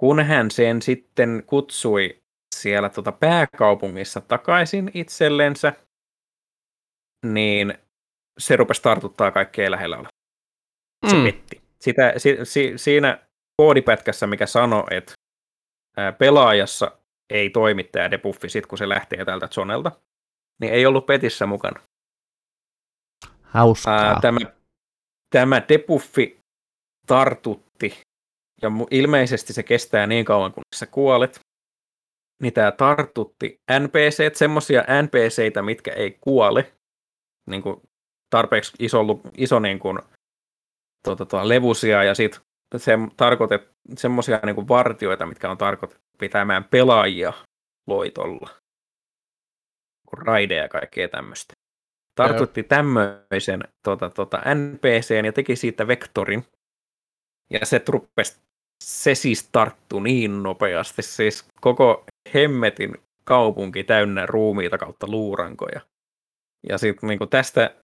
[0.00, 2.22] Kun hän sen sitten kutsui
[2.54, 5.72] siellä tota pääkaupungissa takaisin itsellensä,
[7.26, 7.74] niin
[8.38, 10.10] se rupesi tartuttaa kaikkea lähellä olevaa.
[11.10, 11.24] Se mm.
[11.24, 11.62] petti.
[11.80, 13.26] Sitä, si, si, siinä
[13.56, 15.12] koodipätkässä, mikä sanoi, että
[16.18, 16.98] pelaajassa
[17.30, 19.92] ei toimi tämä debuffi sit, kun se lähtee tältä zonelta,
[20.60, 21.80] niin ei ollut petissä mukana.
[23.42, 24.00] Hauskaa.
[24.00, 24.38] Ää, tämä,
[25.30, 26.38] tämä debuffi
[27.06, 28.00] tartutti,
[28.62, 31.40] ja ilmeisesti se kestää niin kauan, kun sä kuolet,
[32.42, 36.72] niin tämä tartutti NPC, semmoisia NPCitä, mitkä ei kuole,
[37.50, 37.80] niin kuin
[38.30, 38.98] tarpeeksi iso,
[39.36, 39.98] iso niin kuin,
[41.04, 42.40] tuota, tuota, levusia ja sitten
[42.76, 43.68] se tarkoitet,
[43.98, 47.32] semmoisia niin vartioita, mitkä on tarkoitettu pitämään pelaajia
[47.86, 48.50] loitolla.
[50.12, 51.54] Raideja ja kaikkea tämmöistä.
[52.14, 56.44] Tartutti tämmöisen tota, tota, NPCn ja teki siitä vektorin.
[57.50, 58.40] Ja se rupesi,
[58.84, 62.04] se siis tarttu niin nopeasti, siis koko
[62.34, 62.94] hemmetin
[63.24, 65.80] kaupunki täynnä ruumiita kautta luurankoja.
[66.68, 67.74] Ja sitten niin tästä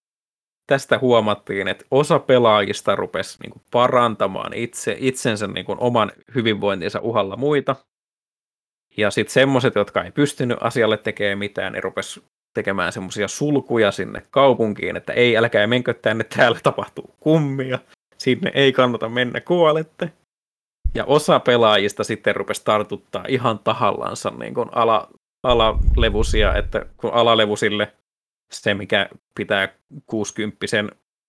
[0.67, 6.99] tästä huomattiin, että osa pelaajista rupesi niin kuin parantamaan itse, itsensä niin kuin oman hyvinvointinsa
[6.99, 7.75] uhalla muita.
[8.97, 12.23] Ja sitten semmoiset, jotka ei pystynyt asialle tekemään mitään, ne rupesi
[12.53, 17.79] tekemään semmoisia sulkuja sinne kaupunkiin, että ei, älkää menkö tänne, täällä tapahtuu kummia,
[18.17, 20.11] sinne ei kannata mennä, kuolette.
[20.95, 25.09] Ja osa pelaajista sitten rupesi tartuttaa ihan tahallansa niin kuin ala,
[25.43, 27.93] alalevusia, että kun alalevusille
[28.51, 29.73] se, mikä pitää
[30.05, 30.57] 60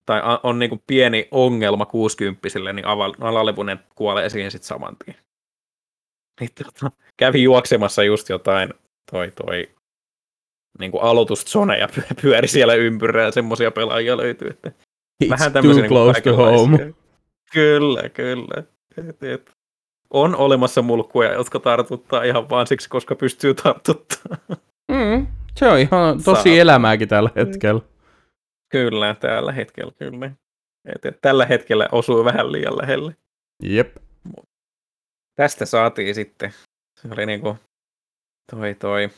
[0.07, 2.87] tai on niin kuin pieni ongelma 60 niin
[3.21, 5.17] alalevunen kuolee siihen sitten saman tien.
[6.41, 8.75] Niin, tota, kävi juoksemassa just jotain
[9.11, 9.69] toi, toi
[10.79, 11.89] niin kuin aloituszoneja
[12.23, 14.51] pyöri siellä ympyrää ja semmoisia pelaajia löytyy.
[14.51, 14.73] Että
[15.25, 16.95] It's vähän too niin close to home.
[17.53, 18.65] Kyllä, kyllä.
[18.97, 19.51] Et, et.
[20.11, 24.37] On olemassa mulkkuja, jotka tartuttaa ihan vaan siksi, koska pystyy tartuttaa.
[24.93, 25.27] Mm,
[25.59, 26.61] se on ihan tosi Saa.
[26.61, 27.81] elämääkin tällä hetkellä.
[28.69, 30.31] Kyllä, tällä hetkellä kyllä.
[30.95, 33.17] Et, et, tällä hetkellä osuu vähän liian lähelle.
[33.63, 33.97] Jep.
[35.35, 36.55] Tästä saatiin sitten,
[37.01, 37.57] se oli niinku
[38.51, 39.11] toi toi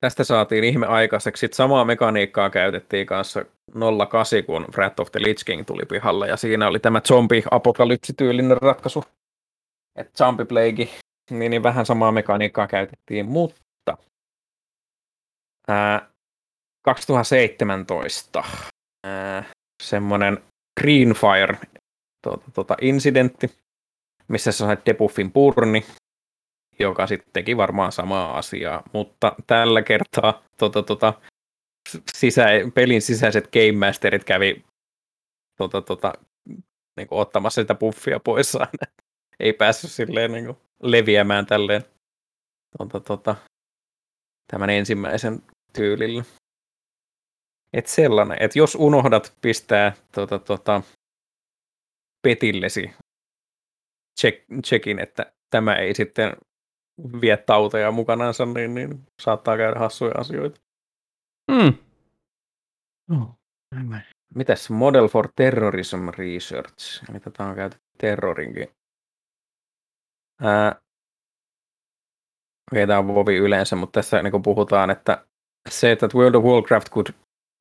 [0.00, 1.40] Tästä saatiin ihme aikaiseksi.
[1.40, 3.44] Sitten samaa mekaniikkaa käytettiin kanssa
[4.00, 9.04] 08, kun Wrath of the Lich King tuli pihalle, ja siinä oli tämä zombie-apokalypsityylinen ratkaisu.
[9.96, 10.88] Että zombie plague,
[11.30, 13.60] niin, niin vähän samaa mekaniikkaa käytettiin, mutta
[15.70, 16.10] ää,
[16.84, 18.44] 2017
[19.06, 19.44] ää,
[19.82, 20.42] semmoinen
[20.80, 21.58] Greenfire
[22.22, 23.50] tuota, tuota, incidentti,
[24.28, 25.86] missä sä sait debuffin purni,
[26.78, 31.14] joka sitten teki varmaan samaa asiaa, mutta tällä kertaa tota, tota,
[32.16, 32.44] sisä,
[32.74, 34.64] pelin sisäiset game masterit kävi
[35.58, 36.12] tota, tota,
[36.96, 38.68] niin kuin ottamassa sitä buffia poissaan.
[39.40, 41.84] Ei päässyt silleen niin kuin leviämään tälleen
[42.78, 43.36] tota, tota,
[44.52, 45.42] tämän ensimmäisen
[45.72, 46.24] tyylillä.
[47.72, 50.82] Et sellainen, että jos unohdat pistää tota, tota,
[52.22, 52.90] petillesi
[54.20, 56.32] check, checkin, että tämä ei sitten
[57.20, 60.60] vie tauteja mukanansa, niin, niin saattaa käydä hassuja asioita.
[61.50, 61.72] Mm.
[63.16, 63.34] Oh.
[64.34, 67.10] Mitäs Model for Terrorism Research?
[67.10, 68.68] Eli tätä on käytetty terrorinkin.
[70.42, 70.80] Ää,
[72.86, 75.26] tämä on Vovi yleensä, mutta tässä niin puhutaan, että
[75.68, 77.06] se, että World of Warcraft could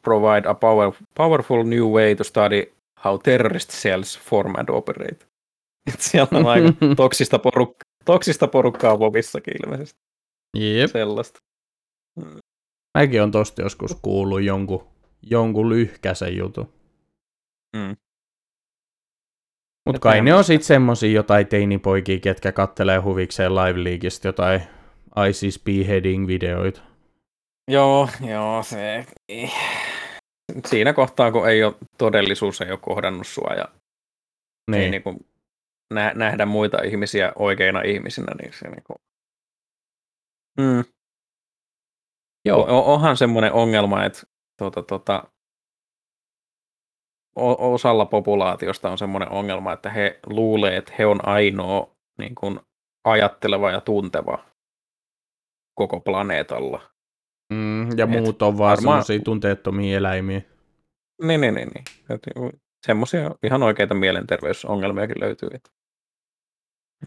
[0.03, 2.71] provide a power, powerful new way to study
[3.05, 5.25] how terrorist cells form and operate.
[5.93, 9.99] Et siellä on aika toksista, poruk- toksista porukkaa Vovissakin ilmeisesti.
[10.57, 10.91] Jep.
[10.91, 11.39] Sellaista.
[12.97, 14.87] Mäkin on tosta joskus kuullut jonkun,
[15.21, 16.73] jonkun lyhkäisen jutun.
[17.75, 17.95] Mm.
[19.85, 24.61] Mutta kai ne on sitten semmosia jotain teinipoikia, ketkä kattelee huvikseen Live Leagueista jotain
[25.29, 26.81] ISIS beheading-videoita.
[27.69, 29.05] Joo, joo, se...
[30.65, 33.65] Siinä kohtaa, kun ei ole todellisuus ei ole kohdannut sua ja
[34.71, 34.83] niin.
[34.83, 35.17] ei niin kuin
[36.15, 38.97] nähdä muita ihmisiä oikeina ihmisinä, niin se niin kuin...
[40.59, 40.83] mm.
[42.45, 42.65] Joo.
[42.69, 44.21] O- onhan semmoinen ongelma, että
[44.57, 45.23] tuota, tuota,
[47.57, 52.59] osalla populaatiosta on semmoinen ongelma, että he luulee, että he on ainoa niin kuin,
[53.03, 54.45] ajatteleva ja tunteva
[55.75, 56.89] koko planeetalla.
[57.53, 59.03] Mm, ja Et muut on vaan varmaan...
[59.03, 60.41] semmoisia tunteettomia eläimiä.
[61.21, 61.69] Niin, niin, niin.
[61.73, 62.51] niin.
[62.85, 65.49] Semmoisia ihan oikeita mielenterveysongelmiakin löytyy.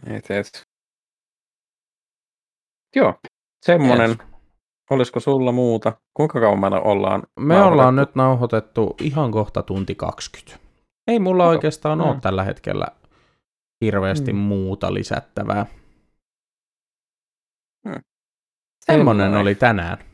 [0.07, 0.61] Et, et.
[2.95, 3.13] Joo,
[3.65, 4.09] semmonen.
[4.09, 4.19] Yes.
[4.89, 5.93] Olisiko sulla muuta?
[6.13, 10.59] Kuinka kauan me ollaan Me ollaan nyt nauhoitettu ihan kohta tunti 20.
[11.07, 12.09] Ei mulla no, oikeastaan no.
[12.09, 12.87] ole tällä hetkellä
[13.85, 14.39] hirveästi hmm.
[14.39, 15.65] muuta lisättävää.
[17.89, 18.01] Hmm.
[18.85, 20.12] Semmonen oli tänään.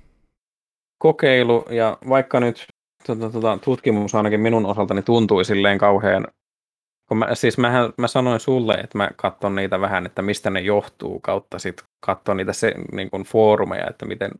[0.99, 2.67] Kokeilu, ja vaikka nyt
[3.05, 6.27] tuota, tuota, tutkimus ainakin minun osaltani tuntui silleen kauhean
[7.09, 10.59] kun mä, siis mähän, mä sanoin sulle, että mä katson niitä vähän, että mistä ne
[10.59, 14.31] johtuu, kautta sitten katson niitä se, niin kuin foorumeja, että miten,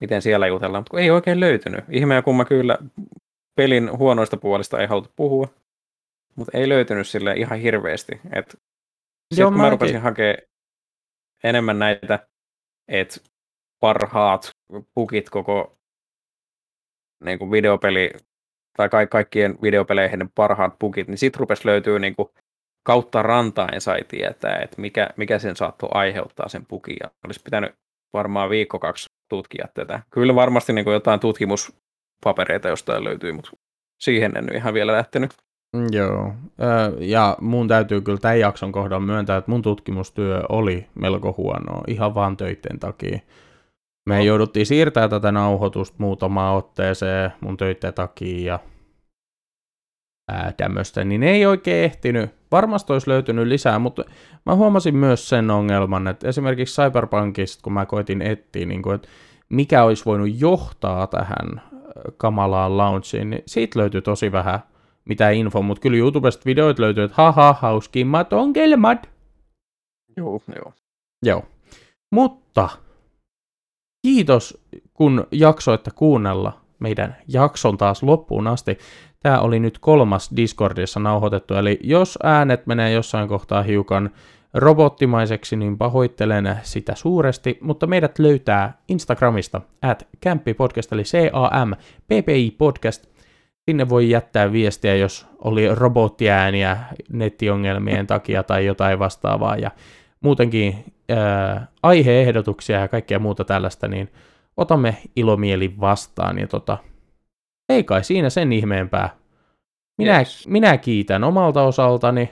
[0.00, 1.84] miten siellä jutellaan, mutta ei oikein löytynyt.
[1.90, 2.78] Ihmeä kun mä kyllä
[3.56, 5.48] pelin huonoista puolista ei haluttu puhua,
[6.36, 8.20] mutta ei löytynyt sille ihan hirveästi.
[8.32, 8.56] Että
[9.36, 10.38] Joo, kun mä rupesin hakemaan
[11.44, 12.28] enemmän näitä,
[12.88, 13.20] että
[13.80, 14.50] parhaat
[14.94, 15.78] pukit koko
[17.24, 18.10] niin kuin videopeli
[18.76, 22.28] tai ka- kaikkien videopeleihin parhaat bugit, niin sitten rupesi löytyy niin kuin
[22.82, 26.66] kautta rantain sai tietää, että mikä, mikä sen saattoi aiheuttaa sen.
[27.00, 27.72] Ja olisi pitänyt
[28.12, 30.02] varmaan viikko kaksi tutkia tätä.
[30.10, 33.50] Kyllä varmasti niin kuin jotain tutkimuspapereita jostain löytyy, mutta
[34.00, 35.34] siihen en ihan vielä lähtenyt.
[35.76, 36.34] Mm, joo,
[36.98, 42.14] ja mun täytyy kyllä tämän jakson kohdalla myöntää, että mun tutkimustyö oli melko huonoa, ihan
[42.14, 43.18] vaan töiden takia.
[44.08, 48.58] Me jouduttiin siirtää tätä nauhoitusta muutamaan otteeseen mun töiden takia ja
[50.28, 52.30] ää, tämmöistä, niin ei oikein ehtinyt.
[52.52, 54.04] Varmasti olisi löytynyt lisää, mutta
[54.46, 59.08] mä huomasin myös sen ongelman, että esimerkiksi Cyberpunkista, kun mä koitin etsiä, niin kuin, että
[59.48, 61.62] mikä olisi voinut johtaa tähän
[62.16, 64.60] kamalaan launchiin, niin siitä löytyi tosi vähän
[65.04, 69.08] mitä info, mutta kyllä YouTubesta videoita löytyy, että haha, hauskimmat ongelmat.
[70.16, 70.72] Joo, joo.
[71.22, 71.44] Joo.
[72.12, 72.68] Mutta
[74.02, 74.64] kiitos,
[74.94, 78.78] kun jaksoitte kuunnella meidän jakson taas loppuun asti.
[79.22, 84.10] Tämä oli nyt kolmas Discordissa nauhoitettu, eli jos äänet menee jossain kohtaa hiukan
[84.54, 90.08] robottimaiseksi, niin pahoittelen sitä suuresti, mutta meidät löytää Instagramista at
[90.56, 93.06] Podcast, eli C-A-M-P-P-I podcast.
[93.70, 96.76] Sinne voi jättää viestiä, jos oli robottiääniä
[97.12, 99.70] nettiongelmien takia tai jotain vastaavaa, ja
[100.20, 104.12] muutenkin ää, aiheehdotuksia ja kaikkea muuta tällaista, niin
[104.56, 106.38] otamme ilomieli vastaan.
[106.38, 106.78] Ja tota,
[107.68, 109.16] ei kai siinä sen ihmeempää.
[109.98, 110.48] Minä, yes.
[110.48, 112.30] minä kiitän omalta osaltani.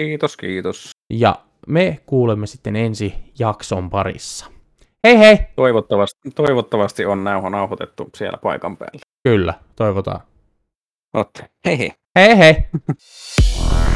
[0.00, 0.90] Kiitos, kiitos.
[1.12, 4.46] Ja me kuulemme sitten ensi jakson parissa.
[5.06, 5.38] Hei hei!
[5.56, 9.00] Toivottavasti, toivottavasti on nauho nauhoitettu siellä paikan päällä.
[9.28, 10.20] Kyllä, toivotaan.
[11.14, 11.50] Otte.
[11.64, 11.90] Hei hei.
[12.18, 12.54] Hei hei!